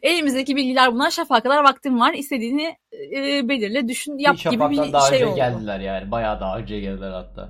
elimizdeki 0.01 0.55
bilgiler 0.55 0.93
bunlar 0.93 1.11
şafağa 1.11 1.41
kadar 1.41 1.63
vaktim 1.63 1.99
var. 1.99 2.13
İstediğini 2.13 2.75
e, 3.15 3.49
belirle 3.49 3.87
düşün 3.87 4.17
yap 4.17 4.35
bir 4.45 4.49
gibi 4.49 4.69
bir 4.69 4.93
daha 4.93 5.09
şey 5.09 5.17
önce 5.17 5.27
oldu. 5.27 5.35
geldiler 5.35 5.79
yani. 5.79 6.11
Bayağı 6.11 6.39
daha 6.39 6.57
önce 6.57 6.79
geldiler 6.79 7.11
hatta. 7.11 7.49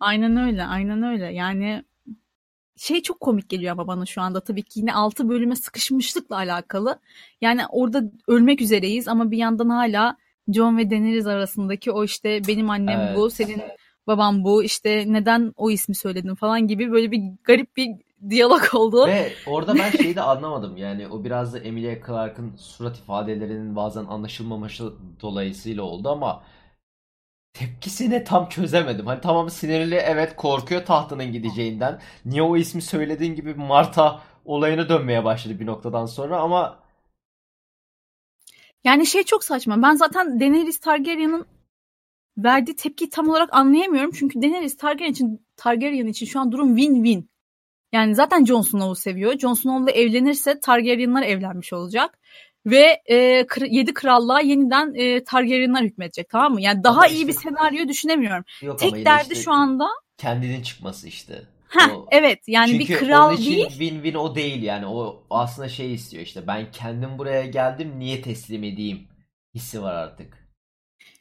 Aynen 0.00 0.36
öyle 0.36 0.64
aynen 0.64 1.02
öyle. 1.02 1.32
Yani 1.32 1.84
şey 2.76 3.02
çok 3.02 3.20
komik 3.20 3.48
geliyor 3.48 3.72
ama 3.72 3.86
bana 3.86 4.06
şu 4.06 4.20
anda 4.20 4.40
tabii 4.40 4.62
ki 4.62 4.80
yine 4.80 4.94
6 4.94 5.28
bölüme 5.28 5.56
sıkışmışlıkla 5.56 6.36
alakalı. 6.36 7.00
Yani 7.40 7.62
orada 7.70 8.02
ölmek 8.28 8.60
üzereyiz 8.60 9.08
ama 9.08 9.30
bir 9.30 9.38
yandan 9.38 9.68
hala 9.68 10.16
John 10.48 10.78
ve 10.78 10.90
Daenerys 10.90 11.26
arasındaki 11.26 11.92
o 11.92 12.04
işte 12.04 12.40
benim 12.48 12.70
annem 12.70 13.00
evet. 13.00 13.16
bu, 13.16 13.30
senin 13.30 13.62
babam 14.06 14.44
bu, 14.44 14.64
işte 14.64 15.04
neden 15.06 15.52
o 15.56 15.70
ismi 15.70 15.94
söyledin 15.94 16.34
falan 16.34 16.66
gibi 16.66 16.92
böyle 16.92 17.10
bir 17.10 17.22
garip 17.44 17.76
bir 17.76 17.88
diyalog 18.30 18.74
oldu. 18.74 19.06
Ve 19.06 19.32
orada 19.46 19.74
ben 19.74 19.90
şeyi 19.90 20.16
de 20.16 20.22
anlamadım. 20.22 20.76
Yani 20.76 21.08
o 21.08 21.24
biraz 21.24 21.54
da 21.54 21.58
Emilia 21.58 22.06
Clarke'ın 22.06 22.56
surat 22.56 22.98
ifadelerinin 22.98 23.76
bazen 23.76 24.04
anlaşılmaması 24.04 24.92
dolayısıyla 25.20 25.82
oldu 25.82 26.08
ama 26.08 26.42
tepkisini 27.52 28.24
tam 28.24 28.48
çözemedim. 28.48 29.06
Hani 29.06 29.20
tamam 29.20 29.50
sinirli 29.50 29.94
evet 29.94 30.36
korkuyor 30.36 30.84
tahtının 30.84 31.32
gideceğinden. 31.32 32.00
Niye 32.24 32.42
o 32.42 32.56
ismi 32.56 32.82
söylediğin 32.82 33.34
gibi 33.34 33.54
Marta 33.54 34.20
olayına 34.44 34.88
dönmeye 34.88 35.24
başladı 35.24 35.60
bir 35.60 35.66
noktadan 35.66 36.06
sonra 36.06 36.40
ama 36.40 36.78
yani 38.84 39.06
şey 39.06 39.22
çok 39.22 39.44
saçma. 39.44 39.82
Ben 39.82 39.94
zaten 39.94 40.40
Daenerys 40.40 40.80
Targaryen'ın 40.80 41.46
verdiği 42.38 42.76
tepkiyi 42.76 43.10
tam 43.10 43.28
olarak 43.28 43.54
anlayamıyorum. 43.54 44.10
Çünkü 44.10 44.42
Daenerys 44.42 44.76
Targaryen 44.76 45.12
için 45.12 45.46
Targaryen 45.56 46.06
için 46.06 46.26
şu 46.26 46.40
an 46.40 46.52
durum 46.52 46.78
win-win. 46.78 47.24
Yani 47.96 48.14
zaten 48.14 48.44
Jon 48.44 48.62
Snow'u 48.62 48.94
seviyor. 48.96 49.38
Jon 49.38 49.54
Snow'la 49.54 49.90
evlenirse 49.90 50.60
Targaryenlar 50.60 51.22
evlenmiş 51.22 51.72
olacak. 51.72 52.18
Ve 52.66 53.02
e, 53.10 53.46
yedi 53.66 53.94
krallığa 53.94 54.40
yeniden 54.40 54.94
e, 54.94 55.24
Targaryenlar 55.24 55.82
hükmedecek 55.82 56.28
tamam 56.28 56.52
mı? 56.52 56.60
Yani 56.60 56.84
daha 56.84 57.06
iyi 57.06 57.28
bir 57.28 57.32
senaryo 57.32 57.88
düşünemiyorum. 57.88 58.44
Yok 58.62 58.78
Tek 58.78 59.04
derdi 59.04 59.32
işte 59.32 59.34
şu 59.34 59.52
anda 59.52 59.88
kendinin 60.18 60.62
çıkması 60.62 61.08
işte. 61.08 61.42
Ha 61.68 61.90
evet 62.10 62.38
yani 62.46 62.70
Çünkü 62.70 62.92
bir 62.94 62.98
kral 62.98 63.28
onun 63.28 63.36
için 63.36 63.52
değil. 63.52 63.66
win-win 63.66 64.16
o 64.16 64.34
değil 64.34 64.62
yani 64.62 64.86
o 64.86 65.26
aslında 65.30 65.68
şey 65.68 65.94
istiyor 65.94 66.22
işte 66.22 66.46
ben 66.46 66.70
kendim 66.70 67.18
buraya 67.18 67.46
geldim 67.46 67.98
niye 67.98 68.22
teslim 68.22 68.64
edeyim 68.64 69.08
hissi 69.54 69.82
var 69.82 69.94
artık. 69.94 70.48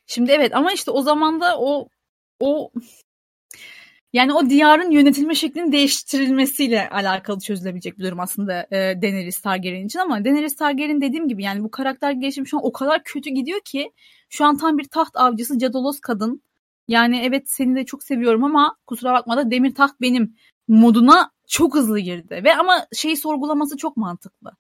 Şimdi 0.08 0.32
evet 0.32 0.56
ama 0.56 0.72
işte 0.74 0.92
o 0.92 1.02
zaman 1.02 1.42
da 1.42 1.60
o 1.60 1.88
o 2.40 2.72
yani 4.16 4.34
o 4.34 4.50
diyarın 4.50 4.92
yönetilme 4.92 5.36
şeklinin 5.36 5.72
değiştirilmesiyle 5.72 6.90
alakalı 6.90 7.40
çözülebilecek 7.40 8.00
bir 8.00 8.04
durum 8.04 8.20
aslında 8.20 8.68
e, 8.72 9.02
Daenerys 9.02 9.42
Targaryen 9.42 9.86
için 9.86 10.00
ama 10.00 10.26
Daenerys 10.26 10.56
Targaryen 10.56 11.02
dediğim 11.02 11.28
gibi 11.28 11.44
yani 11.44 11.64
bu 11.64 11.72
karakter 11.72 12.12
gelişimi 12.12 12.48
şu 12.48 12.58
an 12.58 12.66
o 12.66 12.72
kadar 12.72 13.04
kötü 13.04 13.30
gidiyor 13.30 13.60
ki 13.66 13.92
şu 14.30 14.46
an 14.46 14.58
tam 14.58 14.78
bir 14.78 14.88
taht 14.88 15.16
avcısı 15.16 15.60
Cadolos 15.60 16.00
kadın. 16.00 16.42
Yani 16.88 17.22
evet 17.24 17.44
seni 17.50 17.76
de 17.76 17.86
çok 17.86 18.04
seviyorum 18.04 18.44
ama 18.44 18.76
kusura 18.88 19.14
bakma 19.14 19.38
da 19.38 19.52
demir 19.52 19.76
taht 19.76 20.02
benim 20.02 20.36
moduna 20.68 21.32
çok 21.48 21.76
hızlı 21.76 22.00
girdi 22.00 22.42
ve 22.44 22.56
ama 22.56 22.86
şeyi 22.94 23.18
sorgulaması 23.18 23.78
çok 23.78 23.98
mantıklı. 23.98 24.52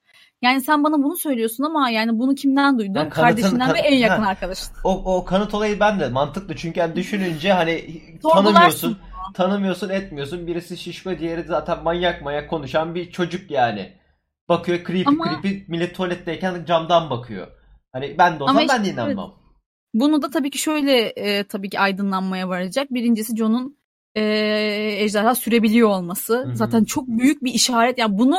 Yani 0.41 0.61
sen 0.61 0.83
bana 0.83 1.03
bunu 1.03 1.17
söylüyorsun 1.17 1.63
ama 1.63 1.89
yani 1.89 2.19
bunu 2.19 2.35
kimden 2.35 2.79
duydun? 2.79 2.93
Yani 2.93 3.09
kanıtın, 3.09 3.41
Kardeşinden 3.41 3.73
ve 3.73 3.79
en 3.79 3.95
yakın 3.95 4.23
arkadaşın. 4.23 4.67
O, 4.83 5.17
o 5.17 5.25
kanıt 5.25 5.53
olayı 5.53 5.79
ben 5.79 5.99
de 5.99 6.09
mantıklı 6.09 6.55
çünkü 6.55 6.79
yani 6.79 6.95
düşününce 6.95 7.53
hani 7.53 8.01
tanımıyorsun 8.23 8.97
tanımıyorsun 9.33 9.89
etmiyorsun. 9.89 10.47
Birisi 10.47 10.77
şişko 10.77 11.19
diğeri 11.19 11.43
zaten 11.43 11.83
manyak 11.83 12.21
manyak 12.21 12.49
konuşan 12.49 12.95
bir 12.95 13.11
çocuk 13.11 13.51
yani. 13.51 13.93
Bakıyor 14.49 14.77
creepy 14.77 15.03
Ama... 15.05 15.25
creepy 15.25 15.71
millet 15.71 15.95
tuvaletteyken 15.95 16.65
camdan 16.65 17.09
bakıyor. 17.09 17.47
Hani 17.91 18.15
ben 18.17 18.39
de 18.39 18.43
olsam 18.43 18.57
Ama 18.57 18.67
ben 18.69 18.85
de 18.85 18.89
inanmam. 18.89 19.33
Bunu 19.93 20.21
da 20.21 20.29
tabii 20.29 20.49
ki 20.49 20.57
şöyle 20.57 21.01
e, 21.01 21.43
tabii 21.43 21.69
ki 21.69 21.79
aydınlanmaya 21.79 22.49
varacak. 22.49 22.93
Birincisi 22.93 23.37
John'un 23.37 23.77
e, 24.15 24.23
ejderha 24.99 25.35
sürebiliyor 25.35 25.89
olması. 25.89 26.37
Hı-hı. 26.37 26.55
Zaten 26.55 26.83
çok 26.83 27.07
büyük 27.07 27.43
bir 27.43 27.53
işaret. 27.53 27.97
Yani 27.97 28.17
bunu 28.17 28.35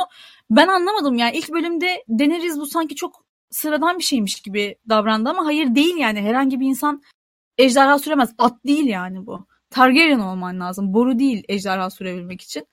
ben 0.49 0.67
anlamadım 0.67 1.15
yani 1.15 1.37
ilk 1.37 1.53
bölümde 1.53 2.03
deneriz 2.07 2.59
bu 2.59 2.65
sanki 2.65 2.95
çok 2.95 3.25
sıradan 3.49 3.97
bir 3.97 4.03
şeymiş 4.03 4.41
gibi 4.41 4.75
davrandı 4.89 5.29
ama 5.29 5.45
hayır 5.45 5.75
değil 5.75 5.95
yani 5.97 6.21
herhangi 6.21 6.59
bir 6.59 6.67
insan 6.67 7.01
ejderha 7.57 7.99
süremez. 7.99 8.33
At 8.37 8.65
değil 8.65 8.85
yani 8.85 9.25
bu. 9.25 9.47
Targaryen 9.69 10.19
olman 10.19 10.59
lazım. 10.59 10.93
Boru 10.93 11.19
değil 11.19 11.43
ejderha 11.49 11.89
sürebilmek 11.89 12.41
için. 12.41 12.67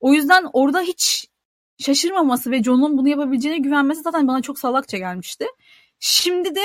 O 0.00 0.12
yüzden 0.12 0.46
orada 0.52 0.80
hiç 0.80 1.26
şaşırmaması 1.78 2.50
ve 2.50 2.62
Jon'un 2.62 2.98
bunu 2.98 3.08
yapabileceğine 3.08 3.58
güvenmesi 3.58 4.02
zaten 4.02 4.28
bana 4.28 4.42
çok 4.42 4.58
salakça 4.58 4.98
gelmişti. 4.98 5.46
Şimdi 6.00 6.54
de 6.54 6.60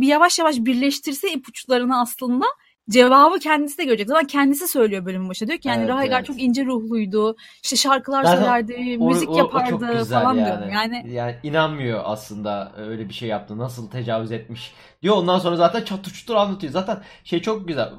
yavaş 0.00 0.38
yavaş 0.38 0.56
birleştirse 0.58 1.32
ipuçlarını 1.32 2.00
aslında 2.00 2.46
cevabı 2.90 3.38
kendisi 3.38 3.78
de 3.78 3.84
görecek. 3.84 4.08
Zaten 4.08 4.26
kendisi 4.26 4.68
söylüyor 4.68 5.04
bölümün 5.06 5.28
başında. 5.28 5.48
Diyor 5.48 5.60
ki 5.60 5.68
yani 5.68 5.84
evet, 5.84 6.08
evet. 6.12 6.26
çok 6.26 6.42
ince 6.42 6.64
ruhluydu. 6.64 7.36
İşte 7.62 7.76
şarkılar 7.76 8.24
Zaten 8.24 8.38
söylerdi, 8.38 8.96
o, 9.00 9.08
müzik 9.08 9.30
o, 9.30 9.38
yapardı 9.38 9.98
o 10.02 10.04
falan 10.04 10.34
yani. 10.34 10.46
diyorum. 10.46 10.70
Yani 10.72 11.12
yani 11.12 11.36
inanmıyor 11.42 12.00
aslında 12.04 12.72
öyle 12.76 13.08
bir 13.08 13.14
şey 13.14 13.28
yaptı. 13.28 13.58
Nasıl 13.58 13.90
tecavüz 13.90 14.32
etmiş 14.32 14.72
diyor. 15.02 15.16
Ondan 15.16 15.38
sonra 15.38 15.56
zaten 15.56 15.84
çatır 15.84 16.12
çutur 16.12 16.34
anlatıyor. 16.34 16.72
Zaten 16.72 17.02
şey 17.24 17.42
çok 17.42 17.68
güzel 17.68 17.90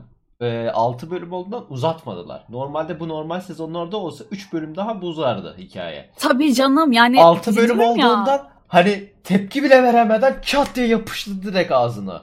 e, 0.41 0.69
6 0.69 1.11
bölüm 1.11 1.33
olduğundan 1.33 1.65
uzatmadılar. 1.69 2.45
Normalde 2.49 2.99
bu 2.99 3.07
normal 3.07 3.41
sezonlarda 3.41 3.97
olsa 3.97 4.23
3 4.31 4.53
bölüm 4.53 4.75
daha 4.75 5.01
buzardı 5.01 5.55
hikaye. 5.57 6.09
Tabii 6.17 6.53
canım 6.53 6.91
yani 6.91 7.23
6 7.23 7.55
bölüm 7.55 7.79
olduğundan 7.79 8.27
ya. 8.27 8.51
hani 8.67 9.13
tepki 9.23 9.63
bile 9.63 9.83
veremeden 9.83 10.41
çat 10.41 10.75
diye 10.75 10.87
yapıştı 10.87 11.31
direkt 11.43 11.71
ağzına. 11.71 12.21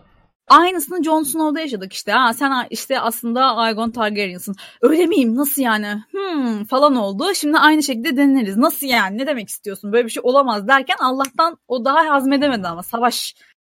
Aynısını 0.49 1.05
Jon 1.05 1.23
Snow'da 1.23 1.61
yaşadık 1.61 1.93
işte. 1.93 2.13
Ha 2.13 2.33
sen 2.33 2.67
işte 2.71 3.01
aslında 3.01 3.57
Aegon 3.57 3.91
Targaryen'sın. 3.91 4.55
Öyle 4.83 5.07
miyim? 5.07 5.37
Nasıl 5.37 5.63
yani? 5.63 6.03
Hmm 6.11 6.65
falan 6.65 6.97
oldu. 6.97 7.35
Şimdi 7.35 7.59
aynı 7.59 7.83
şekilde 7.83 8.17
deneriz. 8.17 8.57
Nasıl 8.57 8.87
yani? 8.87 9.19
Ne 9.19 9.27
demek 9.27 9.49
istiyorsun? 9.49 9.93
Böyle 9.93 10.05
bir 10.05 10.11
şey 10.11 10.21
olamaz 10.27 10.69
derken 10.69 10.97
Allah'tan 11.03 11.59
o 11.69 11.85
daha 11.85 12.15
hazmedemedi 12.15 12.69
ama 12.69 12.83
savaş 12.83 13.35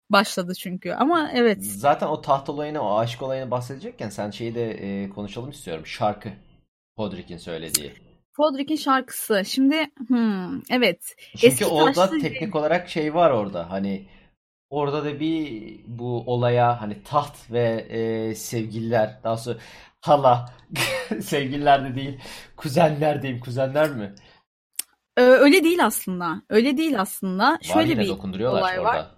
başladı 0.10 0.54
çünkü. 0.60 0.92
Ama 0.92 1.32
evet. 1.34 1.64
Zaten 1.64 2.08
o 2.08 2.22
taht 2.22 2.50
olayını, 2.50 2.82
o 2.82 2.98
aşk 2.98 3.22
olayını 3.22 3.52
bahsedecekken 3.52 4.10
sen 4.10 4.32
şeyi 4.32 4.56
de 4.56 4.72
e, 4.72 5.10
konuşalım 5.10 5.50
istiyorum. 5.50 5.86
Şarkı. 5.86 6.30
Podrick'in 6.96 7.38
söylediği. 7.38 7.94
Podrick'in 8.34 8.76
şarkısı. 8.76 9.44
Şimdi 9.46 9.88
hmm, 10.08 10.62
evet. 10.70 11.16
Çünkü 11.32 11.48
Eski 11.48 11.66
orada 11.66 12.10
taşlı... 12.10 12.20
teknik 12.20 12.56
olarak 12.56 12.90
şey 12.90 13.14
var 13.14 13.32
orada. 13.32 13.72
Hani 13.72 14.08
orada 14.70 15.06
da 15.06 15.20
bir 15.20 15.80
bu 15.88 16.24
olaya 16.26 16.82
hani 16.82 17.04
taht 17.04 17.52
ve 17.52 17.86
e, 17.90 18.36
sevgililer 18.36 19.20
daha 19.24 19.38
sonra 19.38 19.58
hala 20.02 20.54
sevgililer 21.22 21.86
de 21.86 21.96
değil 21.96 22.20
kuzenler 22.58 23.22
diyeyim 23.22 23.42
kuzenler 23.42 23.90
mi? 23.90 24.16
Ee, 25.18 25.22
öyle 25.22 25.64
değil 25.64 25.86
aslında. 25.86 26.42
Öyle 26.50 26.78
değil 26.78 27.02
aslında. 27.02 27.52
Var 27.52 27.60
Şöyle 27.62 28.00
bir 28.00 28.10
olay 28.46 28.80
orada. 28.80 28.84
var. 28.84 29.15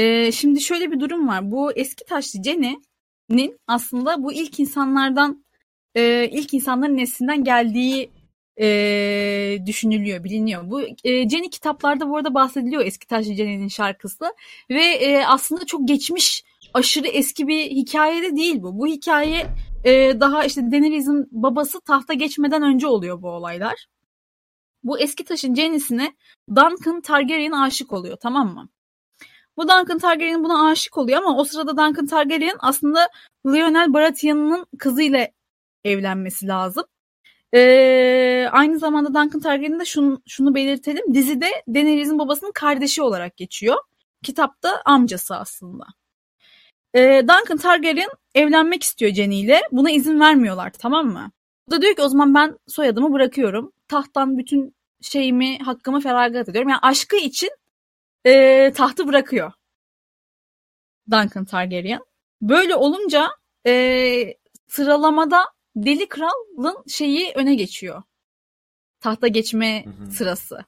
Ee, 0.00 0.32
şimdi 0.32 0.60
şöyle 0.60 0.92
bir 0.92 1.00
durum 1.00 1.28
var. 1.28 1.50
Bu 1.50 1.72
eski 1.72 2.04
taşlı 2.04 2.42
Jenny'nin 2.42 3.58
aslında 3.66 4.22
bu 4.22 4.32
ilk 4.32 4.60
insanlardan 4.60 5.44
e, 5.94 6.28
ilk 6.32 6.54
insanların 6.54 6.96
neslinden 6.96 7.44
geldiği 7.44 8.10
e, 8.60 9.58
düşünülüyor, 9.66 10.24
biliniyor. 10.24 10.70
Bu 10.70 10.82
e, 10.82 11.28
Jenny 11.28 11.50
kitaplarda 11.50 12.08
bu 12.08 12.16
arada 12.16 12.34
bahsediliyor 12.34 12.86
eski 12.86 13.06
taşlı 13.06 13.34
Jenny'nin 13.34 13.68
şarkısı 13.68 14.24
ve 14.70 14.82
e, 14.82 15.24
aslında 15.26 15.66
çok 15.66 15.88
geçmiş 15.88 16.44
aşırı 16.74 17.08
eski 17.08 17.48
bir 17.48 17.70
hikaye 17.70 18.22
de 18.22 18.36
değil 18.36 18.62
bu. 18.62 18.78
Bu 18.78 18.86
hikaye 18.86 19.46
e, 19.84 20.20
daha 20.20 20.44
işte 20.44 20.60
Daenerys'in 20.72 21.28
babası 21.30 21.80
tahta 21.80 22.14
geçmeden 22.14 22.62
önce 22.62 22.86
oluyor 22.86 23.22
bu 23.22 23.28
olaylar. 23.30 23.86
Bu 24.82 24.98
eski 24.98 25.24
taşın 25.24 25.54
Jenny'sine 25.54 26.14
Duncan 26.48 27.00
Targaryen 27.00 27.52
aşık 27.52 27.92
oluyor 27.92 28.16
tamam 28.22 28.54
mı? 28.54 28.68
Bu 29.60 29.68
Duncan 29.68 29.98
Targaryen 29.98 30.44
buna 30.44 30.68
aşık 30.70 30.98
oluyor 30.98 31.18
ama 31.22 31.36
o 31.36 31.44
sırada 31.44 31.70
Duncan 31.70 32.06
Targaryen 32.06 32.56
aslında 32.58 33.08
Lionel 33.46 33.92
Baratheon'un 33.92 34.66
kızıyla 34.78 35.28
evlenmesi 35.84 36.46
lazım. 36.46 36.84
Ee, 37.54 38.48
aynı 38.52 38.78
zamanda 38.78 39.08
Duncan 39.08 39.40
Targaryen'in 39.40 39.80
de 39.80 39.84
şunu, 39.84 40.22
şunu 40.26 40.54
belirtelim. 40.54 41.14
Dizide 41.14 41.46
Daenerys'in 41.68 42.18
babasının 42.18 42.52
kardeşi 42.52 43.02
olarak 43.02 43.36
geçiyor. 43.36 43.76
Kitapta 44.22 44.82
amcası 44.84 45.36
aslında. 45.36 45.84
Ee, 46.94 47.22
Duncan 47.22 47.56
Targaryen 47.56 48.10
evlenmek 48.34 48.82
istiyor 48.82 49.12
Jenny 49.12 49.40
ile. 49.40 49.60
Buna 49.72 49.90
izin 49.90 50.20
vermiyorlar 50.20 50.72
tamam 50.78 51.06
mı? 51.06 51.30
O 51.68 51.70
da 51.70 51.82
diyor 51.82 51.96
ki 51.96 52.02
o 52.02 52.08
zaman 52.08 52.34
ben 52.34 52.58
soyadımı 52.66 53.12
bırakıyorum. 53.12 53.72
Tahttan 53.88 54.38
bütün 54.38 54.74
şeyimi, 55.00 55.58
hakkımı 55.58 56.00
feragat 56.00 56.48
ediyorum. 56.48 56.68
Yani 56.68 56.80
aşkı 56.82 57.16
için 57.16 57.50
e, 58.24 58.72
tahtı 58.72 59.08
bırakıyor. 59.08 59.52
Duncan 61.10 61.44
Targaryen. 61.44 62.00
Böyle 62.42 62.74
olunca 62.74 63.28
e, 63.66 64.34
sıralamada 64.68 65.44
Deli 65.76 66.08
Kral'ın 66.08 66.84
şeyi 66.88 67.32
öne 67.34 67.54
geçiyor. 67.54 68.02
Tahta 69.00 69.28
geçme 69.28 69.84
hı 69.84 69.90
hı. 69.90 70.10
sırası. 70.10 70.64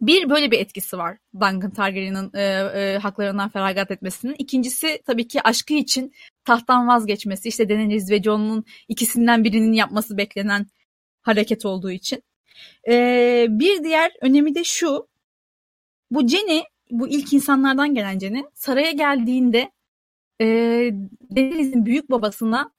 Bir 0.00 0.30
böyle 0.30 0.50
bir 0.50 0.58
etkisi 0.58 0.98
var 0.98 1.18
Duncan 1.34 1.70
Targaryen'ın 1.70 2.30
e, 2.34 2.42
e, 2.42 2.98
haklarından 2.98 3.48
feragat 3.48 3.90
etmesinin. 3.90 4.34
İkincisi 4.38 5.02
tabii 5.06 5.28
ki 5.28 5.42
aşkı 5.42 5.74
için 5.74 6.12
tahttan 6.44 6.88
vazgeçmesi. 6.88 7.48
İşte 7.48 7.68
Daenerys 7.68 8.10
ve 8.10 8.22
Jon'un 8.22 8.64
ikisinden 8.88 9.44
birinin 9.44 9.72
yapması 9.72 10.16
beklenen 10.16 10.66
hareket 11.22 11.66
olduğu 11.66 11.90
için. 11.90 12.22
E, 12.88 13.46
bir 13.50 13.84
diğer 13.84 14.12
önemi 14.20 14.54
de 14.54 14.64
şu. 14.64 15.11
Bu 16.12 16.28
Jenny, 16.28 16.62
bu 16.90 17.08
ilk 17.08 17.32
insanlardan 17.32 17.94
gelen 17.94 18.18
Jenny 18.18 18.44
saraya 18.54 18.90
geldiğinde 18.90 19.70
e, 20.40 20.46
Daenerys'in 21.36 21.86
büyük 21.86 22.10
babasına 22.10 22.70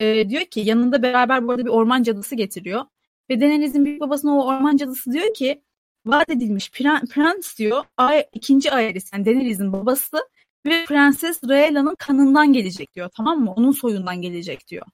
e, 0.00 0.30
diyor 0.30 0.44
ki 0.44 0.60
yanında 0.60 1.02
beraber 1.02 1.46
bu 1.46 1.50
arada 1.52 1.64
bir 1.64 1.70
orman 1.70 2.02
cadısı 2.02 2.34
getiriyor. 2.34 2.84
Ve 3.30 3.40
Daenerys'in 3.40 3.84
büyük 3.84 4.00
babasına 4.00 4.36
o 4.36 4.46
orman 4.46 4.76
cadısı 4.76 5.12
diyor 5.12 5.34
ki 5.34 5.62
vaat 6.06 6.30
edilmiş 6.30 6.70
prens 6.70 7.58
diyor 7.58 7.84
Ay, 7.96 8.24
ikinci 8.32 8.72
Aerys 8.72 9.12
yani 9.12 9.26
Daenerys'in 9.26 9.72
babası 9.72 10.16
ve 10.66 10.84
Prenses 10.84 11.44
Rhaella'nın 11.44 11.94
kanından 11.94 12.52
gelecek 12.52 12.94
diyor 12.94 13.10
tamam 13.16 13.40
mı? 13.40 13.52
Onun 13.56 13.72
soyundan 13.72 14.22
gelecek 14.22 14.68
diyor. 14.68 14.86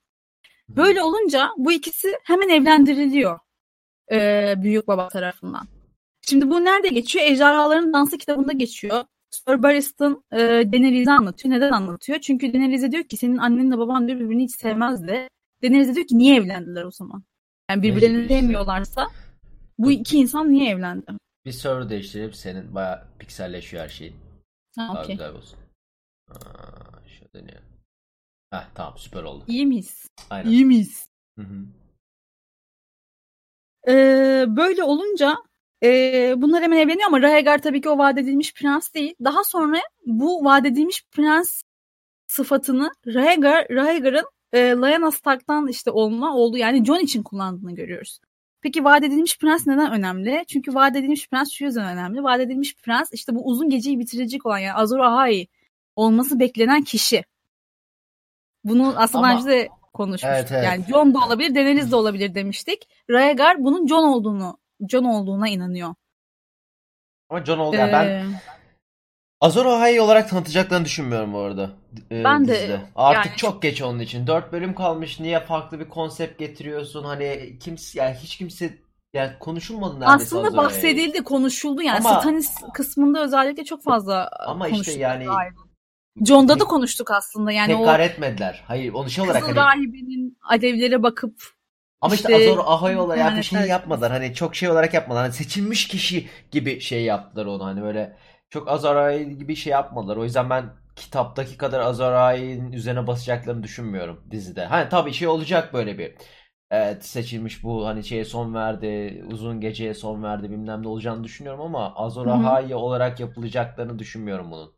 Böyle 0.68 1.03
olunca 1.03 1.51
bu 1.57 1.72
ikisi 1.72 2.14
hemen 2.24 2.49
evlendiriliyor 2.49 3.39
e, 4.12 4.55
büyük 4.57 4.89
baba 4.89 5.09
tarafından. 5.09 5.80
Şimdi 6.23 6.51
bu 6.51 6.64
nerede 6.64 6.89
geçiyor? 6.89 7.25
Ejderhaların 7.27 7.93
Dansı 7.93 8.18
kitabında 8.18 8.53
geçiyor. 8.53 9.05
Sir 9.31 9.62
Barristan 9.62 10.25
e, 10.33 10.39
Daenerys'i 10.39 11.11
anlatıyor. 11.11 11.55
Neden 11.55 11.73
anlatıyor? 11.73 12.18
Çünkü 12.21 12.53
Daenerys'e 12.53 12.93
diyor 12.93 13.05
ki 13.05 13.16
senin 13.16 13.37
annenle 13.37 13.79
baban 13.79 14.09
diyor 14.09 14.21
birbirini 14.21 14.45
hiç 14.45 14.55
sevmezdi. 14.55 15.29
Daenerys'e 15.62 15.95
diyor 15.95 16.07
ki 16.07 16.18
niye 16.18 16.37
evlendiler 16.37 16.85
o 16.85 16.91
zaman? 16.91 17.25
Yani 17.71 17.83
birbirlerini 17.83 18.29
sevmiyorlarsa 18.29 19.09
Bu 19.79 19.91
iki 19.91 20.18
insan 20.18 20.53
niye 20.53 20.71
evlendi? 20.71 21.07
Bir 21.45 21.53
server 21.53 21.89
değiştirip 21.91 22.37
senin 22.37 22.75
baya 22.75 23.09
pikselleşiyor 23.18 23.83
her 23.83 23.89
şeyin. 23.89 24.14
Ha, 24.77 24.93
Daha 24.95 25.05
güzel 25.05 25.35
olsun. 25.35 25.59
Aa, 26.31 27.07
şöyle 27.09 27.33
dönüyor. 27.35 27.61
Heh 28.51 28.64
tamam 28.75 28.95
süper 28.99 29.23
oldu. 29.23 29.45
İyi 29.49 29.66
miyiz? 29.66 30.07
Aynen. 30.31 30.51
İyi 30.51 30.64
miyiz? 30.64 31.09
Hı 31.39 31.43
hı. 31.43 31.64
Ee, 33.89 34.45
böyle 34.49 34.83
olunca 34.85 35.37
e, 35.83 36.35
bunlar 36.37 36.62
hemen 36.62 36.78
evleniyor 36.78 37.07
ama 37.07 37.20
Rhaegar 37.20 37.62
tabii 37.62 37.81
ki 37.81 37.89
o 37.89 37.99
vaat 37.99 38.18
edilmiş 38.18 38.55
prens 38.55 38.95
değil. 38.95 39.14
Daha 39.24 39.45
sonra 39.45 39.81
bu 40.07 40.45
vaat 40.45 40.66
edilmiş 40.66 41.05
prens 41.11 41.62
sıfatını 42.26 42.91
Rhaegar, 43.07 43.66
Rhaegar'ın 43.70 44.24
e, 44.53 44.59
Lyanna 44.59 45.11
Stark'tan 45.11 45.68
işte 45.68 45.91
olma 45.91 46.37
olduğu 46.37 46.57
yani 46.57 46.85
Jon 46.85 46.99
için 46.99 47.22
kullandığını 47.22 47.74
görüyoruz. 47.74 48.20
Peki 48.62 48.85
vaat 48.85 49.05
edilmiş 49.05 49.39
prens 49.39 49.66
neden 49.66 49.93
önemli? 49.93 50.45
Çünkü 50.49 50.74
vaat 50.74 50.97
edilmiş 50.97 51.28
prens 51.28 51.51
şu 51.51 51.64
yüzden 51.64 51.93
önemli. 51.93 52.22
Vaat 52.22 52.41
edilmiş 52.41 52.76
prens 52.76 53.12
işte 53.12 53.35
bu 53.35 53.47
uzun 53.47 53.70
geceyi 53.70 53.99
bitirecek 53.99 54.47
olan 54.47 54.59
yani 54.59 54.74
Azor 54.74 54.99
Ahai 54.99 55.47
olması 55.97 56.41
beklenen 56.41 56.83
kişi. 56.83 57.24
Bunu 58.64 58.95
aslında 58.97 59.26
Ama- 59.26 59.39
önce 59.39 59.51
de 59.51 59.68
konuşmuştuk. 59.93 60.31
Evet, 60.33 60.53
evet. 60.53 60.64
Yani 60.64 60.85
Jon 60.89 61.14
da 61.14 61.18
olabilir, 61.26 61.55
Daenerys 61.55 61.91
de 61.91 61.97
olabilir 61.97 62.35
demiştik. 62.35 62.89
Rhaegar 63.11 63.64
bunun 63.64 63.87
Jon 63.87 64.05
olduğunu, 64.05 64.59
Jon 64.89 65.05
olduğuna 65.05 65.49
inanıyor. 65.49 65.95
Ama 67.28 67.45
Jon 67.45 67.59
oldu. 67.59 67.76
yani 67.76 67.93
ben 67.93 68.05
Ee, 68.07 68.24
Azor 69.41 69.66
Ahai 69.66 70.01
olarak 70.01 70.31
tanıtacaklarını 70.31 70.85
düşünmüyorum 70.85 71.33
bu 71.33 71.39
arada. 71.39 71.70
e, 72.11 72.24
Ben 72.24 72.49
de, 72.49 72.55
dizide. 72.55 72.81
Artık 72.97 73.26
yani 73.26 73.37
çok 73.37 73.62
geç 73.62 73.83
onun 73.83 73.99
için. 73.99 74.26
4 74.26 74.53
bölüm 74.53 74.74
kalmış. 74.74 75.20
Niye 75.20 75.41
farklı 75.41 75.81
bir 75.81 75.89
konsept 75.89 76.39
getiriyorsun? 76.39 77.05
Hani 77.05 77.59
kimse 77.61 78.01
yani 78.03 78.14
hiç 78.16 78.37
kimse 78.37 78.78
yani 79.14 79.33
konuşulmadı 79.41 79.95
neredeyse 80.01 80.14
aslında 80.24 80.43
Azor 80.49 80.59
Ahai. 80.59 80.66
bahsedildi, 80.66 81.24
konuşuldu 81.24 81.83
yani. 81.83 81.99
Ama- 81.99 82.20
Stannis 82.20 82.55
kısmında 82.74 83.22
özellikle 83.24 83.64
çok 83.64 83.83
fazla 83.83 84.28
Ama 84.47 84.68
işte 84.68 84.93
yani 84.93 85.26
Jon'da 86.26 86.55
da 86.55 86.59
tek- 86.59 86.68
konuştuk 86.68 87.11
aslında. 87.11 87.53
Yani 87.53 87.76
tekrar 87.76 88.01
o 88.01 88.03
etmediler. 88.03 88.64
Hayır 88.66 88.93
onu 88.95 89.11
şey 89.11 89.24
olarak 89.24 89.43
Kızıl 89.43 89.57
hani 89.57 89.78
Rahibe'nin 89.81 90.39
alevlere 90.43 91.03
bakıp 91.03 91.35
Ama 92.01 92.14
işte, 92.14 92.38
İşte 92.38 92.51
Azor 92.51 92.64
Ahai 92.66 92.98
olarak 92.98 93.18
yani 93.18 93.44
şey 93.44 93.61
yapmadılar. 93.61 94.12
Hani 94.12 94.34
çok 94.34 94.57
şey 94.57 94.70
olarak 94.70 94.94
yapmadılar. 94.94 95.24
Hani 95.24 95.32
seçilmiş 95.32 95.88
kişi 95.88 96.28
gibi 96.51 96.80
şey 96.80 97.05
yaptılar 97.05 97.46
onu. 97.46 97.64
Hani 97.64 97.82
böyle 97.82 98.16
çok 98.51 98.68
Azor 98.68 98.96
Ahai 98.96 99.38
gibi 99.38 99.57
şey 99.57 99.70
yapmadılar. 99.70 100.16
O 100.16 100.24
yüzden 100.24 100.51
ben 100.51 100.64
kitaptaki 100.96 101.57
kadar 101.57 101.80
Azor 101.80 102.12
Ahai'nin 102.12 102.72
üzerine 102.72 103.07
basacaklarını 103.07 103.62
düşünmüyorum 103.62 104.24
dizide. 104.30 104.64
Hani 104.64 104.88
tabii 104.88 105.12
şey 105.12 105.28
olacak 105.28 105.74
böyle 105.74 105.98
bir. 105.98 106.14
Evet 106.70 107.05
seçilmiş 107.05 107.64
bu 107.64 107.86
hani 107.86 108.05
şeye 108.05 108.24
son 108.24 108.55
verdi, 108.55 109.24
uzun 109.32 109.61
geceye 109.61 109.94
son 109.94 110.22
verdi 110.22 110.51
bilmem 110.51 110.82
ne 110.82 110.88
olacağını 110.88 111.24
düşünüyorum 111.24 111.61
ama 111.61 111.94
Azor. 111.94 112.26
Ahai 112.26 112.74
olarak 112.74 113.20
yapılacaklarını 113.20 113.98
düşünmüyorum 113.98 114.51
bunun. 114.51 114.72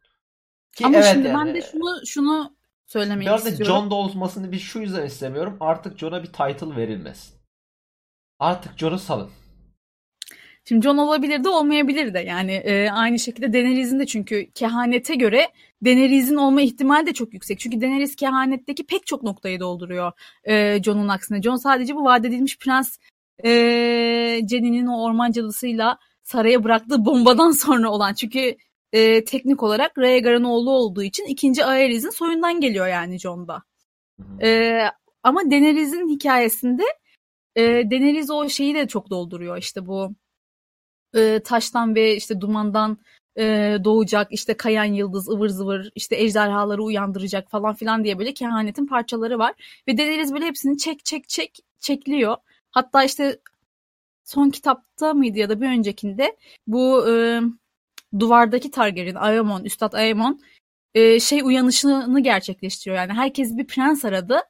Ki 0.77 0.87
ama 0.87 0.97
evet 0.97 1.11
şimdi 1.13 1.29
yani, 1.29 1.47
ben 1.47 1.55
de 1.55 1.63
şunu 1.63 2.07
şunu 2.07 2.57
söylemek 2.87 3.27
bir 3.27 3.33
arada 3.33 3.49
istiyorum. 3.49 3.77
John 3.77 3.91
da 3.91 3.95
olmasını 3.95 4.53
bir 4.53 4.59
şu 4.59 4.81
yüzden 4.81 5.07
istemiyorum. 5.07 5.57
Artık 5.61 5.99
John'a 5.99 6.23
bir 6.23 6.33
title 6.33 6.77
verilmesin. 6.77 7.35
Artık 8.39 8.79
John'u 8.79 8.99
salın. 8.99 9.31
Şimdi 10.65 10.83
Jon 10.83 10.99
olabilir 10.99 11.45
de 11.45 11.49
olmayabilir 11.49 12.15
de 12.15 12.19
yani 12.19 12.53
e, 12.53 12.91
aynı 12.91 13.19
şekilde 13.19 13.53
Daenerys'in 13.53 14.01
de 14.01 14.07
çünkü 14.07 14.51
kehanete 14.51 15.15
göre 15.15 15.49
Daenerys'in 15.85 16.37
olma 16.37 16.61
ihtimali 16.61 17.07
de 17.07 17.13
çok 17.13 17.35
yüksek. 17.35 17.59
Çünkü 17.59 17.81
Daenerys 17.81 18.17
kehanetteki 18.17 18.87
pek 18.87 19.07
çok 19.07 19.23
noktayı 19.23 19.61
dolduruyor 19.61 20.13
e, 20.45 20.83
Jon'un 20.83 21.09
aksine. 21.09 21.43
Jon 21.43 21.57
sadece 21.57 21.95
bu 21.95 22.05
vaat 22.05 22.25
edilmiş 22.25 22.59
prens 22.59 22.99
e, 23.45 23.51
Jenny'nin 24.51 24.87
o 24.87 25.03
orman 25.03 25.33
cadısıyla 25.33 25.99
saraya 26.23 26.65
bıraktığı 26.65 27.05
bombadan 27.05 27.51
sonra 27.65 27.91
olan 27.91 28.15
çünkü 28.15 28.57
e, 28.93 29.25
teknik 29.25 29.63
olarak 29.63 29.99
Rhaegar'ın 29.99 30.45
oğlu 30.45 30.71
olduğu 30.71 31.03
için 31.03 31.25
ikinci 31.25 31.65
Aerys'in 31.65 32.11
soyundan 32.11 32.61
geliyor 32.61 32.87
yani 32.87 33.19
Jon'da. 33.19 33.63
Ee, 34.43 34.83
ama 35.23 35.51
Daenerys'in 35.51 36.09
hikayesinde 36.09 36.83
e, 37.57 37.63
Daenerys 37.91 38.31
o 38.31 38.49
şeyi 38.49 38.75
de 38.75 38.89
çok 38.89 39.11
dolduruyor. 39.11 39.59
İşte 39.59 39.87
bu 39.87 40.15
e, 41.15 41.41
taştan 41.45 41.95
ve 41.95 42.17
işte 42.17 42.41
dumandan 42.41 42.99
e, 43.39 43.77
doğacak 43.85 44.33
işte 44.33 44.55
kayan 44.57 44.85
yıldız 44.85 45.29
ıvır 45.29 45.49
zıvır 45.49 45.91
işte 45.95 46.17
ejderhaları 46.17 46.83
uyandıracak 46.83 47.51
falan 47.51 47.75
filan 47.75 48.05
diye 48.05 48.19
böyle 48.19 48.35
kehanetin 48.35 48.87
parçaları 48.87 49.39
var. 49.39 49.83
Ve 49.89 49.99
Daenerys 49.99 50.33
böyle 50.33 50.47
hepsini 50.47 50.79
çek 50.79 51.05
çek 51.05 51.29
çek 51.29 51.59
çekliyor. 51.81 52.37
Hatta 52.71 53.05
işte 53.05 53.41
son 54.25 54.51
kitapta 54.51 55.15
mıydı 55.15 55.39
ya 55.39 55.49
da 55.49 55.61
bir 55.61 55.69
öncekinde 55.69 56.37
bu 56.67 57.09
e, 57.11 57.41
duvardaki 58.19 58.71
Targaryen, 58.71 59.15
Aemon, 59.15 59.65
Üstad 59.65 59.93
Aemon 59.93 60.41
e, 60.95 61.21
şey 61.21 61.43
uyanışını 61.43 62.21
gerçekleştiriyor. 62.21 62.97
Yani 62.97 63.13
herkes 63.13 63.57
bir 63.57 63.67
prens 63.67 64.05
aradı 64.05 64.41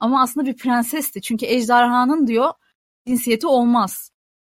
ama 0.00 0.22
aslında 0.22 0.46
bir 0.46 0.56
prensesti. 0.56 1.20
Çünkü 1.22 1.46
ejderhanın 1.46 2.26
diyor 2.26 2.52
cinsiyeti 3.06 3.46
olmaz. 3.46 4.10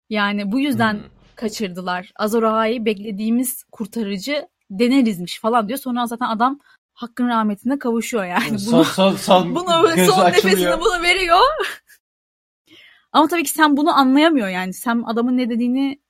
Yani 0.09 0.51
bu 0.51 0.59
yüzden 0.59 0.93
Hmm. 0.93 1.09
kaçırdılar. 1.35 2.11
Azor 2.15 2.43
Ahai'yi 2.43 2.85
beklediğimiz 2.85 3.63
kurtarıcı 3.71 4.47
Daenerys'miş 4.71 5.39
falan 5.39 5.67
diyor. 5.67 5.79
Sonra 5.79 6.07
zaten 6.07 6.25
adam 6.25 6.59
hakkın 6.93 7.27
rahmetine 7.27 7.79
kavuşuyor 7.79 8.25
yani. 8.25 8.59
Son 8.59 8.73
Bunu, 8.73 8.85
son 8.85 9.15
son 9.15 9.55
bunu 9.55 9.95
gözü 9.95 10.11
son 10.11 10.25
nefesini 10.25 10.79
bunu 10.81 11.01
veriyor. 11.01 11.39
Ama 13.11 13.27
tabii 13.27 13.43
ki 13.43 13.49
sen 13.49 13.77
bunu 13.77 13.97
anlayamıyor 13.97 14.47
yani. 14.47 14.73
Sen 14.73 15.03
adamın 15.05 15.37
ne 15.37 15.49
dediğini 15.49 16.02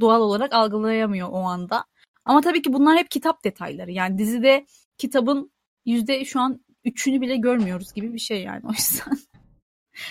doğal 0.00 0.20
olarak 0.20 0.52
algılayamıyor 0.52 1.28
o 1.28 1.36
anda. 1.38 1.84
Ama 2.24 2.40
tabii 2.40 2.62
ki 2.62 2.72
bunlar 2.72 2.98
hep 2.98 3.10
kitap 3.10 3.44
detayları. 3.44 3.92
Yani 3.92 4.18
dizide 4.18 4.66
kitabın 4.98 5.52
yüzde 5.84 6.24
şu 6.24 6.40
an 6.40 6.60
üçünü 6.84 7.20
bile 7.20 7.36
görmüyoruz 7.36 7.92
gibi 7.92 8.14
bir 8.14 8.18
şey 8.18 8.42
yani 8.42 8.62
o 8.64 8.70
yüzden. 8.70 9.18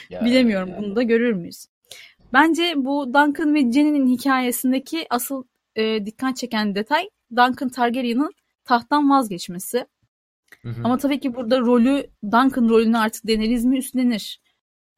Ya, 0.09 0.26
Bilemiyorum 0.26 0.69
ya. 0.69 0.78
bunu 0.78 0.95
da 0.95 1.03
görür 1.03 1.34
müyüz? 1.34 1.65
Bence 2.34 2.74
bu 2.78 3.13
Duncan 3.13 3.55
ve 3.55 3.59
Jenny'nin 3.59 4.07
hikayesindeki 4.07 5.07
asıl 5.09 5.43
e, 5.76 6.05
dikkat 6.05 6.38
çeken 6.38 6.76
detay 6.76 7.09
Duncan 7.32 7.69
Targaryen'ın 7.69 8.34
tahttan 8.65 9.09
vazgeçmesi. 9.09 9.86
Hı 10.61 10.69
hı. 10.69 10.82
Ama 10.84 10.97
tabii 10.97 11.19
ki 11.19 11.36
burada 11.36 11.59
rolü 11.59 12.07
Duncan 12.24 12.69
rolünü 12.69 12.97
artık 12.97 13.28
Daenerys 13.28 13.65
mi 13.65 13.78
üstlenir? 13.78 14.41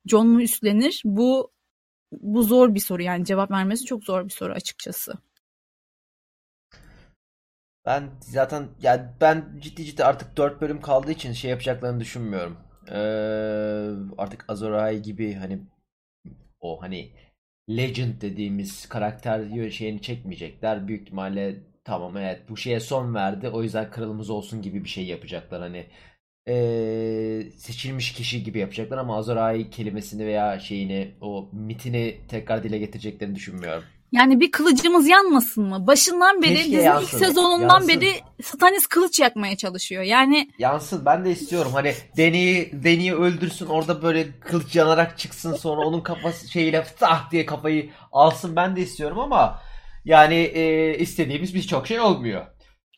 John 0.05 0.27
mu 0.27 0.41
üstlenir? 0.41 1.01
Bu 1.05 1.51
bu 2.21 2.43
zor 2.43 2.75
bir 2.75 2.79
soru 2.79 3.01
yani 3.01 3.25
cevap 3.25 3.51
vermesi 3.51 3.85
çok 3.85 4.03
zor 4.03 4.25
bir 4.25 4.29
soru 4.29 4.53
açıkçası. 4.53 5.13
Ben 7.85 8.09
zaten 8.19 8.67
yani 8.81 9.01
ben 9.21 9.45
ciddi 9.59 9.85
ciddi 9.85 10.03
artık 10.05 10.37
4 10.37 10.61
bölüm 10.61 10.81
kaldığı 10.81 11.11
için 11.11 11.33
şey 11.33 11.51
yapacaklarını 11.51 11.99
düşünmüyorum. 11.99 12.57
Ee, 12.91 12.95
artık 14.17 14.45
Azor 14.47 14.71
Ahai 14.71 15.01
gibi 15.01 15.33
hani 15.33 15.59
o 16.59 16.81
hani 16.81 17.11
legend 17.69 18.21
dediğimiz 18.21 18.89
karakter 18.89 19.69
şeyini 19.69 20.01
çekmeyecekler. 20.01 20.87
Büyük 20.87 21.01
ihtimalle 21.01 21.55
tamam 21.83 22.17
evet 22.17 22.49
bu 22.49 22.57
şeye 22.57 22.79
son 22.79 23.15
verdi. 23.15 23.49
O 23.49 23.63
yüzden 23.63 23.91
kralımız 23.91 24.29
olsun 24.29 24.61
gibi 24.61 24.83
bir 24.83 24.89
şey 24.89 25.05
yapacaklar. 25.05 25.61
Hani 25.61 25.87
ee, 26.47 27.41
seçilmiş 27.57 28.13
kişi 28.13 28.43
gibi 28.43 28.59
yapacaklar 28.59 28.97
ama 28.97 29.17
Azor 29.17 29.37
Ahai 29.37 29.69
kelimesini 29.69 30.25
veya 30.25 30.59
şeyini 30.59 31.11
o 31.21 31.49
mitini 31.53 32.17
tekrar 32.27 32.63
dile 32.63 32.77
getireceklerini 32.77 33.35
düşünmüyorum. 33.35 33.83
Yani 34.11 34.39
bir 34.39 34.51
kılıcımız 34.51 35.07
yanmasın 35.07 35.63
mı? 35.63 35.87
Başından 35.87 36.41
beri 36.41 36.55
Keşke 36.55 36.63
dizinin 36.63 36.79
ilk 36.79 36.85
yansın. 36.85 37.17
sezonundan 37.17 37.69
Yansın. 37.69 37.87
beri 37.89 38.11
Stannis 38.43 38.87
kılıç 38.87 39.19
yakmaya 39.19 39.57
çalışıyor. 39.57 40.03
Yani 40.03 40.49
Yansın 40.59 41.05
ben 41.05 41.25
de 41.25 41.31
istiyorum 41.31 41.71
hani 41.73 41.93
Deni'yi 42.17 42.71
Deni'yi 42.83 43.13
öldürsün 43.15 43.65
orada 43.65 44.01
böyle 44.01 44.27
kılıç 44.39 44.75
yanarak 44.75 45.17
çıksın 45.17 45.55
sonra 45.55 45.81
onun 45.81 46.01
kafası 46.01 46.51
şeyiyle 46.51 46.85
tah 46.99 47.31
diye 47.31 47.45
kafayı 47.45 47.89
alsın 48.11 48.55
ben 48.55 48.75
de 48.75 48.81
istiyorum 48.81 49.19
ama 49.19 49.59
yani 50.05 50.35
e, 50.35 50.97
istediğimiz 50.97 51.55
birçok 51.55 51.87
şey 51.87 51.99
olmuyor. 51.99 52.45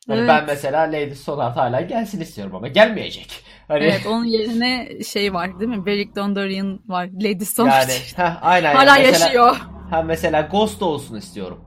Hani 0.08 0.20
Evet. 0.20 0.30
ben 0.30 0.46
mesela 0.46 0.82
Lady 0.82 1.16
Sonat 1.16 1.58
hala 1.58 1.82
gelsin 1.82 2.22
istiyorum 2.22 2.56
ama 2.56 2.68
gelmeyecek. 2.68 3.44
Hani 3.68 3.84
evet 3.84 4.06
onun 4.08 4.26
yerine 4.38 5.04
şey 5.04 5.34
var 5.34 5.60
değil 5.60 5.70
mi? 5.72 5.86
Beric 5.86 6.16
Dondarrion 6.16 6.80
var. 6.88 7.10
Lady 7.22 7.46
Sonnet. 7.46 7.74
yani 7.74 7.94
heh, 8.30 8.46
aynen 8.46 8.76
Hala 8.76 8.96
mesela, 8.96 9.26
yaşıyor. 9.26 9.56
Ha 9.90 10.02
mesela 10.02 10.42
Ghost 10.42 10.82
olsun 10.82 11.16
istiyorum. 11.16 11.64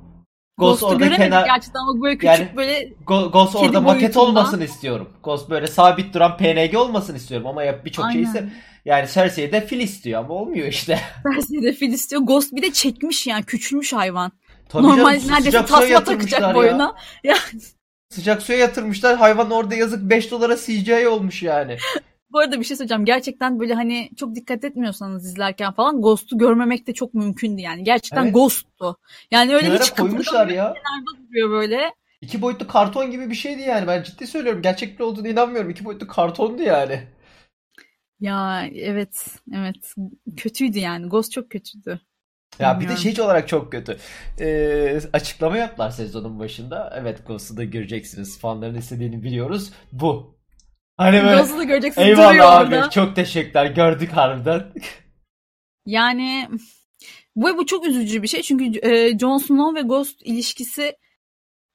Ghost 0.59 0.81
Ghost'u 0.81 0.97
orada 1.05 1.17
kenar 1.17 1.45
gerçekten 1.47 1.81
ama 1.81 2.03
böyle 2.03 2.15
küçük 2.19 2.25
Yani- 2.39 2.49
böyle 2.57 2.93
Ghost 3.07 3.57
orada 3.57 3.81
maket 3.81 4.17
olmasını 4.17 4.65
istiyorum. 4.65 5.09
Ghost 5.23 5.51
böyle 5.51 5.67
sabit 5.67 6.15
duran 6.15 6.37
PNG 6.37 6.77
olmasını 6.77 7.17
istiyorum 7.17 7.47
ama 7.47 7.63
ya 7.63 7.85
birçok 7.85 8.13
şey 8.13 8.23
ise 8.23 8.49
yani 8.85 9.09
Cersei 9.15 9.53
de 9.53 9.67
fil 9.67 9.81
istiyor 9.81 10.25
ama 10.25 10.35
olmuyor 10.35 10.67
işte. 10.67 11.01
Cersei 11.35 11.73
fil 11.73 11.93
istiyor. 11.93 12.23
Ghost 12.23 12.53
bir 12.53 12.63
de 12.63 12.73
çekmiş 12.73 13.27
yani 13.27 13.45
küçülmüş 13.45 13.93
hayvan. 13.93 14.33
Tabii 14.69 14.83
Normal 14.83 15.19
canım, 15.19 15.33
neredeyse 15.35 15.65
tasma 15.65 16.05
takacak 16.05 16.41
ya. 16.41 16.55
boyuna. 16.55 16.95
Ya. 17.25 17.35
Sıcak 18.11 18.43
suya 18.43 18.59
yatırmışlar. 18.59 19.17
Hayvan 19.17 19.51
orada 19.51 19.75
yazık 19.75 20.11
5 20.11 20.31
dolara 20.31 20.57
CGI 20.57 21.09
olmuş 21.09 21.43
yani. 21.43 21.77
Bu 22.33 22.39
arada 22.39 22.61
bir 22.61 22.65
şey 22.65 22.77
söyleyeceğim. 22.77 23.05
Gerçekten 23.05 23.61
böyle 23.61 23.75
hani 23.75 24.11
çok 24.17 24.35
dikkat 24.35 24.65
etmiyorsanız 24.65 25.27
izlerken 25.27 25.73
falan 25.73 26.03
Ghost'u 26.03 26.39
görmemek 26.39 26.87
de 26.87 26.95
çok 26.95 27.15
mümkündü 27.15 27.61
yani. 27.61 27.85
Gerçekten 27.85 28.25
Evet. 28.25 28.35
Ghost'tu. 28.35 28.97
Yani 29.31 29.55
öyle 29.55 29.67
Kenara 29.67 29.83
hiç 29.83 29.91
koymuşlar 29.91 30.49
ya. 30.49 30.75
kenarda 30.75 31.29
duruyor 31.29 31.51
böyle. 31.51 31.95
İki 32.21 32.43
boyutlu 32.43 32.67
karton 32.67 33.11
gibi 33.11 33.31
bir 33.31 33.35
şeydi 33.35 33.61
yani. 33.61 33.87
Ben 33.87 34.03
ciddi 34.03 34.27
söylüyorum. 34.27 34.63
Gerçekli 34.63 35.05
olduğunu 35.05 35.29
inanmıyorum. 35.29 35.71
İki 35.71 35.85
boyutlu 35.85 36.07
kartondu 36.07 36.63
yani. 36.63 37.03
Ya 38.21 38.67
evet 38.75 39.37
evet 39.55 39.95
kötüydü 40.37 40.79
yani. 40.79 41.09
Ghost 41.09 41.33
çok 41.33 41.51
kötüydü. 41.51 42.01
Ya 42.59 42.81
bir 42.81 42.89
de 42.89 42.97
şey 42.97 43.21
olarak 43.21 43.49
çok 43.49 43.73
kötü. 43.73 43.97
Ee, 44.41 45.01
açıklama 45.13 45.57
yaptılar 45.57 45.91
sezonun 45.91 46.39
başında. 46.39 46.93
Evet 46.97 47.27
Ghost'u 47.27 47.57
da 47.57 47.65
göreceksiniz. 47.65 48.39
Fanların 48.39 48.75
istediğini 48.75 49.23
biliyoruz. 49.23 49.73
Bu. 49.93 50.39
Hani 50.97 51.23
böyle 51.23 51.37
Ghost'u 51.37 51.59
da 51.59 51.65
göreceksiniz 51.65 52.09
eyvallah 52.09 52.57
abi 52.57 52.75
orada. 52.75 52.91
çok 52.91 53.17
teşekkürler 53.17 53.67
gördük 53.67 54.13
harbiden. 54.13 54.73
Yani 55.87 56.49
bu, 57.37 57.59
bu 57.59 57.67
çok 57.67 57.87
üzücü 57.87 58.23
bir 58.23 58.29
şey. 58.29 58.43
Çünkü 58.43 58.79
e, 58.89 59.19
Jon 59.19 59.39
Snow 59.39 59.81
ve 59.81 59.87
Ghost 59.87 60.23
ilişkisi 60.23 60.97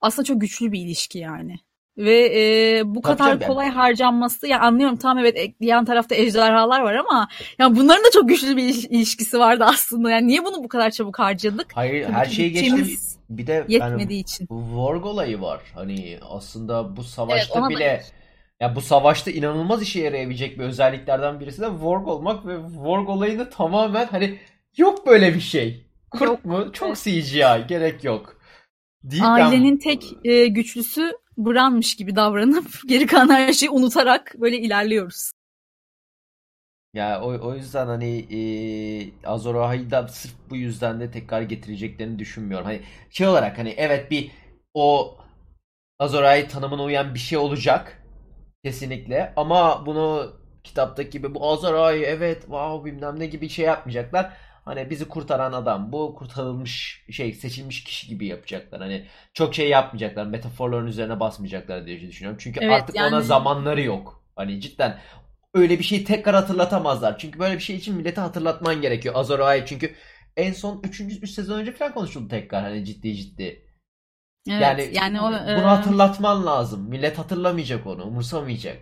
aslında 0.00 0.26
çok 0.26 0.40
güçlü 0.40 0.72
bir 0.72 0.80
ilişki 0.80 1.18
yani. 1.18 1.56
Ve 1.98 2.40
e, 2.40 2.82
bu 2.84 3.00
Tabii 3.02 3.12
kadar 3.16 3.26
canım 3.28 3.40
yani. 3.42 3.48
kolay 3.48 3.68
harcanması 3.70 4.46
ya 4.46 4.60
anlıyorum 4.60 4.96
tamam 4.96 5.18
evet 5.18 5.50
yan 5.60 5.84
tarafta 5.84 6.14
ejderhalar 6.14 6.80
var 6.80 6.94
ama 6.94 7.28
ya 7.58 7.76
bunların 7.76 8.04
da 8.04 8.10
çok 8.12 8.28
güçlü 8.28 8.56
bir 8.56 8.62
iliş- 8.62 8.88
ilişkisi 8.88 9.38
vardı 9.38 9.64
aslında. 9.66 10.10
Yani 10.10 10.26
niye 10.26 10.44
bunu 10.44 10.64
bu 10.64 10.68
kadar 10.68 10.90
çabuk 10.90 11.18
harcadık? 11.18 11.66
Hayır 11.74 12.04
Tabii 12.04 12.12
her 12.14 12.24
şeyi 12.26 12.52
geçtim. 12.52 12.88
Bir 13.30 13.46
de 13.46 13.52
yani 13.68 13.72
Yetmediği 13.72 14.20
için. 14.20 14.46
bu 14.50 14.76
Vorg 14.76 15.06
olayı 15.06 15.40
var. 15.40 15.60
Hani 15.74 16.18
aslında 16.30 16.96
bu 16.96 17.00
Evet 17.00 17.10
savaşta 17.10 17.62
da 17.62 17.68
bile 17.68 18.02
ya 18.60 18.76
bu 18.76 18.80
savaşta 18.80 19.30
inanılmaz 19.30 19.82
işe 19.82 20.00
yarayabilecek 20.00 20.58
bir 20.58 20.64
özelliklerden 20.64 21.40
birisi 21.40 21.60
de 21.62 21.68
Vorg 21.68 22.08
olmak 22.08 22.46
ve 22.46 22.58
Vorg 22.58 23.08
olayını 23.08 23.50
tamamen 23.50 24.06
hani 24.06 24.38
yok 24.76 25.06
böyle 25.06 25.34
bir 25.34 25.40
şey. 25.40 25.86
Kurt 26.10 26.22
yok. 26.22 26.44
mu? 26.44 26.72
Çok 26.72 26.88
Evet. 26.88 26.98
CGI 26.98 27.66
gerek 27.68 28.04
yok. 28.04 28.36
Deyip 29.02 29.24
ben 29.24 29.30
Ailenin 29.30 29.78
tek 29.78 30.04
e, 30.24 30.46
güçlüsü 30.46 31.12
Bran'mış 31.38 31.96
gibi 31.96 32.16
davranıp 32.16 32.66
geri 32.88 33.06
kalan 33.06 33.28
her 33.28 33.52
şeyi 33.52 33.70
unutarak 33.70 34.34
böyle 34.38 34.58
ilerliyoruz. 34.58 35.32
ya 36.94 37.20
o, 37.22 37.48
o 37.48 37.54
yüzden 37.54 37.86
hani 37.86 38.18
e, 39.24 39.28
Azor 39.28 39.54
Ahai'yi 39.54 39.90
da 39.90 40.08
sırf 40.08 40.32
bu 40.50 40.56
yüzden 40.56 41.00
de 41.00 41.10
tekrar 41.10 41.42
getireceklerini 41.42 42.18
düşünmüyorum. 42.18 42.66
Hani 42.66 42.82
şey 43.10 43.26
olarak 43.28 43.58
hani 43.58 43.70
evet 43.76 44.10
bir 44.10 44.30
o 44.74 45.16
Azor 45.98 46.22
Ahai 46.22 46.48
tanımına 46.48 46.84
uyan 46.84 47.14
bir 47.14 47.18
şey 47.18 47.38
olacak. 47.38 48.02
Kesinlikle. 48.64 49.34
Ama 49.36 49.86
bunu 49.86 50.32
kitaptaki 50.64 51.10
gibi 51.10 51.34
bu 51.34 51.50
Azor 51.52 51.74
Ahai 51.74 52.02
evet 52.02 52.40
wow 52.42 52.84
bilmem 52.92 53.20
ne 53.20 53.26
gibi 53.26 53.48
şey 53.48 53.66
yapmayacaklar. 53.66 54.32
Hani 54.66 54.90
bizi 54.90 55.08
kurtaran 55.08 55.52
adam 55.52 55.92
bu 55.92 56.14
kurtarılmış 56.14 57.04
şey 57.10 57.32
seçilmiş 57.32 57.84
kişi 57.84 58.08
gibi 58.08 58.26
yapacaklar. 58.26 58.80
Hani 58.80 59.06
çok 59.34 59.54
şey 59.54 59.68
yapmayacaklar. 59.68 60.26
Metaforların 60.26 60.86
üzerine 60.86 61.20
basmayacaklar 61.20 61.86
diye 61.86 62.00
düşünüyorum. 62.00 62.38
Çünkü 62.40 62.60
Evet 62.62 62.72
artık 62.72 62.96
ona 62.96 63.04
yani 63.04 63.24
zamanları 63.24 63.82
yok. 63.82 64.24
Hani 64.36 64.60
cidden 64.60 64.98
öyle 65.54 65.78
bir 65.78 65.84
şeyi 65.84 66.04
tekrar 66.04 66.34
hatırlatamazlar. 66.34 67.18
Çünkü 67.18 67.38
böyle 67.38 67.54
bir 67.54 67.60
şey 67.60 67.76
için 67.76 67.96
millete 67.96 68.20
hatırlatman 68.20 68.80
gerekiyor. 68.80 69.14
Azor 69.14 69.66
çünkü 69.66 69.94
en 70.36 70.52
son 70.52 70.80
3. 70.84 71.00
3 71.00 71.30
sezon 71.30 71.58
önce 71.58 71.72
falan 71.72 71.94
konuşuldu 71.94 72.28
tekrar 72.28 72.62
hani 72.62 72.84
ciddi 72.84 73.16
ciddi. 73.16 73.44
evet 74.48 74.62
Yani 74.62 74.90
yani 74.92 75.20
o 75.20 75.30
bunu 75.30 75.66
hatırlatman 75.66 76.46
lazım. 76.46 76.88
Millet 76.88 77.18
hatırlamayacak 77.18 77.86
onu, 77.86 78.04
umursamayacak. 78.04 78.78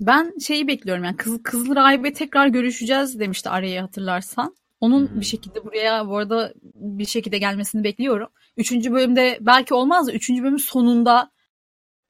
Ben 0.00 0.38
şeyi 0.38 0.68
bekliyorum 0.68 1.04
yani 1.04 1.16
Kız, 1.16 1.42
Kızıl 1.42 1.76
Rahibe 1.76 2.12
tekrar 2.12 2.46
görüşeceğiz 2.46 3.20
demişti 3.20 3.48
Arya'yı 3.50 3.80
hatırlarsan. 3.80 4.54
Onun 4.82 5.06
hı. 5.06 5.20
bir 5.20 5.24
şekilde 5.24 5.64
buraya 5.64 6.08
bu 6.08 6.16
arada 6.16 6.54
bir 6.74 7.06
şekilde 7.06 7.38
gelmesini 7.38 7.84
bekliyorum. 7.84 8.28
Üçüncü 8.56 8.92
bölümde 8.92 9.38
belki 9.40 9.74
olmaz 9.74 10.06
da 10.06 10.12
üçüncü 10.12 10.42
bölümün 10.42 10.56
sonunda 10.58 11.30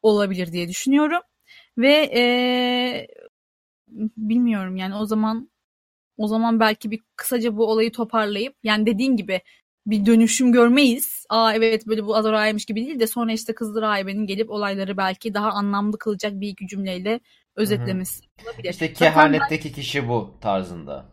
olabilir 0.03 0.53
diye 0.53 0.69
düşünüyorum. 0.69 1.21
Ve 1.79 2.11
eee, 2.15 3.09
bilmiyorum 4.17 4.77
yani 4.77 4.95
o 4.95 5.07
zaman 5.07 5.51
o 6.17 6.29
zaman 6.29 6.61
belki 6.61 6.91
bir 6.91 7.01
kısaca 7.17 7.57
bu 7.57 7.67
olayı 7.67 7.93
toparlayıp 7.93 8.57
yani 8.63 8.87
dediğin 8.87 9.17
gibi 9.17 9.41
bir 9.87 10.07
dönüşüm 10.07 10.53
görmeyiz. 10.53 11.27
Aa 11.29 11.55
evet 11.55 11.87
böyle 11.87 12.07
bu 12.07 12.17
Azor 12.17 12.33
Ahai'ymiş 12.33 12.65
gibi 12.65 12.87
değil 12.87 13.01
de 13.01 13.07
sonra 13.07 13.33
işte 13.33 13.55
Kızıl 13.55 13.83
Rahibe'nin 13.83 14.27
gelip 14.27 14.51
olayları 14.51 14.97
belki 14.97 15.35
daha 15.35 15.51
anlamlı 15.51 15.99
kılacak 15.99 16.41
bir 16.41 16.49
iki 16.49 16.67
cümleyle 16.67 17.21
özetlemesi 17.57 18.25
olabilir. 18.45 18.71
İşte 18.71 18.87
Zaten 18.87 18.99
kehanetteki 18.99 19.73
kişi 19.73 20.09
bu 20.09 20.35
tarzında. 20.41 21.12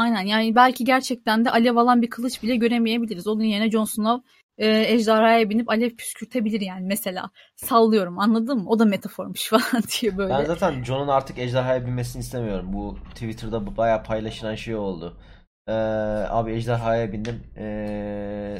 Aynen 0.00 0.22
yani 0.22 0.54
belki 0.54 0.84
gerçekten 0.84 1.44
de 1.44 1.50
alev 1.50 1.76
alan 1.76 2.02
bir 2.02 2.10
kılıç 2.10 2.42
bile 2.42 2.56
göremeyebiliriz. 2.56 3.26
Onun 3.26 3.42
yerine 3.44 3.70
Jon 3.70 3.84
Snow 3.84 4.28
e, 4.58 4.92
ejderhaya 4.92 5.50
binip 5.50 5.70
alev 5.70 5.90
püskürtebilir 5.90 6.60
yani 6.60 6.86
mesela. 6.86 7.30
Sallıyorum 7.56 8.18
anladın 8.18 8.58
mı? 8.58 8.68
O 8.70 8.78
da 8.78 8.84
metaformuş 8.84 9.48
falan 9.50 9.82
diye 10.00 10.12
Ben 10.12 10.18
böyle. 10.18 10.44
zaten 10.46 10.84
Jon'un 10.84 11.08
artık 11.08 11.38
ejderhaya 11.38 11.86
binmesini 11.86 12.20
istemiyorum. 12.20 12.72
Bu 12.72 12.98
Twitter'da 13.14 13.76
bayağı 13.76 14.02
paylaşılan 14.04 14.54
şey 14.54 14.74
oldu. 14.74 15.16
Ee, 15.68 15.72
abi 16.28 16.52
ejderhaya 16.52 17.12
bindim. 17.12 17.42
Ee, 17.56 18.58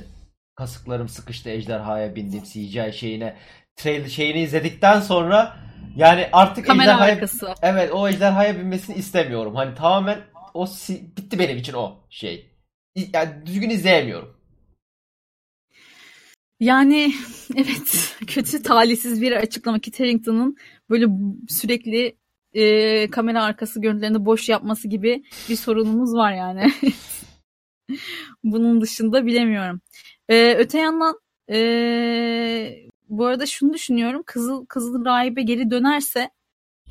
kasıklarım 0.55 1.09
sıkıştı 1.09 1.51
ejderhaya 1.51 2.17
bindim 2.17 2.43
CGI 2.45 2.93
şeyine. 2.93 3.37
Trailer 3.77 4.09
şeyini 4.09 4.41
izledikten 4.41 5.01
sonra 5.01 5.57
yani 5.97 6.29
artık 6.33 6.67
Kamera 6.67 6.83
ejderhaya 6.93 7.13
arkası. 7.15 7.55
evet 7.63 7.91
o 7.95 8.09
ejderhaya 8.09 8.59
binmesini 8.59 8.97
istemiyorum. 8.97 9.55
Hani 9.55 9.75
tamamen 9.75 10.19
o 10.55 10.67
bitti 11.17 11.39
benim 11.39 11.59
için 11.59 11.73
o 11.73 12.07
şey. 12.11 12.51
Yani 13.13 13.47
düzgün 13.47 13.71
izleyemiyorum. 13.71 14.41
Yani 16.61 17.13
evet 17.57 18.17
kötü 18.27 18.63
talihsiz 18.63 19.23
bir 19.23 19.33
açıklama 19.33 19.79
Kit 19.79 20.01
Harington'ın 20.01 20.57
böyle 20.91 21.07
sürekli 21.49 22.17
e, 22.55 23.11
kamera 23.11 23.45
arkası 23.45 23.81
görüntülerini 23.81 24.25
boş 24.25 24.49
yapması 24.49 24.89
gibi 24.89 25.25
bir 25.49 25.57
sorunumuz 25.57 26.15
var 26.15 26.33
yani. 26.33 26.73
Bunun 28.45 28.81
dışında 28.81 29.27
bilemiyorum. 29.27 29.81
E, 30.29 30.55
öte 30.59 30.79
yandan 30.79 31.21
e, 31.51 31.59
bu 33.09 33.27
arada 33.27 33.47
şunu 33.47 33.73
düşünüyorum. 33.73 34.23
Kızıl 34.27 34.67
Kızıl 34.67 35.05
Rahibe 35.05 35.43
geri 35.43 35.71
dönerse 35.71 36.31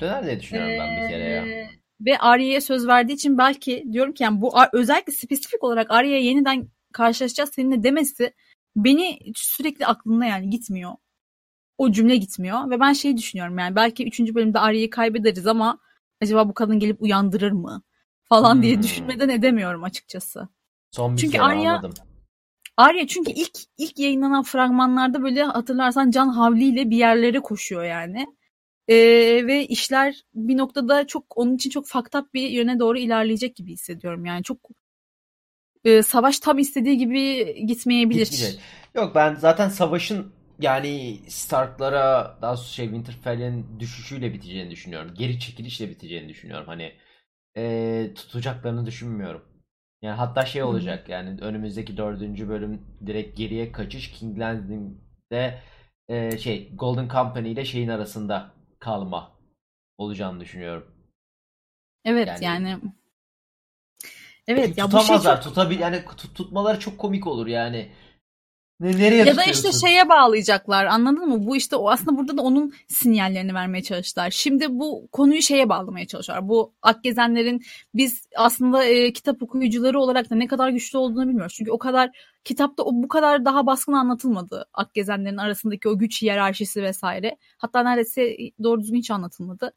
Döner 0.00 0.26
diye 0.26 0.40
düşünüyorum 0.40 0.72
ben 0.78 1.02
bir 1.02 1.08
kere 1.08 1.24
ya. 1.24 1.70
Ve 2.00 2.18
Arya'ya 2.18 2.60
söz 2.60 2.86
verdiği 2.86 3.12
için 3.12 3.38
belki 3.38 3.84
diyorum 3.92 4.12
ki 4.14 4.22
yani 4.22 4.40
bu 4.40 4.52
özellikle 4.72 5.12
spesifik 5.12 5.64
olarak 5.64 5.90
Arya'ya 5.90 6.20
yeniden 6.20 6.68
karşılaşacağız 6.92 7.50
seninle 7.54 7.82
demesi 7.82 8.32
beni 8.76 9.18
sürekli 9.34 9.86
aklımda 9.86 10.24
yani 10.24 10.50
gitmiyor. 10.50 10.92
O 11.78 11.92
cümle 11.92 12.16
gitmiyor 12.16 12.70
ve 12.70 12.80
ben 12.80 12.92
şeyi 12.92 13.16
düşünüyorum 13.16 13.58
yani 13.58 13.76
belki 13.76 14.06
3. 14.06 14.20
bölümde 14.20 14.58
Arya'yı 14.58 14.90
kaybederiz 14.90 15.46
ama 15.46 15.78
acaba 16.22 16.48
bu 16.48 16.54
kadın 16.54 16.78
gelip 16.78 17.02
uyandırır 17.02 17.52
mı 17.52 17.82
falan 18.24 18.62
diye 18.62 18.74
Hmm. 18.74 18.82
düşünmeden 18.82 19.28
edemiyorum 19.28 19.84
açıkçası. 19.84 20.48
Son 20.90 21.12
bir 21.16 21.20
Çünkü 21.20 21.32
kere 21.32 21.42
Arya 21.42 21.72
anladım. 21.72 21.92
Arya 22.76 23.06
çünkü 23.06 23.30
ilk 23.30 23.58
ilk 23.78 23.98
yayınlanan 23.98 24.42
fragmanlarda 24.42 25.22
böyle 25.22 25.42
hatırlarsan 25.42 26.10
can 26.10 26.28
havliyle 26.28 26.90
bir 26.90 26.96
yerlere 26.96 27.40
koşuyor 27.40 27.84
yani. 27.84 28.26
Ee, 28.88 28.96
ve 29.46 29.66
işler 29.66 30.22
bir 30.34 30.56
noktada 30.56 31.06
çok 31.06 31.38
onun 31.38 31.54
için 31.54 31.70
çok 31.70 31.84
up 31.96 32.34
bir 32.34 32.50
yöne 32.50 32.78
doğru 32.78 32.98
ilerleyecek 32.98 33.56
gibi 33.56 33.72
hissediyorum. 33.72 34.24
Yani 34.24 34.42
çok 34.42 34.58
e, 35.84 36.02
savaş 36.02 36.38
tam 36.38 36.58
istediği 36.58 36.98
gibi 36.98 37.54
gitmeyebilir. 37.66 38.24
Gitmeyecek. 38.24 38.60
Yok 38.94 39.14
ben 39.14 39.34
zaten 39.34 39.68
savaşın 39.68 40.32
yani 40.60 41.18
Stark'lara 41.28 42.38
daha 42.42 42.56
doğrusu 42.56 42.74
şey 42.74 42.84
Winterfell'in 42.86 43.80
düşüşüyle 43.80 44.34
biteceğini 44.34 44.70
düşünüyorum. 44.70 45.14
Geri 45.14 45.40
çekilişle 45.40 45.90
biteceğini 45.90 46.28
düşünüyorum. 46.28 46.66
Hani 46.66 46.92
eee, 47.56 48.14
tutacaklarını 48.14 48.86
düşünmüyorum. 48.86 49.42
Yani 50.02 50.16
hatta 50.16 50.46
şey 50.46 50.62
olacak 50.62 51.08
yani 51.08 51.40
önümüzdeki 51.40 51.96
dördüncü 51.96 52.48
bölüm 52.48 52.82
direkt 53.06 53.38
geriye 53.38 53.72
kaçış 53.72 54.10
King 54.10 54.38
Landing'de 54.38 55.58
eee, 56.08 56.38
şey 56.38 56.70
Golden 56.74 57.08
Company 57.08 57.52
ile 57.52 57.64
şeyin 57.64 57.88
arasında 57.88 58.52
kalma 58.80 59.32
olacağını 59.98 60.40
düşünüyorum. 60.40 60.94
Evet 62.04 62.28
Yani 62.28 62.44
yani 62.44 62.80
evet 64.46 64.66
çünkü 64.66 64.76
ya 64.76 64.92
bu 64.92 64.98
şey 64.98 64.98
tutamazlar. 64.98 65.20
çok 65.20 65.42
Tutabil 65.42 65.80
yani 65.80 66.04
tut- 66.16 66.34
tutmaları 66.34 66.78
çok 66.80 66.98
komik 66.98 67.26
olur 67.26 67.46
yani. 67.46 67.92
Ne, 68.80 68.98
nereye 68.98 69.24
ya 69.24 69.36
da 69.36 69.44
işte 69.44 69.72
şeye 69.72 70.08
bağlayacaklar 70.08 70.84
anladın 70.84 71.28
mı? 71.28 71.46
Bu 71.46 71.56
işte 71.56 71.76
o 71.76 71.90
aslında 71.90 72.18
burada 72.18 72.36
da 72.36 72.42
onun 72.42 72.72
sinyallerini 72.88 73.54
vermeye 73.54 73.82
çalıştılar. 73.82 74.30
Şimdi 74.30 74.66
bu 74.70 75.08
konuyu 75.12 75.42
şeye 75.42 75.68
bağlamaya 75.68 76.06
çalışıyorlar. 76.06 76.48
Bu 76.48 76.74
Akgezenlerin 76.82 77.62
biz 77.94 78.28
aslında 78.36 78.84
e, 78.84 79.12
kitap 79.12 79.42
okuyucuları 79.42 80.00
olarak 80.00 80.30
da 80.30 80.34
ne 80.34 80.46
kadar 80.46 80.68
güçlü 80.68 80.98
olduğunu 80.98 81.28
bilmiyoruz. 81.28 81.54
Çünkü 81.56 81.70
o 81.70 81.78
kadar 81.78 82.10
kitapta 82.44 82.82
o 82.82 82.90
bu 82.92 83.08
kadar 83.08 83.44
daha 83.44 83.66
baskın 83.66 83.92
anlatılmadı. 83.92 84.68
Akgezenlerin 84.74 85.36
arasındaki 85.36 85.88
o 85.88 85.98
güç 85.98 86.22
hiyerarşisi 86.22 86.82
vesaire. 86.82 87.36
Hatta 87.58 87.82
neredeyse 87.82 88.36
doğru 88.62 88.80
düzgün 88.80 88.98
hiç 88.98 89.10
anlatılmadı. 89.10 89.72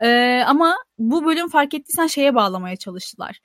E, 0.00 0.40
ama 0.46 0.76
bu 0.98 1.24
bölüm 1.24 1.48
fark 1.48 1.74
ettiysen 1.74 2.06
şeye 2.06 2.34
bağlamaya 2.34 2.76
çalıştılar. 2.76 3.40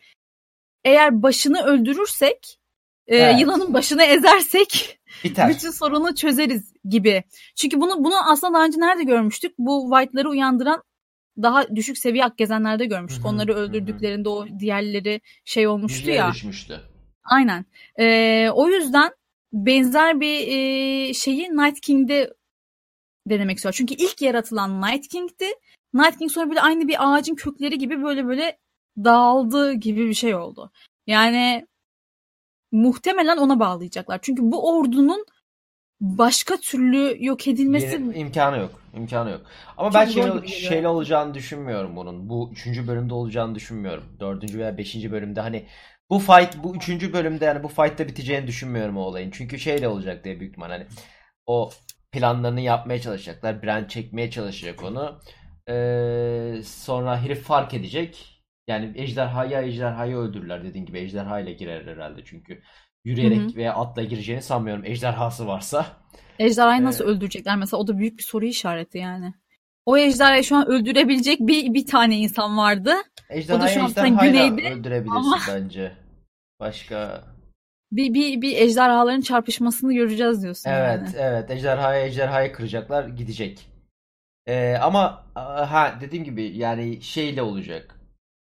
Eğer 0.83 1.23
başını 1.23 1.61
öldürürsek 1.63 2.59
e, 3.07 3.17
evet. 3.17 3.41
yılanın 3.41 3.73
başını 3.73 4.03
ezersek 4.03 4.99
Biter. 5.23 5.49
bütün 5.49 5.71
sorunu 5.71 6.15
çözeriz 6.15 6.73
gibi. 6.89 7.23
Çünkü 7.55 7.81
bunu 7.81 8.03
bunu 8.03 8.31
aslında 8.31 8.53
daha 8.53 8.65
önce 8.65 8.79
nerede 8.79 9.03
görmüştük? 9.03 9.53
Bu 9.57 9.89
White'ları 9.91 10.29
uyandıran 10.29 10.83
daha 11.41 11.75
düşük 11.75 11.97
seviye 11.97 12.25
akgezenlerde 12.25 12.85
görmüştük. 12.85 13.23
Hı-hı. 13.23 13.31
Onları 13.31 13.53
öldürdüklerinde 13.53 14.29
o 14.29 14.47
diğerleri 14.59 15.21
şey 15.45 15.67
olmuştu 15.67 15.99
Yüzeye 15.99 16.17
ya. 16.17 16.31
düşmüştü. 16.31 16.81
Aynen. 17.23 17.65
Ee, 17.99 18.49
o 18.53 18.69
yüzden 18.69 19.11
benzer 19.53 20.19
bir 20.19 20.47
e, 20.47 21.13
şeyi 21.13 21.49
Night 21.49 21.81
King'de 21.81 22.33
denemek 23.29 23.57
istiyor. 23.57 23.73
Çünkü 23.77 23.93
ilk 23.93 24.21
yaratılan 24.21 24.81
Night 24.81 25.07
King'ti. 25.07 25.45
Night 25.93 26.17
King 26.17 26.31
sonra 26.31 26.49
böyle 26.49 26.61
aynı 26.61 26.87
bir 26.87 26.95
ağacın 26.99 27.35
kökleri 27.35 27.77
gibi 27.77 28.03
böyle 28.03 28.25
böyle 28.25 28.57
dağıldı 28.97 29.73
gibi 29.73 30.07
bir 30.07 30.13
şey 30.13 30.35
oldu. 30.35 30.71
Yani 31.07 31.67
muhtemelen 32.73 33.37
ona 33.37 33.59
bağlayacaklar. 33.59 34.19
Çünkü 34.21 34.41
bu 34.43 34.77
ordunun 34.77 35.25
başka 36.01 36.57
türlü 36.57 37.25
yok 37.25 37.47
edilmesi 37.47 37.93
Yeni, 37.93 38.17
imkanı 38.17 38.57
yok. 38.57 38.81
İmkanı 38.97 39.31
yok. 39.31 39.41
Ama 39.77 39.91
Çok 39.91 40.01
ben 40.01 40.05
şey, 40.05 40.47
şeyle 40.47 40.87
olacağını 40.87 41.33
düşünmüyorum 41.33 41.95
bunun. 41.95 42.29
Bu 42.29 42.49
üçüncü 42.51 42.87
bölümde 42.87 43.13
olacağını 43.13 43.55
düşünmüyorum. 43.55 44.03
Dördüncü 44.19 44.59
veya 44.59 44.77
beşinci 44.77 45.11
bölümde 45.11 45.41
hani 45.41 45.65
bu 46.09 46.19
fight 46.19 46.63
bu 46.63 46.75
üçüncü 46.75 47.13
bölümde 47.13 47.45
yani 47.45 47.63
bu 47.63 47.67
fight'ta 47.67 48.07
biteceğini 48.07 48.47
düşünmüyorum 48.47 48.97
o 48.97 49.01
olayın. 49.01 49.31
Çünkü 49.31 49.59
şeyle 49.59 49.87
olacak 49.87 50.23
diye 50.23 50.39
büyük 50.39 50.51
ihtimal 50.51 50.69
hani 50.69 50.85
o 51.45 51.69
planlarını 52.11 52.61
yapmaya 52.61 53.01
çalışacaklar. 53.01 53.63
Brand 53.63 53.87
çekmeye 53.87 54.31
çalışacak 54.31 54.83
onu. 54.83 55.19
Ee, 55.69 56.61
sonra 56.65 57.21
herif 57.21 57.43
fark 57.43 57.73
edecek. 57.73 58.32
Yani 58.67 58.91
ejderhaya 58.95 59.61
ejderhayı 59.61 60.15
öldürürler 60.15 60.63
dediğin 60.63 60.85
gibi 60.85 60.99
ejderha 60.99 61.39
ile 61.39 61.53
girer 61.53 61.87
herhalde 61.87 62.21
çünkü 62.25 62.61
yürüyerek 63.05 63.39
Hı-hı. 63.39 63.55
veya 63.55 63.73
atla 63.73 64.03
gireceğini 64.03 64.41
sanmıyorum 64.41 64.85
ejderhası 64.85 65.47
varsa. 65.47 65.85
Ejderhayı 66.39 66.81
ee, 66.81 66.85
nasıl 66.85 67.05
öldürecekler 67.05 67.57
mesela 67.57 67.81
o 67.81 67.87
da 67.87 67.97
büyük 67.97 68.17
bir 68.17 68.23
soru 68.23 68.45
işareti 68.45 68.97
yani. 68.97 69.33
O 69.85 69.97
ejderhayı 69.97 70.43
şu 70.43 70.55
an 70.55 70.67
öldürebilecek 70.67 71.39
bir 71.39 71.73
bir 71.73 71.85
tane 71.85 72.17
insan 72.17 72.57
vardı. 72.57 72.93
Ejderhayı 73.29 73.79
o 73.79 73.83
da 73.83 73.93
şu 73.93 74.01
an 74.01 74.17
güneyde. 74.17 74.73
öldürebilirsin 74.73 75.15
ama... 75.15 75.39
bence. 75.49 75.91
Başka 76.59 77.23
bir, 77.91 78.13
bir, 78.13 78.41
bir 78.41 78.57
ejderhaların 78.57 79.21
çarpışmasını 79.21 79.93
göreceğiz 79.93 80.43
diyorsun 80.43 80.69
Evet 80.69 80.99
yani. 80.99 81.15
evet 81.17 81.51
ejderhaya 81.51 82.05
ejderhayı 82.05 82.51
kıracaklar 82.51 83.07
gidecek. 83.07 83.67
Ee, 84.47 84.75
ama 84.81 85.25
ha 85.35 85.97
dediğim 86.01 86.25
gibi 86.25 86.43
yani 86.43 87.01
şeyle 87.01 87.41
olacak. 87.41 87.99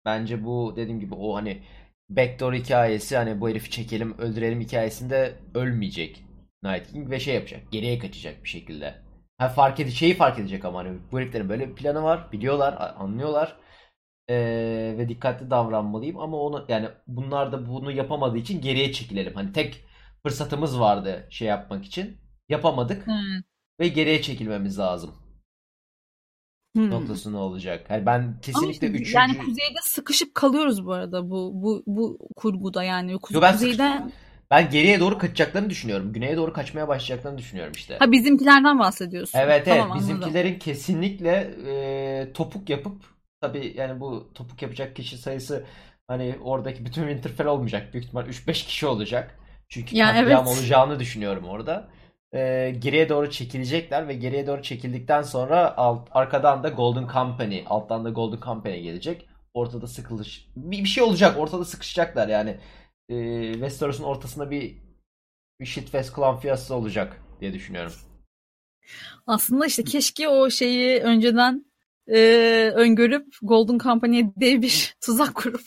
Bence 0.05 0.45
bu 0.45 0.73
dediğim 0.77 1.01
gibi 1.01 1.15
o 1.15 1.35
hani 1.35 1.63
backdoor 2.09 2.53
hikayesi 2.55 3.17
hani 3.17 3.41
bu 3.41 3.49
herifi 3.49 3.71
çekelim 3.71 4.19
öldürelim 4.19 4.61
hikayesinde 4.61 5.35
ölmeyecek 5.55 6.25
Night 6.63 6.93
King 6.93 7.11
ve 7.11 7.21
şey 7.21 7.35
yapacak 7.35 7.73
geriye 7.73 7.99
kaçacak 7.99 8.45
bir 8.45 8.49
şekilde. 8.49 8.95
Ha 9.39 9.49
fark 9.49 9.81
edecek 9.81 9.99
şeyi 9.99 10.15
fark 10.15 10.39
edecek 10.39 10.65
ama 10.65 10.79
hani 10.79 10.99
bu 11.13 11.21
heriflerin 11.21 11.49
böyle 11.49 11.69
bir 11.69 11.75
planı 11.75 12.03
var 12.03 12.33
biliyorlar 12.33 12.95
anlıyorlar 12.99 13.57
ee, 14.29 14.95
ve 14.99 15.09
dikkatli 15.09 15.51
davranmalıyım 15.51 16.19
ama 16.19 16.37
onu 16.37 16.65
yani 16.69 16.89
bunlar 17.07 17.53
da 17.53 17.69
bunu 17.69 17.93
yapamadığı 17.93 18.39
için 18.39 18.61
geriye 18.61 18.93
çekilelim. 18.93 19.35
Hani 19.35 19.53
tek 19.53 19.85
fırsatımız 20.23 20.81
vardı 20.81 21.27
şey 21.31 21.49
yapmak 21.49 21.85
için 21.85 22.17
yapamadık 22.49 23.07
hmm. 23.07 23.43
ve 23.81 23.89
geriye 23.89 24.23
çekilmemiz 24.23 24.79
lazım 24.79 25.24
hmm. 26.75 26.91
noktasında 26.91 27.39
olacak. 27.39 27.87
Yani 27.91 28.07
ben 28.07 28.35
kesinlikle 28.43 28.87
Ama 28.87 28.97
üçüncü... 28.97 29.17
Yani 29.17 29.39
kuzeyde 29.39 29.79
sıkışıp 29.83 30.35
kalıyoruz 30.35 30.87
bu 30.87 30.93
arada 30.93 31.31
bu 31.31 31.51
bu 31.55 31.83
bu 31.87 32.19
kurguda 32.37 32.83
yani. 32.83 33.19
Kuze, 33.19 33.39
Yo, 33.39 33.43
ben 33.43 33.53
kuzeyde... 33.53 34.03
Ben 34.51 34.71
geriye 34.71 35.01
doğru 35.01 35.19
kaçacaklarını 35.19 35.71
düşünüyorum. 35.71 36.13
Güneye 36.13 36.37
doğru 36.37 36.53
kaçmaya 36.53 36.89
başlayacaklarını 36.89 37.39
düşünüyorum 37.39 37.73
işte. 37.77 37.97
Ha 37.99 38.13
bizimkilerden 38.13 38.79
bahsediyorsun. 38.79 39.39
Evet 39.39 39.69
evet 39.69 39.81
tamam, 39.81 39.99
bizimkilerin 39.99 40.47
anladım. 40.47 40.59
kesinlikle 40.59 41.55
e, 41.67 42.33
topuk 42.33 42.71
yapıp 42.71 43.03
tabi 43.41 43.75
yani 43.77 44.01
bu 44.01 44.31
topuk 44.35 44.63
yapacak 44.63 44.97
kişi 44.97 45.19
sayısı 45.19 45.65
hani 46.09 46.35
oradaki 46.43 46.85
bütün 46.85 47.03
Winterfell 47.03 47.47
olmayacak. 47.47 47.93
Büyük 47.93 48.05
ihtimal 48.07 48.27
3-5 48.27 48.53
kişi 48.53 48.87
olacak. 48.87 49.39
Çünkü 49.69 49.97
ya 49.97 50.07
katliam 50.07 50.47
evet. 50.47 50.59
olacağını 50.59 51.01
düşünüyorum 51.01 51.45
orada 51.45 51.89
e, 52.35 52.71
geriye 52.79 53.09
doğru 53.09 53.31
çekilecekler 53.31 54.09
ve 54.09 54.15
geriye 54.15 54.47
doğru 54.47 54.63
çekildikten 54.63 55.23
sonra 55.23 55.77
alt, 55.77 56.09
arkadan 56.11 56.63
da 56.63 56.69
Golden 56.69 57.09
Company, 57.13 57.65
alttan 57.67 58.05
da 58.05 58.11
Golden 58.11 58.41
Company 58.41 58.81
gelecek. 58.81 59.29
Ortada 59.55 59.87
sıkılış 59.87 60.49
bir, 60.57 60.79
bir 60.79 60.89
şey 60.89 61.05
olacak. 61.05 61.39
Ortada 61.39 61.65
sıkışacaklar 61.65 62.29
yani. 62.29 62.57
E, 63.09 63.53
Westeros'un 63.53 64.05
ortasında 64.05 64.51
bir 64.51 64.85
bir 65.61 65.67
shitfest 65.67 66.13
klan 66.13 66.39
fiyası 66.39 66.75
olacak 66.75 67.23
diye 67.41 67.53
düşünüyorum. 67.53 67.93
Aslında 69.27 69.67
işte 69.67 69.85
keşke 69.85 70.29
o 70.29 70.51
şeyi 70.51 71.01
önceden 71.01 71.65
e, 72.09 72.19
öngörüp 72.75 73.35
Golden 73.43 73.79
Company'ye 73.79 74.33
dev 74.37 74.63
bir 74.63 74.97
tuzak 75.01 75.35
kurup 75.35 75.67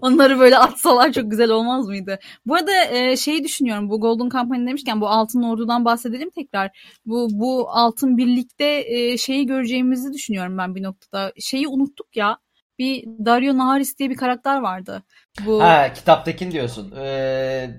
onları 0.00 0.38
böyle 0.38 0.58
atsalar 0.58 1.12
çok 1.12 1.30
güzel 1.30 1.50
olmaz 1.50 1.86
mıydı? 1.86 2.18
Bu 2.46 2.54
arada 2.54 2.84
e, 2.84 3.16
şeyi 3.16 3.44
düşünüyorum 3.44 3.90
bu 3.90 4.00
Golden 4.00 4.28
Company 4.28 4.66
demişken 4.66 5.00
bu 5.00 5.08
Altın 5.08 5.42
Ordu'dan 5.42 5.84
bahsedelim 5.84 6.30
tekrar. 6.30 6.96
Bu 7.06 7.28
bu 7.30 7.70
Altın 7.70 8.16
Birlik'te 8.16 8.84
e, 8.86 9.18
şeyi 9.18 9.46
göreceğimizi 9.46 10.12
düşünüyorum 10.12 10.58
ben 10.58 10.74
bir 10.74 10.82
noktada. 10.82 11.32
Şeyi 11.40 11.68
unuttuk 11.68 12.16
ya. 12.16 12.38
Bir 12.78 13.04
Dario 13.04 13.56
Naharis 13.56 13.98
diye 13.98 14.10
bir 14.10 14.16
karakter 14.16 14.60
vardı. 14.60 15.02
Bu... 15.46 15.62
Ha 15.62 15.92
kitaptakin 15.92 16.50
diyorsun. 16.52 16.94
Ee, 16.96 17.70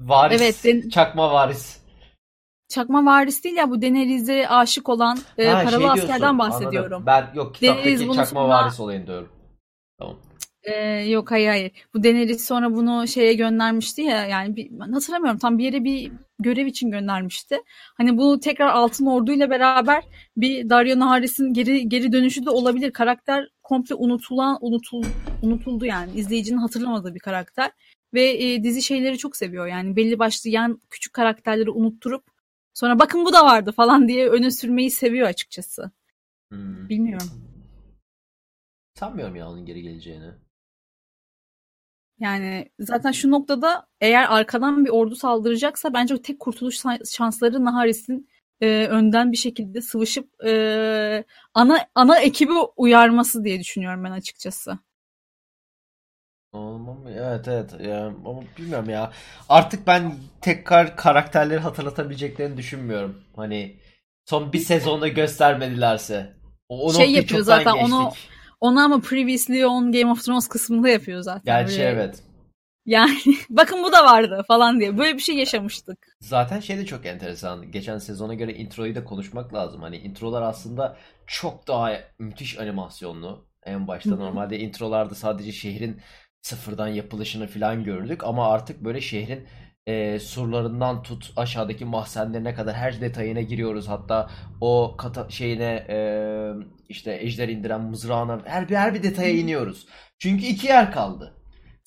varis. 0.00 0.42
Evet. 0.42 0.64
Den... 0.64 0.88
Çakma 0.88 1.32
varis. 1.32 1.83
Çakma 2.74 3.04
varis 3.04 3.44
değil 3.44 3.56
ya 3.56 3.70
bu 3.70 3.82
Daenerys'e 3.82 4.48
aşık 4.48 4.88
olan 4.88 5.18
e, 5.38 5.48
ha, 5.48 5.64
paralı 5.64 5.80
şey 5.80 5.90
askerden 5.90 6.38
bahsediyorum. 6.38 6.92
Anladım. 6.92 7.06
Ben 7.06 7.36
yok 7.36 7.54
kitaptaki 7.54 7.86
Daenerys 7.86 8.16
çakma 8.16 8.24
sonra... 8.24 8.48
varis 8.48 8.80
olayını 8.80 9.06
diyorum. 9.06 9.28
Tamam. 9.98 10.16
Ee, 10.62 10.74
yok 10.86 11.30
hayır 11.30 11.48
hayır. 11.48 11.72
Bu 11.94 12.04
Daenerys 12.04 12.46
sonra 12.46 12.74
bunu 12.74 13.08
şeye 13.08 13.34
göndermişti 13.34 14.02
ya 14.02 14.26
yani 14.26 14.56
bir, 14.56 14.68
ben 14.70 14.92
hatırlamıyorum 14.92 15.38
tam 15.38 15.58
bir 15.58 15.64
yere 15.64 15.84
bir 15.84 16.12
görev 16.38 16.66
için 16.66 16.90
göndermişti. 16.90 17.62
Hani 17.96 18.18
bu 18.18 18.40
tekrar 18.40 18.68
Altın 18.68 19.06
Ordu 19.06 19.32
ile 19.32 19.50
beraber 19.50 20.04
bir 20.36 20.68
Dario 20.70 20.98
Naharis'in 20.98 21.52
geri 21.52 21.88
geri 21.88 22.12
dönüşü 22.12 22.46
de 22.46 22.50
olabilir. 22.50 22.90
Karakter 22.92 23.48
komple 23.62 23.94
unutulan 23.94 24.58
unutul 24.60 25.04
unutuldu 25.42 25.84
yani. 25.84 26.10
izleyicinin 26.14 26.58
hatırlamadığı 26.58 27.14
bir 27.14 27.20
karakter 27.20 27.70
ve 28.14 28.44
e, 28.44 28.62
dizi 28.64 28.82
şeyleri 28.82 29.18
çok 29.18 29.36
seviyor. 29.36 29.66
Yani 29.66 29.96
belli 29.96 30.18
başlı 30.18 30.50
yan 30.50 30.80
küçük 30.90 31.12
karakterleri 31.12 31.70
unutturup 31.70 32.33
Sonra 32.74 32.98
bakın 32.98 33.24
bu 33.24 33.32
da 33.32 33.44
vardı 33.44 33.72
falan 33.72 34.08
diye 34.08 34.28
öne 34.28 34.50
sürmeyi 34.50 34.90
seviyor 34.90 35.28
açıkçası. 35.28 35.90
Hmm. 36.50 36.88
Bilmiyorum. 36.88 37.28
Sanmıyorum 38.94 39.36
ya 39.36 39.48
onun 39.48 39.66
geri 39.66 39.82
geleceğini. 39.82 40.30
Yani 42.20 42.70
zaten 42.80 43.12
şu 43.12 43.30
noktada 43.30 43.86
eğer 44.00 44.26
arkadan 44.32 44.84
bir 44.84 44.90
ordu 44.90 45.14
saldıracaksa 45.14 45.94
bence 45.94 46.22
tek 46.22 46.40
kurtuluş 46.40 46.82
şansları 47.10 47.64
Naharis'in 47.64 48.28
e, 48.60 48.86
önden 48.86 49.32
bir 49.32 49.36
şekilde 49.36 49.80
sıvışıp 49.80 50.44
e, 50.44 51.24
ana 51.54 51.78
ana 51.94 52.18
ekibi 52.18 52.52
uyarması 52.76 53.44
diye 53.44 53.60
düşünüyorum 53.60 54.04
ben 54.04 54.10
açıkçası. 54.10 54.78
Evet 57.08 57.48
evet 57.48 57.70
yani, 57.80 58.16
ama 58.24 58.42
bilmiyorum 58.58 58.90
ya. 58.90 59.12
Artık 59.48 59.86
ben 59.86 60.14
tekrar 60.40 60.96
karakterleri 60.96 61.60
hatırlatabileceklerini 61.60 62.56
düşünmüyorum. 62.56 63.22
Hani 63.36 63.76
son 64.26 64.52
bir 64.52 64.58
sezonda 64.58 65.08
göstermedilerse. 65.08 66.32
O, 66.68 66.86
o 66.86 66.92
şey 66.92 67.12
yapıyor 67.12 67.42
zaten 67.42 67.74
geçtik. 67.74 67.94
onu 67.94 68.12
onu 68.60 68.80
ama 68.80 69.00
previously 69.00 69.66
on 69.66 69.92
Game 69.92 70.10
of 70.10 70.24
Thrones 70.24 70.48
kısmında 70.48 70.88
yapıyor 70.88 71.20
zaten. 71.20 71.42
Gerçi 71.44 71.78
Böyle... 71.78 71.90
evet. 71.90 72.22
Yani 72.86 73.18
bakın 73.50 73.82
bu 73.84 73.92
da 73.92 74.04
vardı 74.04 74.44
falan 74.48 74.80
diye. 74.80 74.98
Böyle 74.98 75.14
bir 75.14 75.22
şey 75.22 75.36
yaşamıştık. 75.36 76.16
Zaten 76.20 76.60
şey 76.60 76.78
de 76.78 76.86
çok 76.86 77.06
enteresan. 77.06 77.72
Geçen 77.72 77.98
sezona 77.98 78.34
göre 78.34 78.54
introyu 78.54 78.94
da 78.94 79.04
konuşmak 79.04 79.54
lazım. 79.54 79.82
Hani 79.82 79.96
introlar 79.96 80.42
aslında 80.42 80.96
çok 81.26 81.68
daha 81.68 81.92
müthiş 82.18 82.58
animasyonlu. 82.58 83.46
En 83.62 83.88
başta 83.88 84.16
normalde 84.16 84.58
introlarda 84.58 85.14
sadece 85.14 85.52
şehrin 85.52 86.00
sıfırdan 86.44 86.88
yapılışını 86.88 87.46
falan 87.46 87.84
gördük 87.84 88.24
ama 88.24 88.48
artık 88.48 88.84
böyle 88.84 89.00
şehrin 89.00 89.46
e, 89.86 90.18
surlarından 90.20 91.02
tut 91.02 91.32
aşağıdaki 91.36 91.84
mahzenlerine 91.84 92.54
kadar 92.54 92.74
her 92.74 93.00
detayına 93.00 93.40
giriyoruz. 93.40 93.88
Hatta 93.88 94.30
o 94.60 94.94
kata 94.98 95.30
şeyine 95.30 95.86
e, 95.88 95.98
işte 96.88 97.18
ejder 97.20 97.48
indiren 97.48 97.80
mızrağına 97.80 98.40
her 98.44 98.68
bir 98.68 98.74
her 98.76 98.94
bir 98.94 99.02
detaya 99.02 99.30
iniyoruz. 99.30 99.86
Çünkü 100.18 100.44
iki 100.46 100.66
yer 100.66 100.92
kaldı. 100.92 101.34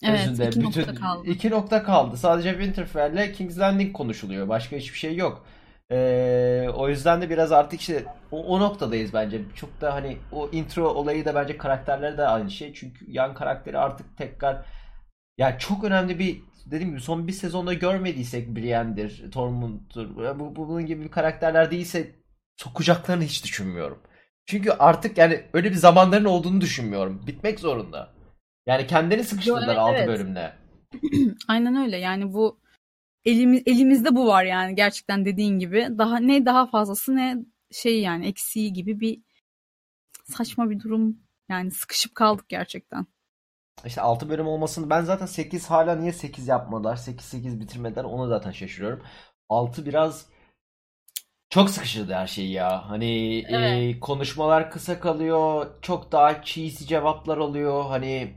Evet, 0.04 0.20
Özünde 0.20 0.48
iki 0.48 0.60
bütün 0.62 0.82
nokta 0.82 0.96
kaldı. 0.96 1.28
iki 1.30 1.50
nokta 1.50 1.84
kaldı. 1.84 2.18
Sadece 2.18 2.52
Winterfell'le 2.52 3.34
King's 3.34 3.60
Landing 3.60 3.94
konuşuluyor. 3.96 4.48
Başka 4.50 4.76
hiçbir 4.76 5.00
şey 5.00 5.16
yok. 5.16 5.46
Ee, 5.92 6.68
o 6.76 6.90
yüzden 6.90 7.22
de 7.22 7.30
biraz 7.30 7.52
artık 7.52 7.82
işte 7.82 8.06
o, 8.32 8.44
o 8.44 8.60
noktadayız 8.60 9.14
bence. 9.14 9.42
Çok 9.56 9.82
da 9.82 9.94
hani 9.94 10.18
o 10.32 10.50
intro 10.52 10.88
olayı 10.90 11.26
da 11.26 11.36
bence 11.36 11.58
karakterler 11.58 12.18
de 12.18 12.28
aynı 12.28 12.52
şey. 12.52 12.74
Çünkü 12.74 13.12
yan 13.12 13.34
karakteri 13.34 13.78
artık 13.78 14.18
tekrar 14.18 14.66
ya 15.38 15.60
çok 15.60 15.84
önemli 15.84 16.20
bir 16.20 16.42
dediğim 16.66 16.90
gibi 16.90 17.02
son 17.02 17.28
bir 17.28 17.34
sezonda 17.34 17.74
görmediysek 17.74 18.56
Brienne'dir, 18.56 19.32
Tormund'dur. 19.32 20.16
Bu, 20.40 20.56
bu- 20.56 20.70
bunun 20.70 20.86
gibi 20.86 21.04
bir 21.04 21.12
karakterler 21.12 21.72
değilse 21.72 22.16
sokacaklarını 22.58 23.24
hiç 23.24 23.44
düşünmüyorum. 23.44 24.00
Çünkü 24.46 24.72
artık 24.72 25.18
yani 25.18 25.42
öyle 25.54 25.70
bir 25.70 25.76
zamanların 25.76 26.26
olduğunu 26.26 26.62
düşünmüyorum. 26.62 27.28
Bitmek 27.28 27.60
zorunda. 27.60 28.14
Yani 28.66 28.88
kendini 28.88 29.24
sıkıştırdılar 29.24 29.68
evet, 29.68 29.78
6 29.78 29.96
evet. 29.96 30.08
bölümle. 30.08 30.54
Aynen 31.48 31.76
öyle. 31.76 31.98
Yani 31.98 32.34
bu 32.34 32.60
elimiz 33.28 33.64
elimizde 33.66 34.16
bu 34.16 34.28
var 34.28 34.44
yani 34.44 34.76
gerçekten 34.76 35.26
dediğin 35.26 35.60
gibi. 35.60 35.88
Daha 35.98 36.18
ne 36.18 36.46
daha 36.46 36.68
fazlası 36.68 37.16
ne 37.16 37.38
şey 37.72 38.02
yani 38.02 38.28
eksiği 38.28 38.74
gibi 38.74 39.00
bir 39.00 39.22
saçma 40.24 40.70
bir 40.70 40.80
durum. 40.80 41.18
Yani 41.50 41.72
sıkışıp 41.72 42.16
kaldık 42.16 42.50
gerçekten. 42.50 43.06
İşte 43.86 44.02
6 44.02 44.30
bölüm 44.30 44.48
olmasını 44.48 44.90
ben 44.90 45.02
zaten 45.02 45.26
8 45.26 45.70
hala 45.70 45.96
niye 45.96 46.14
8 46.14 46.48
yapmadılar? 46.48 46.96
8-8 46.98 47.60
bitirmediler 47.60 48.04
ona 48.04 48.28
zaten 48.28 48.52
şaşırıyorum. 48.52 49.04
6 49.50 49.86
biraz 49.86 50.26
çok 51.50 51.70
sıkıştırdı 51.70 52.14
her 52.14 52.28
şeyi 52.28 52.52
ya. 52.52 52.90
Hani 52.90 53.40
Evet. 53.50 53.96
e, 53.96 54.00
konuşmalar 54.00 54.72
kısa 54.72 55.00
kalıyor. 55.00 55.68
Çok 55.82 56.12
daha 56.12 56.44
cheesy 56.44 56.86
cevaplar 56.86 57.38
oluyor. 57.38 57.86
Hani 57.86 58.34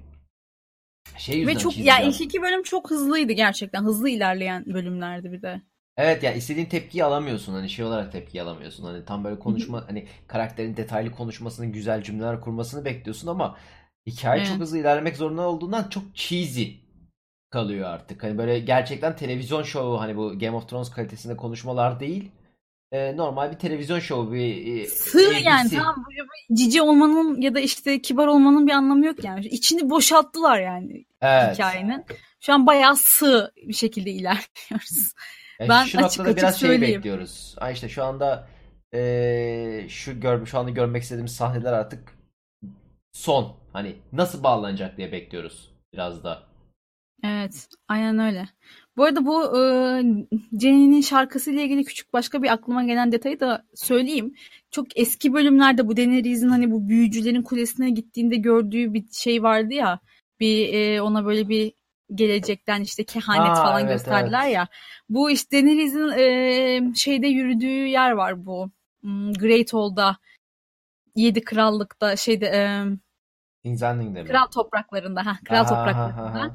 şey 1.16 1.40
Ve 1.46 1.54
yüzden 1.54 1.58
çok 1.58 1.72
cheesy 1.74 1.88
ya 1.88 1.96
cevap. 1.96 2.14
ilk 2.14 2.20
iki 2.20 2.42
bölüm 2.42 2.62
çok 2.62 2.90
hızlıydı 2.90 3.32
gerçekten. 3.32 3.84
Hızlı 3.84 4.08
ilerleyen 4.08 4.64
bölümlerdi 4.66 5.32
bir 5.32 5.42
de. 5.42 5.62
Evet 5.96 6.22
ya 6.22 6.32
istediğin 6.32 6.66
tepkiyi 6.66 7.04
alamıyorsun. 7.04 7.52
Hani 7.54 7.68
şey 7.70 7.84
olarak 7.84 8.12
tepki 8.12 8.42
alamıyorsun. 8.42 8.84
Hani 8.84 9.04
tam 9.04 9.24
böyle 9.24 9.38
konuşma 9.38 9.84
hani 9.88 10.06
karakterin 10.26 10.76
detaylı 10.76 11.10
konuşmasını, 11.12 11.66
güzel 11.66 12.02
cümleler 12.02 12.40
kurmasını 12.40 12.84
bekliyorsun 12.84 13.28
ama 13.28 13.56
hikaye 14.06 14.44
çok 14.44 14.50
Evet. 14.50 14.60
hızlı 14.60 14.78
ilerlemek 14.78 15.16
zorunda 15.16 15.42
olduğundan 15.48 15.88
çok 15.88 16.14
cheesy 16.16 16.64
kalıyor 17.50 17.88
artık. 17.88 18.22
Hani 18.22 18.38
böyle 18.38 18.58
gerçekten 18.60 19.16
televizyon 19.16 19.62
şovu 19.62 20.00
hani 20.00 20.16
bu 20.16 20.38
Game 20.38 20.56
of 20.56 20.68
Thrones 20.68 20.90
kalitesinde 20.90 21.36
konuşmalar 21.36 22.00
değil. 22.00 22.30
Ee, 22.92 23.16
normal 23.16 23.52
bir 23.52 23.58
televizyon 23.58 23.98
şovu 23.98 24.32
bir 24.32 24.80
e, 24.80 24.86
Sığ 24.86 25.32
yani 25.44 25.70
tamam 25.70 26.04
böyle 26.08 26.28
bir 26.50 26.56
cici 26.56 26.82
olmanın 26.82 27.40
ya 27.40 27.54
da 27.54 27.60
işte 27.60 28.02
kibar 28.02 28.26
olmanın 28.26 28.66
bir 28.66 28.72
anlamı 28.72 29.06
yok 29.06 29.24
yani. 29.24 29.46
İçini 29.46 29.90
boşalttılar 29.90 30.60
yani 30.60 31.04
Evet. 31.20 31.54
hikayenin. 31.54 32.04
Şu 32.40 32.52
an 32.52 32.66
bayağı 32.66 32.96
sığ 32.96 33.52
bir 33.56 33.72
şekilde 33.74 34.10
ilerliyoruz. 34.10 35.12
Ya 35.60 35.68
Ben 35.68 35.84
şu 35.84 35.98
açık 35.98 36.00
noktada 36.00 36.28
açık 36.28 36.38
biraz 36.38 36.60
şey 36.60 36.80
bekliyoruz. 36.80 37.56
Ha 37.58 37.70
işte 37.70 37.88
şu 37.88 38.04
anda 38.04 38.48
eee, 38.92 39.86
şu 39.88 40.20
gör 40.20 40.46
şu 40.46 40.58
anda 40.58 40.70
görmek 40.70 41.02
istediğimiz 41.02 41.36
sahneler 41.36 41.72
artık 41.72 42.18
son. 43.12 43.56
Hani 43.72 43.96
nasıl 44.12 44.42
bağlanacak 44.42 44.96
diye 44.96 45.12
bekliyoruz 45.12 45.70
biraz 45.92 46.24
da. 46.24 46.42
Evet, 47.24 47.68
aynen 47.88 48.18
öyle. 48.18 48.48
Bu 49.00 49.04
arada 49.04 49.26
bu 49.26 49.58
e, 49.58 49.60
Jenny'nin 50.60 51.00
şarkısıyla 51.00 51.62
ilgili 51.62 51.84
küçük 51.84 52.12
başka 52.12 52.42
bir 52.42 52.52
aklıma 52.52 52.84
gelen 52.84 53.12
detayı 53.12 53.40
da 53.40 53.64
söyleyeyim. 53.74 54.34
Çok 54.70 54.98
eski 54.98 55.32
bölümlerde 55.32 55.88
bu 55.88 55.96
Daenerys'in 55.96 56.48
hani 56.48 56.70
bu 56.70 56.88
büyücülerin 56.88 57.42
kulesine 57.42 57.90
gittiğinde 57.90 58.36
gördüğü 58.36 58.94
bir 58.94 59.04
şey 59.12 59.42
vardı 59.42 59.74
ya. 59.74 60.00
Bir 60.40 60.74
e, 60.74 61.02
ona 61.02 61.24
böyle 61.26 61.48
bir 61.48 61.72
gelecekten 62.14 62.80
işte 62.80 63.04
kehanet 63.04 63.50
Aa, 63.50 63.62
falan 63.62 63.80
evet, 63.80 63.92
gösterdiler 63.92 64.44
evet. 64.44 64.54
ya. 64.54 64.68
Bu 65.08 65.30
işte 65.30 65.56
Daenerys'in 65.56 66.08
e, 66.08 66.94
şeyde 66.94 67.26
yürüdüğü 67.26 67.86
yer 67.86 68.10
var 68.10 68.46
bu. 68.46 68.70
Hmm, 69.00 69.32
Great 69.32 69.72
Hall'da. 69.72 70.16
Yedi 71.16 71.44
Krallık'ta 71.44 72.16
şeyde 72.16 72.46
e, 72.46 72.60
Landing'de 73.80 74.22
mi? 74.22 74.28
kral 74.28 74.46
topraklarında 74.46 75.26
ha 75.26 75.36
kral 75.44 75.60
Aha, 75.60 75.68
topraklarında 75.68 76.22
aha, 76.22 76.38
aha. 76.38 76.54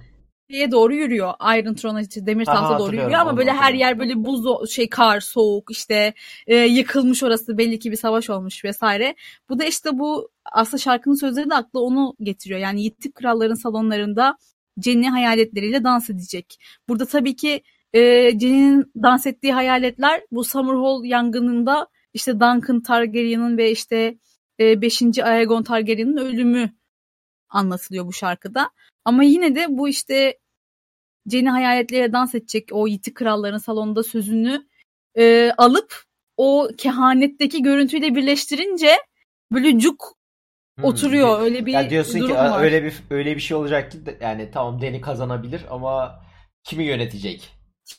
Şeye 0.52 0.72
doğru 0.72 0.96
yürüyor. 0.96 1.34
Iron 1.58 1.74
Throne'a 1.74 2.02
işte 2.02 2.26
demir 2.26 2.48
Aha, 2.48 2.56
tahta 2.56 2.80
doğru 2.80 2.96
yürüyor 2.96 3.20
ama 3.20 3.38
böyle 3.38 3.54
her 3.54 3.74
yer 3.74 4.00
böyle 4.00 4.26
buz 4.26 4.72
şey 4.72 4.90
kar 4.90 5.20
soğuk 5.20 5.72
işte 5.72 6.14
e, 6.48 6.56
yıkılmış 6.56 7.24
orası 7.24 7.58
belli 7.58 7.80
ki 7.80 7.92
bir 7.92 7.96
savaş 7.96 8.30
olmuş 8.30 8.66
vesaire. 8.66 9.16
Bu 9.50 9.60
da 9.60 9.66
işte 9.66 9.90
bu 10.00 10.30
aslında 10.52 10.78
şarkının 10.78 11.16
sözleri 11.16 11.50
de 11.50 11.56
akla 11.56 11.80
onu 11.80 12.16
getiriyor. 12.20 12.60
Yani 12.60 12.84
yitik 12.84 13.16
kralların 13.16 13.56
salonlarında 13.56 14.38
Jenny 14.84 15.08
hayaletleriyle 15.08 15.84
dans 15.84 16.10
edecek. 16.10 16.58
Burada 16.90 17.06
tabii 17.06 17.36
ki 17.36 17.62
e, 17.94 18.32
Jenny'nin 18.40 18.92
dans 19.04 19.26
ettiği 19.26 19.54
hayaletler 19.54 20.22
bu 20.32 20.44
Summerhall 20.44 21.06
yangınında 21.06 21.88
işte 22.14 22.34
Duncan 22.34 22.82
Targaryen'ın 22.82 23.58
ve 23.58 23.72
işte 23.72 24.18
5. 24.60 25.02
Aegon 25.24 25.64
Targaryen'ın 25.64 26.18
ölümü 26.18 26.72
anlatılıyor 27.56 28.06
bu 28.06 28.14
şarkıda. 28.14 28.70
Ama 29.06 29.24
yine 29.24 29.56
de 29.56 29.66
bu 29.70 29.90
işte 29.90 30.38
Jenny 31.32 31.50
hayaletleriyle 31.50 32.14
dans 32.14 32.36
edecek 32.36 32.70
o 32.72 32.88
yitik 32.88 33.16
kralların 33.16 33.58
salonunda 33.58 34.04
sözünü 34.04 34.66
e, 35.18 35.52
alıp 35.58 36.04
o 36.38 36.70
kehanetteki 36.78 37.64
görüntüyle 37.64 38.16
birleştirince 38.16 38.92
böyle 39.52 39.80
cuk 39.80 40.16
Hmm. 40.78 40.86
oturuyor. 40.86 41.40
Öyle 41.42 41.66
bir 41.66 41.74
Ya 41.74 41.90
diyorsun 41.90 42.20
durum 42.20 42.28
ki 42.32 42.34
var. 42.36 42.62
öyle 42.64 42.84
bir 42.84 42.94
öyle 43.10 43.36
bir 43.36 43.42
şey 43.42 43.58
olacak 43.58 43.92
ki 43.92 43.98
yani 44.22 44.50
tamam 44.54 44.82
Dany 44.82 45.02
kazanabilir 45.02 45.62
ama 45.70 46.24
kimi 46.64 46.84
yönetecek? 46.84 47.52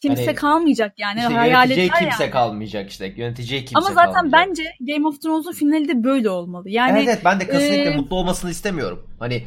Kimse 0.02 0.26
Hani 0.26 0.34
kalmayacak 0.34 0.98
yani. 0.98 1.18
İşte 1.20 1.34
Hayaletler 1.34 1.76
yöneteceği 1.76 1.90
kimse 2.08 2.22
yani. 2.24 2.32
kalmayacak 2.32 2.90
işte. 2.90 3.14
Yöneteceği 3.16 3.60
kimse 3.64 3.78
Ama 3.78 3.88
zaten 3.94 4.12
kalmayacak. 4.12 4.48
bence 4.48 4.92
Game 4.92 5.06
of 5.08 5.22
Thrones'un 5.22 5.52
finali 5.52 5.88
de 5.88 6.04
böyle 6.04 6.30
olmalı. 6.30 6.68
Yani 6.70 6.98
Evet 6.98 7.08
evet 7.08 7.20
ben 7.24 7.40
de 7.40 7.46
kesinlikle 7.46 7.90
e, 7.90 7.96
mutlu 7.96 8.16
olmasını 8.16 8.50
istemiyorum. 8.50 9.10
Hani 9.18 9.44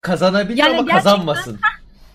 kazanabilir 0.00 0.58
Yani 0.58 0.68
ama 0.70 0.76
gerçekten- 0.82 0.96
kazanmasın. 1.10 1.58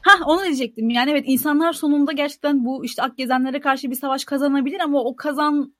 Ha 0.02 0.12
onu 0.26 0.44
diyecektim. 0.44 0.90
Yani 0.90 1.12
evet 1.12 1.24
insanlar 1.28 1.74
sonunda 1.74 2.12
gerçekten 2.12 2.66
bu 2.66 2.86
işte 2.86 3.02
Akgezenlere 3.04 3.60
karşı 3.60 3.92
bir 3.92 3.96
savaş 3.96 4.26
kazanabilir 4.26 4.80
ama 4.80 5.04
o 5.04 5.16
kazan 5.16 5.76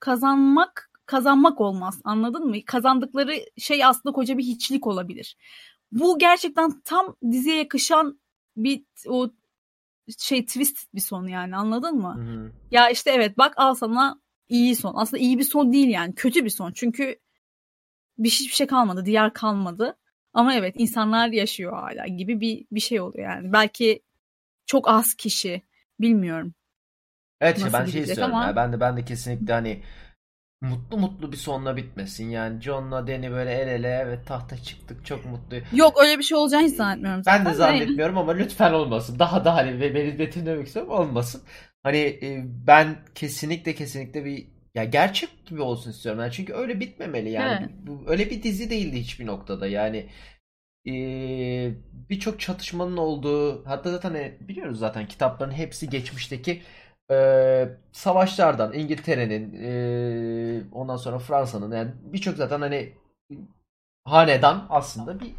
kazanmak 0.00 0.90
kazanmak 1.06 1.60
olmaz. 1.60 2.00
Anladın 2.04 2.46
mı? 2.48 2.56
Kazandıkları 2.66 3.32
şey 3.58 3.84
aslında 3.84 4.12
koca 4.12 4.38
bir 4.38 4.42
hiçlik 4.44 4.86
olabilir. 4.86 5.36
Bu 5.92 6.18
gerçekten 6.18 6.80
tam 6.84 7.16
diziye 7.30 7.56
yakışan 7.56 8.20
bir 8.56 8.82
o 9.08 9.28
şey 10.18 10.46
twist 10.46 10.94
bir 10.94 11.00
son 11.00 11.26
yani 11.26 11.56
anladın 11.56 11.96
mı? 11.96 12.14
Hı 12.16 12.22
hı. 12.32 12.52
Ya 12.70 12.90
işte 12.90 13.10
evet 13.10 13.38
bak 13.38 13.54
al 13.56 13.74
sana 13.74 14.20
iyi 14.48 14.76
son. 14.76 14.94
Aslında 14.96 15.22
iyi 15.22 15.38
bir 15.38 15.44
son 15.44 15.72
değil 15.72 15.88
yani 15.88 16.14
kötü 16.14 16.44
bir 16.44 16.50
son. 16.50 16.72
Çünkü 16.72 17.16
bir 18.18 18.30
hiçbir 18.30 18.54
şey 18.54 18.66
kalmadı, 18.66 19.04
diğer 19.04 19.32
kalmadı. 19.32 19.96
Ama 20.32 20.54
evet 20.54 20.74
insanlar 20.78 21.28
yaşıyor 21.28 21.72
hala 21.72 22.06
gibi 22.06 22.40
bir 22.40 22.66
bir 22.72 22.80
şey 22.80 23.00
oluyor 23.00 23.30
yani. 23.30 23.52
Belki 23.52 24.02
çok 24.66 24.88
az 24.88 25.14
kişi 25.14 25.62
bilmiyorum. 26.00 26.54
Evet 27.40 27.58
Nasıl 27.58 27.78
ben 27.78 27.84
şey 27.84 28.02
istiyorum 28.02 28.34
ama- 28.34 28.46
ya. 28.46 28.56
Ben 28.56 28.72
de 28.72 28.80
ben 28.80 28.96
de 28.96 29.04
kesinlikle 29.04 29.52
hani 29.52 29.82
mutlu 30.60 30.98
mutlu 30.98 31.32
bir 31.32 31.36
sonla 31.36 31.76
bitmesin. 31.76 32.30
Yani 32.30 32.60
John'la 32.62 33.06
Dany 33.06 33.30
böyle 33.30 33.52
el 33.52 33.68
ele 33.68 34.08
ve 34.08 34.22
tahta 34.22 34.56
çıktık 34.56 35.06
çok 35.06 35.24
mutlu. 35.24 35.56
Yok 35.72 36.02
öyle 36.02 36.18
bir 36.18 36.22
şey 36.22 36.38
olacağını 36.38 36.66
hiç 36.66 36.74
zannetmiyorum 36.74 37.24
zaten. 37.24 37.44
Ben 37.44 37.52
de 37.52 37.56
zannetmiyorum 37.56 38.18
ama 38.18 38.32
lütfen 38.32 38.72
olmasın. 38.72 39.18
Daha 39.18 39.44
da 39.44 39.54
hani 39.54 39.80
ve 39.80 39.94
beni 39.94 40.18
betimlemek 40.18 40.66
istiyorum 40.66 40.92
olmasın. 40.92 41.42
Hani 41.82 41.98
e, 41.98 42.44
ben 42.66 42.96
kesinlikle 43.14 43.74
kesinlikle 43.74 44.24
bir 44.24 44.46
ya 44.74 44.84
gerçek 44.84 45.46
gibi 45.46 45.62
olsun 45.62 45.90
istiyorum. 45.90 46.20
Yani 46.20 46.32
çünkü 46.32 46.54
öyle 46.54 46.80
bitmemeli 46.80 47.30
yani. 47.30 47.58
Evet. 47.60 47.70
Bu, 47.86 48.04
öyle 48.06 48.30
bir 48.30 48.42
dizi 48.42 48.70
değildi 48.70 49.00
hiçbir 49.00 49.26
noktada. 49.26 49.66
Yani 49.66 50.06
e, 50.86 50.92
birçok 52.10 52.40
çatışmanın 52.40 52.96
olduğu 52.96 53.66
hatta 53.66 53.90
zaten 53.90 54.10
hani 54.10 54.38
biliyoruz 54.40 54.78
zaten 54.78 55.08
kitapların 55.08 55.52
hepsi 55.52 55.90
geçmişteki 55.90 56.62
e, 57.10 57.68
savaşlardan 57.92 58.72
İngiltere'nin 58.72 59.54
e, 59.62 60.62
ondan 60.72 60.96
sonra 60.96 61.18
Fransa'nın 61.18 61.76
yani 61.76 61.90
birçok 62.12 62.36
zaten 62.36 62.60
hani 62.60 62.92
hanedan 64.04 64.66
aslında 64.70 65.20
bir 65.20 65.32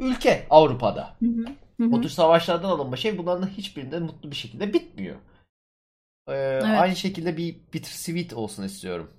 ülke 0.00 0.46
Avrupa'da. 0.50 1.16
Hı 1.20 1.26
hı. 1.26 1.44
Hı 1.80 1.84
hı. 1.84 1.96
O 1.96 2.00
tür 2.00 2.08
savaşlardan 2.08 2.68
alınma 2.68 2.96
şey 2.96 3.18
bunların 3.18 3.46
hiçbirinde 3.46 3.98
mutlu 3.98 4.30
bir 4.30 4.36
şekilde 4.36 4.72
bitmiyor. 4.72 5.16
Ee, 6.28 6.60
Aynı 6.62 6.96
şekilde 6.96 7.36
bir 7.36 7.56
bittersweet 7.72 8.32
olsun 8.32 8.62
istiyorum. 8.62 9.10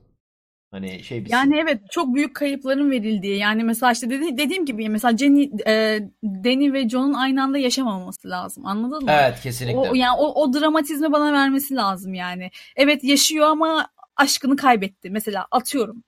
Hani 0.71 1.03
şey 1.03 1.25
bir 1.25 1.29
Yani 1.29 1.59
evet 1.59 1.81
çok 1.91 2.15
büyük 2.15 2.35
kayıpların 2.35 2.91
verildiği 2.91 3.37
yani 3.37 3.63
mesela 3.63 3.91
işte 3.91 4.09
dedi, 4.09 4.37
dediğim 4.37 4.65
gibi 4.65 4.89
mesela 4.89 5.17
Jenny, 5.17 5.51
e, 5.67 5.99
Danny 6.23 6.73
ve 6.73 6.89
John'un 6.89 7.13
aynı 7.13 7.43
anda 7.43 7.57
yaşamaması 7.57 8.29
lazım 8.29 8.65
anladın 8.65 9.05
mı? 9.05 9.11
Evet 9.11 9.39
kesinlikle. 9.41 9.79
O, 9.79 9.93
yani 9.93 10.17
o, 10.17 10.43
o 10.43 10.53
dramatizmi 10.53 11.11
bana 11.11 11.33
vermesi 11.33 11.75
lazım 11.75 12.13
yani. 12.13 12.51
Evet 12.75 13.03
yaşıyor 13.03 13.47
ama 13.47 13.87
aşkını 14.15 14.55
kaybetti 14.55 15.09
mesela 15.09 15.47
atıyorum. 15.51 16.03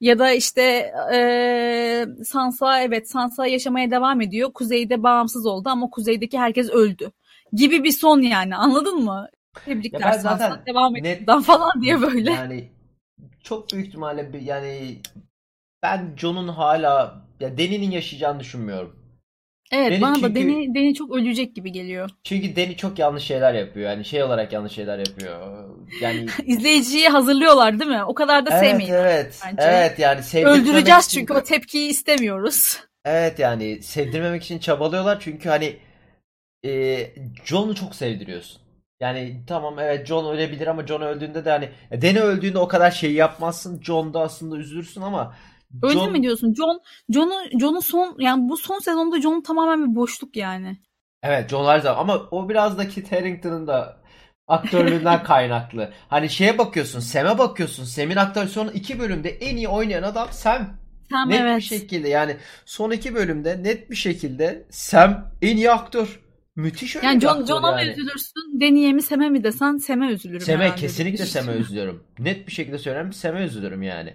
Ya 0.00 0.18
da 0.18 0.32
işte 0.32 0.92
e, 1.14 2.06
Sansa 2.24 2.80
evet 2.80 3.10
Sansa 3.10 3.46
yaşamaya 3.46 3.90
devam 3.90 4.20
ediyor. 4.20 4.52
Kuzeyde 4.52 5.02
bağımsız 5.02 5.46
oldu 5.46 5.68
ama 5.68 5.90
kuzeydeki 5.90 6.38
herkes 6.38 6.70
öldü. 6.70 7.12
Gibi 7.52 7.84
bir 7.84 7.92
son 7.92 8.20
yani 8.20 8.56
anladın 8.56 9.04
mı? 9.04 9.28
Tebrikler 9.64 10.00
Ya 10.00 10.12
Sansa 10.12 10.62
devam 10.66 10.96
et 10.96 11.02
net- 11.02 11.42
falan 11.42 11.82
diye 11.82 12.00
böyle. 12.00 12.30
Yani 12.30 12.75
çok 13.46 13.72
büyük 13.72 13.86
ihtimalle 13.88 14.32
bir- 14.32 14.40
yani 14.40 14.98
ben 15.82 16.14
John'un 16.16 16.48
hala 16.48 17.22
ya 17.40 17.58
Dany'nin 17.58 17.90
yaşayacağını 17.90 18.40
düşünmüyorum. 18.40 18.96
Evet 19.72 19.90
Beni 19.90 20.00
bana 20.00 20.14
da 20.14 20.18
çünkü- 20.20 20.34
Deni, 20.34 20.74
Deni 20.74 20.94
çok 20.94 21.10
ölecek 21.16 21.56
gibi 21.56 21.72
geliyor. 21.72 22.10
Çünkü 22.24 22.56
Dany 22.56 22.76
çok 22.76 22.98
yanlış 22.98 23.24
şeyler 23.24 23.54
yapıyor. 23.54 23.90
Yani 23.90 24.04
şey 24.04 24.22
olarak 24.22 24.52
yanlış 24.52 24.72
şeyler 24.72 24.98
yapıyor. 24.98 25.64
Yani 26.00 26.26
İzleyiciyi 26.46 27.08
hazırlıyorlar 27.08 27.80
değil 27.80 27.90
mi? 27.90 28.04
O 28.04 28.14
kadar 28.14 28.46
da 28.46 28.50
evet 28.52 28.70
sevmeyin. 28.70 28.92
evet. 28.92 29.40
bence. 29.46 29.62
Evet 29.62 29.98
yani 29.98 30.20
Öldüreceğiz 30.44 31.04
için- 31.06 31.20
çünkü 31.20 31.32
o 31.34 31.42
tepkiyi 31.42 31.88
istemiyoruz. 31.90 32.80
Evet 33.08 33.38
yani 33.38 33.82
sevdirmemek 33.82 34.42
için 34.42 34.58
çabalıyorlar 34.58 35.20
çünkü 35.20 35.48
hani 35.48 35.76
e, 36.64 36.98
John'u 37.44 37.74
çok 37.74 37.94
sevdiriyorsun. 37.94 38.60
Yani 39.00 39.44
tamam 39.46 39.78
evet 39.78 40.06
John 40.06 40.34
ölebilir 40.34 40.66
ama 40.66 40.86
John 40.86 41.00
öldüğünde 41.00 41.44
de 41.44 41.50
hani 41.50 41.70
Dany 42.02 42.18
öldüğünde 42.18 42.58
o 42.58 42.68
kadar 42.68 42.90
şey 42.90 43.12
yapmazsın. 43.12 43.82
John'da 43.82 44.20
aslında 44.20 44.56
üzülürsün 44.56 45.02
ama 45.02 45.34
Öyle 45.82 45.94
John 45.94 46.12
mi 46.12 46.22
diyorsun? 46.22 46.54
John, 46.54 46.80
John'u, 47.10 47.60
John'un 47.60 47.80
son 47.80 48.16
yani 48.18 48.48
bu 48.48 48.56
son 48.56 48.78
sezonda 48.78 49.20
John 49.20 49.40
tamamen 49.40 49.90
bir 49.90 49.96
boşluk 49.96 50.36
yani. 50.36 50.76
Evet 51.22 51.50
John 51.50 51.66
her 51.66 51.80
zaman 51.80 52.00
ama 52.00 52.28
o 52.30 52.48
biraz 52.48 52.78
da 52.78 52.88
Kit 52.88 53.12
Harington'ın 53.12 53.66
da 53.66 53.96
aktörlüğünden 54.48 55.22
kaynaklı. 55.24 55.92
Hani 56.08 56.30
şeye 56.30 56.58
bakıyorsun, 56.58 57.00
Sam'e 57.00 57.38
bakıyorsun. 57.38 57.84
Sam'in 57.84 58.16
aktörü 58.16 58.48
son 58.48 58.68
iki 58.68 58.98
bölümde 58.98 59.30
en 59.30 59.56
iyi 59.56 59.68
oynayan 59.68 60.02
adam 60.02 60.28
Sam. 60.30 60.76
Sam 61.10 61.28
Net 61.28 61.40
evet. 61.40 61.56
bir 61.56 61.62
şekilde 61.62 62.08
yani 62.08 62.36
son 62.64 62.90
iki 62.90 63.14
bölümde 63.14 63.62
net 63.62 63.90
bir 63.90 63.96
şekilde 63.96 64.66
Sam 64.70 65.30
en 65.42 65.56
iyi 65.56 65.70
aktör. 65.70 66.20
Müthiş 66.56 66.96
öyle 66.96 67.06
Yani 67.06 67.20
John, 67.20 67.46
John'a 67.46 67.72
mı 67.72 67.80
yani. 67.80 67.90
üzülürsün? 67.90 68.60
Deni'ye 68.60 68.92
mi 68.92 69.02
Sam'e 69.02 69.28
mi 69.28 69.44
desen 69.44 69.76
Sam'e 69.76 70.06
üzülürüm 70.12 70.40
Sem'e 70.40 70.74
kesinlikle 70.74 71.26
Sem'e 71.26 71.52
üzülüyorum. 71.52 72.04
Net 72.18 72.46
bir 72.46 72.52
şekilde 72.52 72.78
söylüyorum 72.78 73.12
Sem'e 73.12 73.44
üzülürüm 73.44 73.82
yani. 73.82 74.14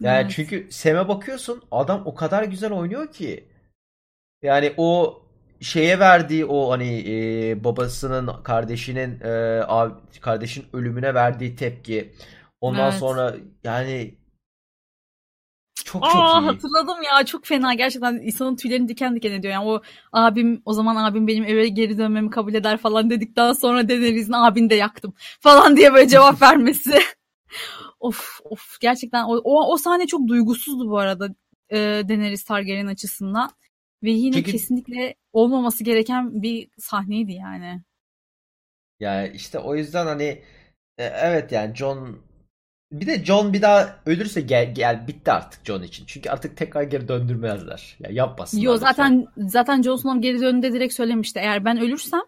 Yani 0.00 0.20
Evet. 0.20 0.32
çünkü 0.36 0.66
Sem'e 0.70 1.08
bakıyorsun 1.08 1.62
adam 1.70 2.02
o 2.06 2.14
kadar 2.14 2.44
güzel 2.44 2.72
oynuyor 2.72 3.12
ki. 3.12 3.44
Yani 4.42 4.74
o 4.76 5.22
şeye 5.60 5.98
verdiği 5.98 6.44
o 6.44 6.70
hani 6.70 7.04
e, 7.08 7.64
babasının 7.64 8.42
kardeşinin 8.42 9.20
e, 9.20 9.28
abi, 9.66 9.94
kardeşin 10.20 10.64
ölümüne 10.72 11.14
verdiği 11.14 11.56
tepki. 11.56 12.12
Ondan 12.60 12.90
Evet. 12.90 13.00
sonra 13.00 13.36
yani 13.64 14.14
çok 15.84 16.02
Aa 16.06 16.10
çok 16.10 16.42
iyi. 16.42 16.46
hatırladım 16.46 17.02
ya 17.02 17.24
çok 17.26 17.44
fena 17.46 17.74
gerçekten 17.74 18.14
insanın 18.14 18.56
tüylerini 18.56 18.88
diken 18.88 19.16
diken 19.16 19.32
ediyor. 19.32 19.52
Yani 19.52 19.68
o 19.68 19.82
abim 20.12 20.62
o 20.64 20.72
zaman 20.72 20.96
abim 20.96 21.26
benim 21.26 21.44
eve 21.44 21.68
geri 21.68 21.98
dönmemi 21.98 22.30
kabul 22.30 22.54
eder 22.54 22.76
falan 22.78 23.10
dedikten 23.10 23.52
sonra 23.52 23.88
Daenerys'in 23.88 24.32
abini 24.32 24.70
de 24.70 24.74
yaktım 24.74 25.14
falan 25.40 25.76
diye 25.76 25.94
böyle 25.94 26.08
cevap 26.08 26.42
vermesi. 26.42 26.98
of 28.00 28.40
of 28.44 28.80
gerçekten 28.80 29.24
o, 29.24 29.36
o, 29.44 29.72
o 29.72 29.76
sahne 29.76 30.06
çok 30.06 30.28
duygusuzdu 30.28 30.90
bu 30.90 30.98
arada 30.98 31.28
e, 31.70 31.76
Daenerys 32.08 32.44
Targaryen 32.44 32.86
açısından. 32.86 33.50
Ve 34.02 34.10
yine 34.10 34.36
Çünkü- 34.36 34.52
kesinlikle 34.52 35.14
olmaması 35.32 35.84
gereken 35.84 36.42
bir 36.42 36.68
sahneydi 36.78 37.32
yani. 37.32 37.82
Yani 39.00 39.32
işte 39.34 39.58
o 39.58 39.76
yüzden 39.76 40.06
hani 40.06 40.24
e, 40.98 41.04
evet 41.04 41.52
yani 41.52 41.74
John 41.74 42.18
bir 42.92 43.06
de 43.06 43.24
John 43.24 43.52
bir 43.52 43.62
daha 43.62 43.96
ölürse 44.06 44.40
gel, 44.40 44.74
gel 44.74 45.06
bitti 45.08 45.32
artık 45.32 45.64
John 45.66 45.82
için. 45.82 46.04
Çünkü 46.06 46.30
artık 46.30 46.56
tekrar 46.56 46.82
geri 46.82 47.08
döndürmezler. 47.08 47.96
Ya 48.00 48.10
yapmasınlar 48.12 48.62
Yo 48.62 48.74
lütfen. 48.74 48.86
zaten 48.86 49.26
zaten 49.36 49.82
Jon 49.82 49.96
Snow 49.96 50.20
geri 50.20 50.40
döndüğünde 50.40 50.72
direkt 50.72 50.94
söylemişti. 50.94 51.38
Eğer 51.38 51.64
ben 51.64 51.80
ölürsem 51.80 52.20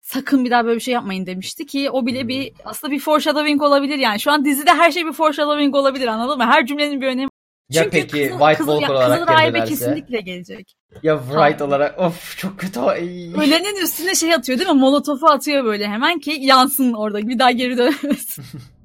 sakın 0.00 0.44
bir 0.44 0.50
daha 0.50 0.64
böyle 0.64 0.76
bir 0.76 0.82
şey 0.82 0.94
yapmayın 0.94 1.26
demişti 1.26 1.66
ki 1.66 1.90
o 1.90 2.06
bile 2.06 2.20
Hmm. 2.20 2.28
bir 2.28 2.52
aslında 2.64 2.92
bir 2.92 3.00
foreshadowing 3.00 3.62
olabilir 3.62 3.98
yani. 3.98 4.20
Şu 4.20 4.30
an 4.30 4.44
dizide 4.44 4.70
her 4.70 4.90
şey 4.90 5.06
bir 5.06 5.12
foreshadowing 5.12 5.74
olabilir 5.74 6.06
anladın 6.06 6.38
mı? 6.38 6.44
Her 6.44 6.66
cümlenin 6.66 7.00
bir 7.00 7.06
önemi. 7.06 7.28
Ya 7.70 7.82
Çünkü 7.82 7.90
peki 7.90 8.08
Kızıl- 8.12 8.28
White 8.38 8.54
Kızıl- 8.58 8.78
Walker 8.78 8.94
olarak 8.94 9.18
Kızıl 9.20 9.32
Rahibe 9.32 9.64
kesinlikle 9.64 10.20
gelecek. 10.20 10.74
Ya 11.02 11.20
Tamam. 11.32 11.68
olarak 11.68 11.98
of 11.98 12.36
çok 12.38 12.58
kötü. 12.58 12.80
Ay. 12.80 12.98
Ölenin 13.34 13.84
üstüne 13.84 14.14
şey 14.14 14.34
atıyor 14.34 14.58
değil 14.58 14.70
mi? 14.70 14.78
Molotofu 14.80 15.26
atıyor 15.26 15.64
böyle 15.64 15.86
hemen 15.88 16.18
ki 16.18 16.30
yansın 16.40 16.92
orada. 16.92 17.28
Bir 17.28 17.38
daha 17.38 17.50
geri 17.50 17.76
dönmesin. 17.78 18.44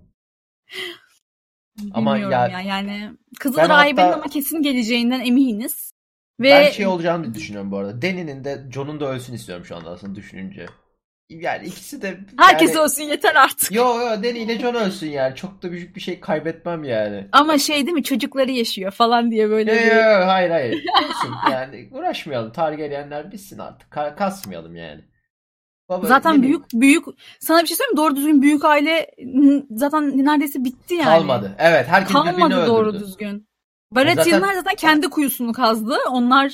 Ama 1.93 2.17
ya- 2.17 2.47
ya, 2.47 2.61
yani 2.61 3.11
Kızıl 3.39 3.57
Ben 3.57 3.69
Rahibe'nin 3.69 4.11
ama 4.11 4.23
kesin 4.23 4.61
geleceğinden 4.61 5.19
eminiz. 5.19 5.93
Ve 6.39 6.49
Ben 6.49 6.71
şey 6.71 6.87
olacağını 6.87 7.33
düşünüyorum 7.33 7.71
bu 7.71 7.77
arada. 7.77 8.01
Dany'nin 8.01 8.43
de 8.43 8.63
John'un 8.73 8.99
da 8.99 9.05
ölsün 9.05 9.33
istiyorum 9.33 9.65
şu 9.65 9.75
anda 9.75 9.89
aslında 9.89 10.15
düşününce. 10.15 10.65
Yani 11.29 11.67
ikisi 11.67 12.01
de 12.01 12.19
herkes 12.37 12.69
yani... 12.69 12.79
olsun 12.79 13.03
yeter 13.03 13.35
artık. 13.35 13.71
Yo 13.71 13.99
yo 13.99 14.23
Dany 14.23 14.43
ile 14.43 14.59
John 14.59 14.75
ölsün 14.75 15.09
yani. 15.09 15.35
Çok 15.35 15.63
da 15.63 15.71
büyük 15.71 15.95
bir 15.95 16.01
şey 16.01 16.19
kaybetmem 16.19 16.83
yani. 16.83 17.27
Ama 17.31 17.57
şey 17.57 17.75
değil 17.75 17.93
mi 17.93 18.03
çocukları 18.03 18.51
yaşıyor 18.51 18.91
falan 18.91 19.31
diye 19.31 19.49
böyle 19.49 19.73
Yo, 19.73 19.79
bir... 19.79 19.95
yo, 19.95 20.27
hayır 20.27 20.49
hayır. 20.49 20.83
Yani 21.51 21.89
uğraşmayalım. 21.91 22.51
Targaryenler 22.51 23.31
bitsin 23.31 23.57
artık. 23.57 23.91
Ka- 23.91 24.15
kasmayalım 24.15 24.75
yani. 24.75 25.01
Baba, 25.99 26.07
Zaten 26.07 26.33
ne 26.33 26.37
bileyim, 26.41 26.63
büyük 26.71 26.81
büyük 26.81 27.05
sana 27.39 27.61
bir 27.61 27.67
şey 27.67 27.77
söyleyeyim 27.77 27.93
mi? 27.93 27.97
Doğru 27.97 28.15
düzgün 28.15 28.41
büyük 28.41 28.65
aile 28.65 29.07
zaten 29.71 30.25
neredeyse 30.25 30.63
bitti 30.63 30.93
yani. 30.93 31.05
kalmadı. 31.05 31.55
Evet 31.59 31.87
herkes 31.87 32.15
birbirini 32.15 32.31
Kalmadı 32.39 32.67
doğru 32.67 32.89
öldürdü. 32.89 33.03
düzgün. 33.03 33.47
Baratheon'lar 33.91 34.39
Zaten- 34.47 34.55
zaten 34.55 34.75
kendi 34.75 35.09
kuyusunu 35.09 35.53
kazdı. 35.53 35.97
Onlar 36.11 36.53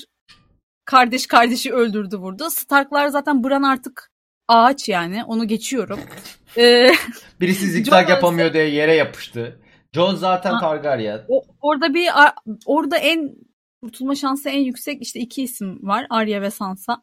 kardeş 0.86 1.28
kardeşi 1.28 1.74
öldürdü 1.74 2.18
vurdu. 2.18 2.50
Starklar 2.50 3.08
zaten 3.08 3.44
Bran 3.44 3.64
artık 3.64 4.12
ağaç 4.48 4.90
yani. 4.90 5.24
Onu 5.24 5.48
geçiyorum. 5.48 6.00
Ee, 6.58 6.92
Birisi 7.42 7.68
zikzak 7.68 8.10
yapamıyor 8.10 8.54
diye 8.54 8.70
yere 8.70 8.96
yapıştı. 8.96 9.60
Jon 9.96 10.16
zaten 10.16 10.52
Ha. 10.54 10.60
Targaryen. 10.60 11.22
o, 11.28 11.44
orada 11.62 11.94
bir 11.94 12.10
orada 12.66 12.98
en 12.98 13.36
kurtulma 13.84 14.16
şansı 14.16 14.50
en 14.50 14.60
yüksek 14.60 15.02
işte 15.02 15.20
iki 15.20 15.44
isim 15.44 15.80
var. 15.88 16.06
Arya 16.10 16.42
ve 16.42 16.52
Sansa. 16.52 17.02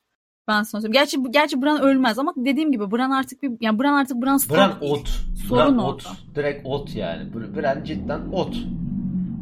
Ben 0.49 0.63
sana 0.63 0.81
söyleyeyim. 0.83 0.93
Gerçi 1.05 1.17
gerçi 1.31 1.63
Bran 1.63 1.81
ölmez 1.83 2.19
ama 2.19 2.33
dediğim 2.37 2.73
gibi 2.73 2.91
Bran 2.91 3.11
artık 3.11 3.43
bir 3.43 3.51
yani 3.61 3.79
Bran 3.79 3.93
artık 3.93 4.17
Bran 4.23 4.37
Stark 4.37 4.81
Bran 4.83 4.91
ot. 4.91 5.09
Sorun 5.49 5.59
Bran 5.67 5.79
orada. 5.79 5.89
ot. 5.89 6.07
Direkt 6.35 6.67
ot 6.67 6.95
yani. 6.97 7.31
Br- 7.33 7.57
Bran 7.63 7.85
cidden 7.85 8.21
ot. 8.33 8.57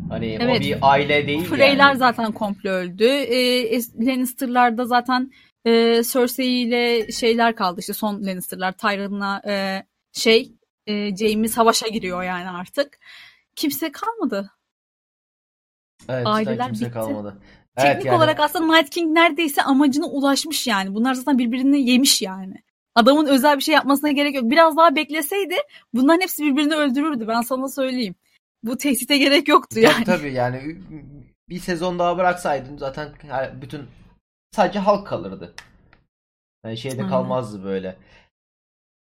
Hani 0.08 0.38
Evet. 0.40 0.60
o 0.60 0.64
bir 0.64 0.76
aile 0.82 1.26
değil 1.26 1.44
Freyler 1.44 1.76
yani. 1.88 1.98
zaten 1.98 2.32
komple 2.32 2.70
öldü. 2.70 3.04
Ee, 3.04 3.80
Lannister'larda 4.06 4.84
zaten 4.84 5.30
e, 5.64 6.02
Cersei 6.12 6.46
ile 6.62 7.12
şeyler 7.12 7.56
kaldı 7.56 7.80
işte 7.80 7.92
son 7.92 8.14
Lannister'lar. 8.24 8.72
Tyrion'la 8.72 9.42
e, 9.46 9.82
şey 10.12 10.52
e, 10.86 11.16
Jaime 11.16 11.48
savaşa 11.48 11.88
giriyor 11.88 12.22
yani 12.22 12.50
artık. 12.50 12.98
Kimse 13.56 13.92
kalmadı. 13.92 14.50
Evet, 16.08 16.26
aileler 16.26 16.66
kimse 16.66 16.84
bitti. 16.84 16.94
kalmadı. 16.94 17.38
Evet, 17.76 17.88
Teknik 17.88 18.06
yani 18.06 18.16
olarak 18.16 18.40
aslında 18.40 18.76
Night 18.76 18.90
King 18.90 19.12
neredeyse 19.12 19.62
amacına 19.62 20.06
ulaşmış 20.06 20.66
yani. 20.66 20.94
Bunlar 20.94 21.14
zaten 21.14 21.38
birbirini 21.38 21.90
yemiş 21.90 22.22
yani. 22.22 22.54
Adamın 22.94 23.26
özel 23.26 23.56
bir 23.56 23.62
şey 23.62 23.74
yapmasına 23.74 24.10
gerek 24.10 24.34
yok. 24.34 24.50
Biraz 24.50 24.76
daha 24.76 24.96
bekleseydi 24.96 25.54
bunların 25.94 26.20
hepsi 26.20 26.42
birbirini 26.42 26.74
öldürürdü. 26.74 27.28
Ben 27.28 27.40
sana 27.40 27.68
söyleyeyim. 27.68 28.14
Bu 28.62 28.76
tehdite 28.76 29.18
gerek 29.18 29.48
yoktu 29.48 29.80
yani. 29.80 30.04
Tabii 30.04 30.18
tabii 30.18 30.32
yani 30.32 30.76
bir 31.48 31.58
sezon 31.58 31.98
daha 31.98 32.16
bıraksaydın 32.18 32.76
zaten 32.76 33.08
bütün 33.62 33.82
sadece 34.52 34.78
halk 34.78 35.06
kalırdı. 35.06 35.54
Yani 36.64 36.76
şeyde 36.76 37.06
kalmazdı 37.06 37.64
böyle. 37.64 37.96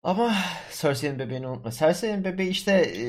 Ama 0.05 0.33
Cersei'nin 0.81 1.19
bebeğini 1.19 1.47
unutma. 1.47 1.71
Cersei'nin 1.71 2.25
bebeği 2.25 2.51
işte 2.51 2.73
e, 2.73 3.05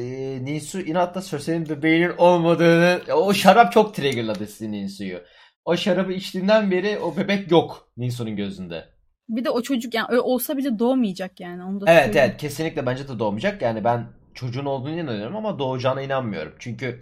Nisu 0.46 0.80
inatla 0.82 1.22
Cersei'nin 1.22 1.70
bebeğinin 1.70 2.18
olmadığını 2.18 3.02
o 3.14 3.34
şarap 3.34 3.72
çok 3.72 3.96
triggerladı 3.96 4.48
sizi 4.48 4.72
Nisu'yu. 4.72 5.20
O 5.66 5.78
şarabı 5.78 6.14
içtiğinden 6.14 6.72
beri 6.72 7.00
o 7.00 7.18
bebek 7.18 7.52
yok 7.52 7.90
Nisu'nun 7.98 8.36
gözünde. 8.36 8.86
Bir 9.30 9.46
de 9.46 9.50
o 9.50 9.62
çocuk 9.62 9.94
yani 9.94 10.08
öyle 10.10 10.22
olsa 10.22 10.58
bile 10.58 10.80
doğmayacak 10.80 11.40
yani. 11.40 11.64
Onu 11.64 11.82
da 11.82 11.92
Evet 11.92 12.06
söyleyeyim. 12.06 12.28
evet 12.30 12.42
kesinlikle 12.42 12.86
bence 12.86 13.08
de 13.08 13.20
doğmayacak. 13.20 13.62
Yani 13.62 13.84
ben 13.84 14.08
çocuğun 14.34 14.66
olduğunu 14.66 15.00
inanıyorum 15.00 15.36
ama 15.36 15.60
doğacağına 15.60 16.02
inanmıyorum. 16.02 16.54
Çünkü 16.60 17.00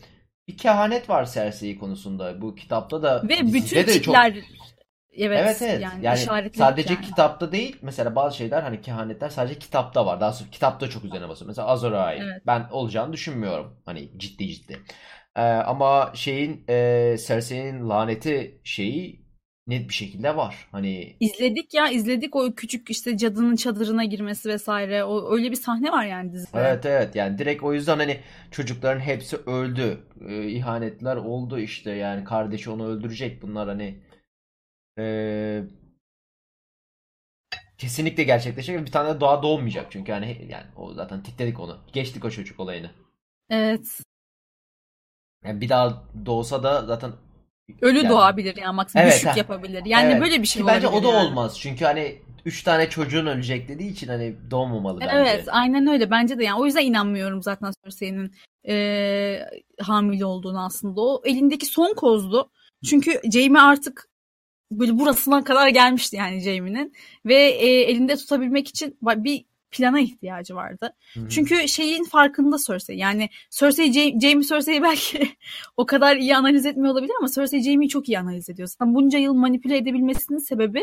bir 0.47 0.57
kehanet 0.57 1.09
var 1.09 1.25
Cersei 1.33 1.79
konusunda. 1.79 2.41
Bu 2.41 2.55
kitapta 2.55 3.03
da 3.03 3.23
Ve 3.29 3.53
bütün 3.53 3.77
de 3.77 3.85
çok 3.85 3.93
tipler 3.93 4.35
Evet, 5.17 5.39
Evet 5.43 5.61
evet. 5.61 5.81
yani, 5.81 6.05
Yani 6.05 6.49
sadece 6.55 6.93
yani. 6.93 7.05
kitapta 7.05 7.51
değil. 7.51 7.77
Mesela 7.81 8.15
bazı 8.15 8.37
şeyler 8.37 8.61
hani 8.61 8.81
kehanetler 8.81 9.29
sadece 9.29 9.59
kitapta 9.59 10.05
var. 10.05 10.21
Daha 10.21 10.33
sonra 10.33 10.49
kitapta 10.49 10.89
çok 10.89 11.05
üzerine 11.05 11.29
basıyor. 11.29 11.47
Mesela 11.47 11.67
Azor 11.67 11.91
Ahai. 11.91 12.17
Evet. 12.17 12.41
Ben 12.47 12.67
olacağını 12.71 13.13
düşünmüyorum. 13.13 13.79
Hani 13.85 14.09
ciddi 14.17 14.47
ciddi. 14.47 14.79
Ee, 15.35 15.41
ama 15.41 16.11
şeyin 16.15 16.65
e, 16.69 17.15
Cersei'nin 17.27 17.89
laneti 17.89 18.61
şeyi 18.63 19.23
net 19.67 19.89
bir 19.89 19.93
şekilde 19.93 20.35
var. 20.37 20.67
Hani 20.71 21.15
İzledik 21.19 21.73
ya 21.73 21.89
izledik 21.89 22.35
o 22.35 22.55
küçük 22.55 22.89
işte 22.89 23.17
cadının 23.17 23.55
çadırına 23.55 24.05
girmesi 24.05 24.49
vesaire. 24.49 25.03
O 25.03 25.33
öyle 25.35 25.51
bir 25.51 25.55
sahne 25.55 25.91
var 25.91 26.05
yani 26.05 26.33
dizide. 26.33 26.59
evet 26.59 26.85
evet 26.85 27.15
yani 27.15 27.37
direkt 27.37 27.63
o 27.63 27.73
yüzden 27.73 27.97
hani 27.97 28.19
çocukların 28.51 28.99
hepsi 28.99 29.37
öldü. 29.37 29.97
Ee, 30.29 30.47
ihanetler 30.47 31.15
oldu 31.15 31.59
işte 31.59 31.91
yani 31.91 32.23
kardeşi 32.23 32.69
onu 32.69 32.87
öldürecek 32.87 33.41
bunlar 33.41 33.67
hani 33.69 33.99
ee, 34.97 35.63
kesinlikle 37.77 38.23
gerçekleşecek 38.23 38.85
bir 38.85 38.91
tane 38.91 39.21
daha 39.21 39.43
doğmayacak 39.43 39.91
çünkü 39.91 40.11
yani 40.11 40.47
yani 40.49 40.65
o 40.77 40.93
zaten 40.93 41.23
tikledik 41.23 41.59
onu. 41.59 41.77
Geçtik 41.93 42.25
o 42.25 42.29
çocuk 42.29 42.59
olayını. 42.59 42.91
Evet. 43.49 43.99
Yani 45.45 45.61
bir 45.61 45.69
daha 45.69 46.03
doğsa 46.25 46.63
da 46.63 46.85
zaten 46.85 47.11
Ölü 47.81 47.97
yani 47.97 48.09
doğabilir 48.09 48.57
yani 48.57 48.75
maksimum 48.75 49.03
Evet, 49.03 49.15
düşük 49.15 49.29
heh. 49.29 49.37
yapabilir. 49.37 49.85
Yani 49.85 50.11
evet. 50.11 50.21
böyle 50.21 50.41
bir 50.41 50.47
şey 50.47 50.61
Ki 50.61 50.67
bence 50.67 50.87
o 50.87 51.03
da 51.03 51.07
yani. 51.07 51.27
olmaz. 51.27 51.59
Çünkü 51.59 51.85
hani 51.85 52.21
üç 52.45 52.63
tane 52.63 52.89
çocuğun 52.89 53.25
ölecek 53.25 53.67
dediği 53.67 53.91
için 53.91 54.07
hani 54.07 54.35
doğmamalı 54.51 54.99
bence. 54.99 55.15
Evet, 55.15 55.47
aynen 55.51 55.87
öyle. 55.87 56.11
Bence 56.11 56.37
de 56.37 56.43
yani 56.43 56.59
o 56.59 56.65
yüzden 56.65 56.85
inanmıyorum 56.85 57.43
zaten 57.43 57.71
Cersei'nin 57.83 58.35
eee 58.63 59.49
hamile 59.81 60.25
olduğunu 60.25 60.65
aslında. 60.65 61.01
O 61.01 61.21
elindeki 61.25 61.65
son 61.65 61.93
kozdu. 61.93 62.51
Çünkü 62.85 63.21
Jaime 63.33 63.59
artık 63.59 64.09
böyle 64.71 64.99
burasına 64.99 65.43
kadar 65.43 65.67
gelmişti 65.67 66.15
yani 66.15 66.39
Jaime'nin 66.39 66.93
ve 67.25 67.35
e, 67.35 67.67
elinde 67.67 68.15
tutabilmek 68.15 68.67
için 68.67 68.97
bir 69.01 69.45
plana 69.71 69.99
ihtiyacı 69.99 70.55
vardı. 70.55 70.93
Hı 71.13 71.19
hı. 71.19 71.29
Çünkü 71.29 71.67
şeyin 71.67 72.03
farkında 72.03 72.57
Cersei. 72.67 72.97
Yani 72.97 73.29
Cersei, 73.49 73.87
Ja- 73.91 74.21
Jaime 74.21 74.43
Cersei'yi 74.43 74.81
belki 74.81 75.29
o 75.77 75.85
kadar 75.85 76.15
iyi 76.15 76.35
analiz 76.35 76.65
etmiyor 76.65 76.93
olabilir 76.93 77.13
ama 77.19 77.29
Cersei 77.29 77.61
Jaime'yi 77.61 77.89
çok 77.89 78.09
iyi 78.09 78.19
analiz 78.19 78.49
ediyor. 78.49 78.67
Zaten 78.67 78.95
bunca 78.95 79.19
yıl 79.19 79.33
manipüle 79.33 79.77
edebilmesinin 79.77 80.39
sebebi 80.39 80.81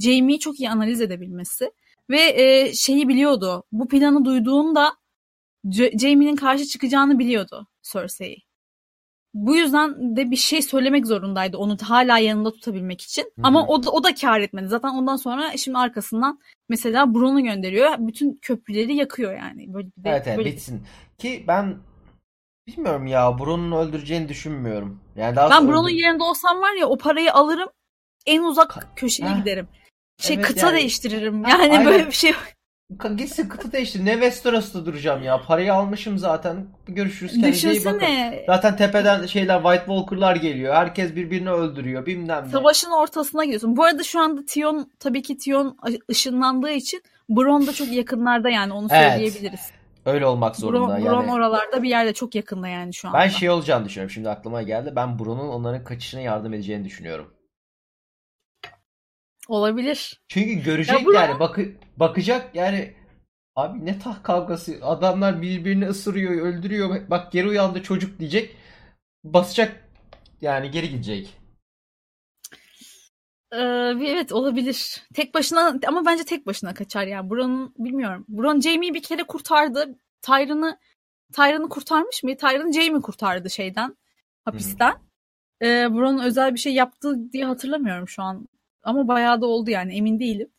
Jaime'yi 0.00 0.38
çok 0.38 0.60
iyi 0.60 0.70
analiz 0.70 1.00
edebilmesi. 1.00 1.70
Ve 2.10 2.20
e, 2.20 2.72
şeyi 2.74 3.08
biliyordu. 3.08 3.64
Bu 3.72 3.88
planı 3.88 4.24
duyduğunda 4.24 4.92
J- 5.70 5.98
Jaime'nin 5.98 6.36
karşı 6.36 6.64
çıkacağını 6.66 7.18
biliyordu 7.18 7.66
Cersei. 7.92 8.42
Bu 9.34 9.56
yüzden 9.56 10.16
de 10.16 10.30
bir 10.30 10.36
şey 10.36 10.62
söylemek 10.62 11.06
zorundaydı 11.06 11.56
onu 11.56 11.76
hala 11.82 12.18
yanında 12.18 12.52
tutabilmek 12.52 13.00
için. 13.00 13.22
Hı 13.22 13.28
Ama 13.42 13.66
o 13.66 13.82
da, 13.82 13.90
o 13.90 14.04
da 14.04 14.14
kâr 14.14 14.40
etmedi. 14.40 14.68
Zaten 14.68 14.88
ondan 14.88 15.16
sonra 15.16 15.56
şimdi 15.56 15.78
arkasından 15.78 16.40
mesela 16.68 17.14
Bron'u 17.14 17.42
gönderiyor. 17.44 17.90
Bütün 17.98 18.38
köprüleri 18.42 18.94
yakıyor 18.96 19.32
yani. 19.36 19.74
Böyle 19.74 19.86
bir 19.98 20.04
de 20.04 20.10
Evet 20.10 20.22
evet 20.26 20.38
böyle 20.38 20.50
bitsin. 20.52 20.86
Ki 21.18 21.44
ben 21.48 21.76
bilmiyorum 22.66 23.06
ya 23.06 23.38
Bron'un 23.38 23.72
öldüreceğini 23.72 24.28
düşünmüyorum. 24.28 25.00
Yani 25.16 25.36
daha 25.36 25.50
Ben 25.50 25.68
Bron'un 25.68 25.84
öldür- 25.88 25.94
yerinde 25.96 26.22
olsam 26.22 26.60
var 26.60 26.72
ya 26.80 26.86
o 26.86 26.98
parayı 26.98 27.32
alırım 27.32 27.68
en 28.26 28.42
uzak 28.42 28.70
Ka- 28.70 28.94
köşeye 28.96 29.30
Heh. 29.30 29.36
giderim. 29.36 29.68
Şey 30.20 30.36
Evet 30.36 30.46
kıta 30.46 30.66
yani. 30.66 30.76
değiştiririm. 30.76 31.42
Yani 31.44 31.62
aynen. 31.62 31.86
böyle 31.86 32.06
bir 32.06 32.12
şey 32.12 32.32
Gitsin 33.16 33.48
kıta 33.48 33.72
değiştir. 33.72 34.04
Ne 34.04 34.12
Westeros'ta 34.12 34.86
duracağım 34.86 35.22
ya. 35.22 35.42
Parayı 35.42 35.74
almışım 35.74 36.18
zaten. 36.18 36.66
Görüşürüz. 36.86 37.32
Kendinize 37.32 37.72
iyi 37.72 37.84
bakın. 37.84 38.00
düşünsene. 38.00 38.44
Zaten 38.46 38.76
tepeden 38.76 39.26
şeyler 39.26 39.62
White 39.62 39.84
Walker'lar 39.86 40.36
geliyor. 40.36 40.74
Herkes 40.74 41.14
birbirini 41.16 41.50
öldürüyor. 41.50 42.06
Bilmem 42.06 42.44
ne. 42.44 42.48
Savaşın 42.50 42.90
ortasına 42.90 43.44
gidiyorsun. 43.44 43.76
Bu 43.76 43.84
arada 43.84 44.02
şu 44.02 44.20
anda 44.20 44.40
Tion 44.46 44.90
tabii 44.98 45.22
ki 45.22 45.36
Tion 45.38 45.76
ışınlandığı 46.10 46.70
için 46.70 47.02
Bron 47.28 47.66
da 47.66 47.72
çok 47.72 47.92
yakınlarda 47.92 48.48
yani 48.50 48.72
onu 48.72 48.88
Evet. 48.90 49.12
söyleyebiliriz. 49.12 49.70
Öyle 50.06 50.26
olmak 50.26 50.56
zorunda 50.56 50.88
Bron, 50.96 51.04
Bron 51.04 51.20
yani. 51.22 51.32
oralarda 51.32 51.82
bir 51.82 51.88
yerde 51.88 52.12
çok 52.14 52.34
yakında 52.34 52.68
yani 52.68 52.94
şu 52.94 53.08
anda. 53.08 53.18
Ben 53.18 53.28
şey 53.28 53.50
olacağını 53.50 53.84
düşünüyorum. 53.84 54.10
Şimdi 54.10 54.28
aklıma 54.28 54.62
geldi. 54.62 54.92
Ben 54.96 55.18
Bron'un 55.18 55.48
onların 55.48 55.84
kaçışına 55.84 56.20
yardım 56.20 56.54
edeceğini 56.54 56.84
düşünüyorum. 56.84 57.34
Olabilir. 59.48 60.20
Çünkü 60.28 60.52
görecek 60.64 61.00
Ya 61.00 61.06
Bron- 61.06 61.14
yani. 61.14 61.40
Bakı 61.40 61.62
bakacak 61.96 62.54
yani. 62.54 62.94
Abi 63.56 63.86
ne 63.86 63.98
taht 63.98 64.22
kavgası. 64.22 64.78
Adamlar 64.82 65.42
birbirini 65.42 65.86
ısırıyor, 65.86 66.32
öldürüyor. 66.32 67.10
Bak 67.10 67.32
geri 67.32 67.48
uyandı 67.48 67.82
çocuk 67.82 68.18
diyecek. 68.18 68.56
Basacak 69.24 69.88
yani 70.40 70.70
geri 70.70 70.90
gidecek. 70.90 71.38
Ee, 73.52 73.58
evet 74.06 74.32
olabilir. 74.32 75.02
Tek 75.14 75.34
başına 75.34 75.74
ama 75.86 76.06
bence 76.06 76.24
tek 76.24 76.46
başına 76.46 76.74
kaçar 76.74 77.06
yani. 77.06 77.30
Bron'un 77.30 77.74
bilmiyorum. 77.78 78.24
Bron 78.28 78.60
Jaime'yi 78.60 78.94
bir 78.94 79.02
kere 79.02 79.22
kurtardı. 79.22 79.98
Tyrion'u 80.22 80.76
Tyrion'u 81.32 81.68
kurtarmış 81.68 82.22
mı? 82.22 82.36
Tyrion'u 82.36 82.72
Jaime 82.72 83.00
kurtardı 83.00 83.50
şeyden. 83.50 83.96
Hapisten. 84.44 84.94
Ee, 85.62 85.88
Bron'un 85.90 86.24
özel 86.24 86.54
bir 86.54 86.58
şey 86.58 86.74
yaptı 86.74 87.32
diye 87.32 87.44
hatırlamıyorum 87.44 88.08
şu 88.08 88.22
an. 88.22 88.48
Ama 88.82 89.08
bayağı 89.08 89.40
da 89.40 89.46
oldu 89.46 89.70
yani 89.70 89.96
emin 89.96 90.20
değilim. 90.20 90.51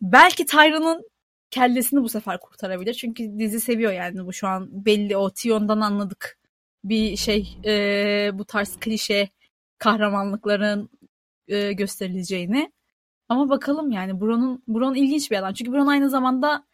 Belki 0.00 0.46
Tyrion'un 0.46 1.02
kellesini 1.50 2.02
bu 2.02 2.08
sefer 2.08 2.40
kurtarabilir. 2.40 2.94
Çünkü 2.94 3.38
dizi 3.38 3.60
seviyor 3.60 3.92
yani 3.92 4.26
bu 4.26 4.32
şu 4.32 4.48
an 4.48 4.68
belli 4.84 5.16
o 5.16 5.30
Tion'dan 5.30 5.80
anladık. 5.80 6.38
Bir 6.84 7.16
şey 7.16 7.58
e, 7.64 8.30
bu 8.34 8.44
tarz 8.44 8.76
klişe 8.80 9.28
kahramanlıkların 9.78 10.90
e, 11.48 11.72
gösterileceğini. 11.72 12.72
Ama 13.28 13.48
bakalım 13.48 13.90
yani 13.90 14.20
Bron'un 14.20 14.62
Bron 14.68 14.94
ilginç 14.94 15.30
bir 15.30 15.36
adam. 15.36 15.52
Çünkü 15.52 15.72
Bron 15.72 15.86
aynı 15.86 16.10
zamanda 16.10 16.64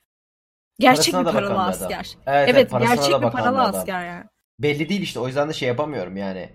gerçek 0.79 1.15
Parasına 1.15 1.33
bir 1.33 1.39
paralı 1.39 1.63
asker. 1.63 2.17
Evet, 2.27 2.49
Evet, 2.49 2.71
gerçek 2.71 3.23
bir 3.23 3.31
paralı 3.31 3.61
adam. 3.61 3.75
asker 3.75 4.07
yani. 4.07 4.25
Belli 4.59 4.89
değil 4.89 5.03
işte. 5.03 5.21
O 5.21 5.27
yüzden 5.27 5.49
de 5.49 5.53
şey 5.53 5.69
yapamıyorum 5.69 6.17
yani. 6.17 6.51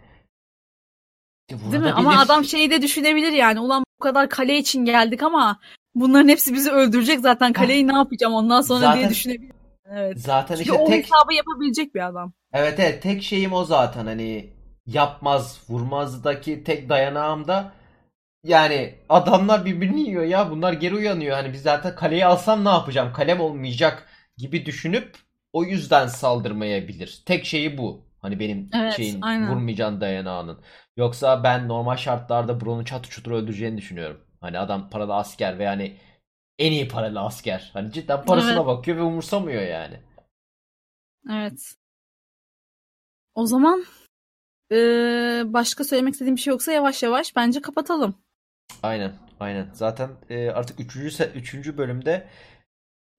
Değil 1.49 1.83
mi? 1.83 1.91
Ama 1.91 2.19
adam 2.19 2.45
şeyi 2.45 2.71
de 2.71 2.81
düşünebilir 2.81 3.31
yani. 3.31 3.59
Ulan 3.59 3.83
bu 3.99 4.03
kadar 4.03 4.29
kale 4.29 4.57
için 4.57 4.85
geldik 4.85 5.23
ama 5.23 5.59
bunların 5.95 6.27
hepsi 6.29 6.53
bizi 6.53 6.71
öldürecek 6.71 7.19
zaten. 7.19 7.53
Kaleyi 7.53 7.87
ne 7.87 7.93
yapacağım 7.93 8.33
ondan 8.33 8.61
sonra 8.61 8.79
diye 8.81 8.91
Zaten- 8.95 9.09
düşünebilir. 9.09 9.51
Evet. 9.91 10.19
Zaten 10.21 10.55
Çünkü 10.55 10.69
işte 10.71 10.83
o 10.83 10.87
tek 10.87 11.03
hesabı 11.05 11.33
yapabilecek 11.33 11.95
bir 11.95 12.07
adam. 12.07 12.33
evet 12.53 12.79
evet 12.79 13.03
tek 13.03 13.23
şeyim 13.23 13.53
o 13.53 13.63
zaten 13.65 14.05
hani 14.05 14.49
yapmaz 14.85 15.59
vurmazdaki 15.69 16.63
tek 16.63 16.89
dayanağım 16.89 17.47
da 17.47 17.71
yani 18.43 18.95
adamlar 19.09 19.65
birbirini 19.65 20.01
yiyor 20.01 20.23
ya 20.23 20.51
bunlar 20.51 20.73
geri 20.73 20.95
uyanıyor 20.95 21.35
hani 21.35 21.53
biz 21.53 21.61
zaten 21.61 21.95
kaleyi 21.95 22.25
alsam 22.25 22.65
ne 22.65 22.69
yapacağım 22.69 23.13
kalem 23.13 23.39
olmayacak 23.41 24.07
gibi 24.37 24.65
düşünüp 24.65 25.15
o 25.53 25.63
yüzden 25.63 26.07
saldırmayabilir. 26.07 27.23
Tek 27.25 27.45
şeyi 27.45 27.77
bu. 27.77 28.05
Hani 28.19 28.39
benim 28.39 28.69
Evet, 28.73 28.93
şeyin 28.95 29.21
aynen. 29.21 29.49
vurmayacağın 29.51 30.01
dayanağının. 30.01 30.59
Yoksa 30.97 31.43
ben 31.43 31.67
normal 31.67 31.95
şartlarda 31.97 32.61
Bron'u 32.61 32.85
çatı 32.85 33.09
çutur 33.09 33.31
öldüreceğini 33.31 33.77
düşünüyorum. 33.77 34.17
Hani 34.41 34.59
adam 34.59 34.89
paralı 34.89 35.15
asker 35.15 35.59
ve 35.59 35.63
yani 35.63 35.97
en 36.59 36.71
iyi 36.71 36.87
paralı 36.87 37.19
asker. 37.19 37.69
Hani 37.73 37.91
cidden 37.91 38.25
parasına 38.25 38.53
Evet. 38.53 38.65
bakıyor 38.65 38.97
ve 38.97 39.01
umursamıyor 39.01 39.61
yani. 39.61 39.99
Evet. 41.31 41.75
O 43.35 43.45
zaman 43.45 43.83
eee, 44.71 45.43
başka 45.45 45.83
söylemek 45.83 46.13
istediğim 46.13 46.35
bir 46.35 46.41
şey 46.41 46.51
yoksa 46.51 46.71
yavaş 46.71 47.03
yavaş 47.03 47.35
bence 47.35 47.61
kapatalım. 47.61 48.15
Aynen, 48.83 49.13
aynen. 49.39 49.69
Zaten 49.73 50.09
e, 50.29 50.49
artık 50.49 50.79
3. 50.79 51.11
Se 51.13 51.31
3. 51.35 51.77
bölümde 51.77 52.27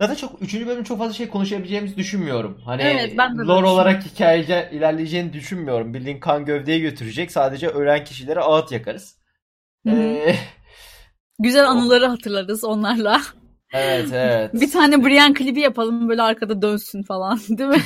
zaten 0.03 0.14
çok 0.14 0.43
3. 0.43 0.66
bölüm 0.66 0.85
çok 0.85 0.99
fazla 0.99 1.12
şey 1.14 1.29
konuşabileceğimizi 1.29 1.97
düşünmüyorum. 1.97 2.61
Hani 2.64 2.83
Evet, 2.83 3.14
ben 3.18 3.39
de 3.39 3.43
lore 3.43 3.66
olarak 3.66 4.03
hikayece 4.07 4.71
ilerleyeceğini 4.73 5.33
düşünmüyorum. 5.33 5.95
Bildiğin 5.95 6.21
kan 6.21 6.45
gövdeyi 6.45 6.81
götürecek. 6.83 7.33
Sadece 7.33 7.68
ölen 7.68 8.05
kişilere 8.05 8.41
ağıt 8.41 8.73
yakarız. 8.73 9.21
Ee, 9.87 10.37
Güzel 11.43 11.68
anıları 11.70 12.07
hatırlarız 12.07 12.64
onlarla. 12.64 13.20
evet, 13.74 14.09
evet. 14.12 14.55
Bir 14.55 14.70
tane 14.70 15.05
Brian 15.05 15.34
klibi 15.34 15.61
yapalım 15.61 16.09
böyle 16.09 16.22
arkada 16.22 16.62
dönsün 16.62 17.03
falan 17.03 17.38
değil 17.49 17.70
mi? 17.70 17.82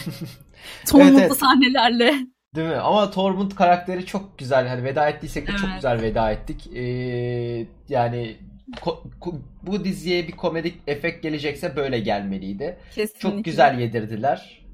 Tonluklu 0.87 1.21
evet. 1.21 1.37
sahnelerle. 1.37 2.15
Değil 2.55 2.69
mi? 2.69 2.77
Ama 2.77 3.11
Tormund 3.11 3.53
karakteri 3.53 4.07
çok 4.07 4.39
güzel. 4.39 4.69
Hani 4.69 4.85
veda 4.85 5.09
ettiysek 5.09 5.49
de 5.49 5.53
çok 5.53 5.65
Evet. 5.65 5.75
güzel 5.75 6.03
veda 6.03 6.31
ettik. 6.31 6.67
Ee, 6.77 7.67
yani 7.89 8.37
bu 9.63 9.85
diziye 9.85 10.29
bir 10.29 10.33
komedik 10.33 10.75
efekt 10.87 11.23
gelecekse 11.23 11.77
böyle 11.77 11.99
gelmeliydi. 11.99 12.79
Kesinlikle. 12.95 13.19
Çok 13.19 13.45
güzel 13.45 13.79
yedirdiler. 13.79 14.65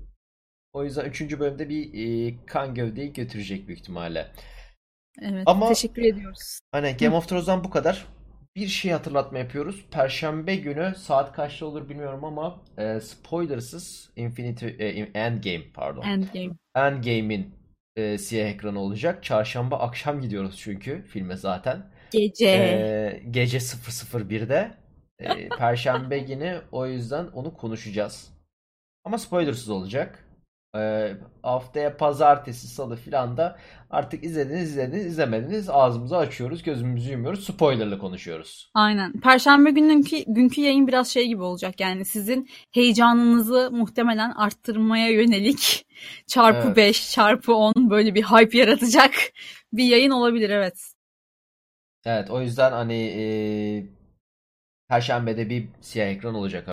O 0.72 0.84
yüzden 0.84 1.04
3. 1.04 1.38
bölümde 1.38 1.68
bir 1.68 1.94
e, 1.94 2.36
kan 2.46 2.74
gövdeyi 2.74 3.12
götürecek 3.12 3.66
büyük 3.68 3.80
ihtimalle. 3.80 4.26
Evet, 5.22 5.42
Ama- 5.46 5.68
teşekkür 5.68 6.02
ediyoruz. 6.02 6.60
Hani 6.72 6.96
Game 7.00 7.16
of 7.16 7.28
Thrones'dan 7.28 7.64
bu 7.64 7.70
kadar. 7.70 8.06
Bir 8.56 8.66
şey 8.66 8.92
hatırlatma 8.92 9.38
yapıyoruz. 9.38 9.84
Perşembe 9.90 10.56
günü 10.56 10.94
saat 10.96 11.32
kaçta 11.32 11.66
olur 11.66 11.88
bilmiyorum 11.88 12.24
ama 12.24 12.62
e, 12.78 13.00
spoilersız 13.00 14.10
Infinity 14.16 14.66
e, 14.66 14.88
Endgame 15.14 15.64
pardon. 15.74 16.02
Endgame. 16.02 16.54
Endgame'in 16.74 17.54
e, 17.96 18.18
siyah 18.18 18.48
ekranı 18.48 18.80
olacak. 18.80 19.24
Çarşamba 19.24 19.78
akşam 19.78 20.20
gidiyoruz 20.20 20.56
çünkü 20.58 21.02
filme 21.02 21.36
zaten. 21.36 21.90
Gece. 22.10 22.46
Ee, 22.48 23.22
gece 23.30 23.58
001'de. 23.58 24.74
Ee, 25.20 25.48
Perşembe 25.58 26.18
günü 26.18 26.62
o 26.72 26.86
yüzden 26.86 27.26
onu 27.26 27.54
konuşacağız. 27.54 28.30
Ama 29.04 29.18
spoilersız 29.18 29.68
olacak. 29.68 30.24
Ee, 30.76 31.16
haftaya 31.42 31.96
pazartesi, 31.96 32.68
salı 32.68 32.96
filan 32.96 33.36
da 33.36 33.58
artık 33.90 34.24
izlediniz, 34.24 34.70
izlediniz, 34.70 35.06
izlemediniz 35.06 35.70
ağzımızı 35.70 36.16
açıyoruz, 36.16 36.62
gözümüzü 36.62 37.12
yumuyoruz, 37.12 37.44
spoilerlı 37.44 37.98
konuşuyoruz. 37.98 38.70
Aynen. 38.74 39.12
Perşembe 39.20 39.70
gününkü 39.70 40.16
günkü 40.26 40.60
yayın 40.60 40.88
biraz 40.88 41.08
şey 41.08 41.26
gibi 41.28 41.42
olacak. 41.42 41.80
Yani 41.80 42.04
sizin 42.04 42.48
heyecanınızı 42.72 43.70
muhtemelen 43.72 44.30
arttırmaya 44.30 45.10
yönelik 45.10 45.86
çarpı 46.26 46.66
Evet. 46.66 46.76
5, 46.76 47.10
çarpı 47.12 47.54
10 47.54 47.90
böyle 47.90 48.14
bir 48.14 48.22
hype 48.22 48.58
yaratacak 48.58 49.14
bir 49.72 49.84
yayın 49.84 50.10
olabilir 50.10 50.50
evet. 50.50 50.94
Evet, 52.04 52.30
o 52.30 52.42
yüzden 52.42 52.72
hani 52.72 52.94
e, 52.94 53.24
Perşembe'de 54.88 55.50
bir 55.50 55.68
siyah 55.80 56.06
ekran 56.06 56.34
olacak 56.34 56.68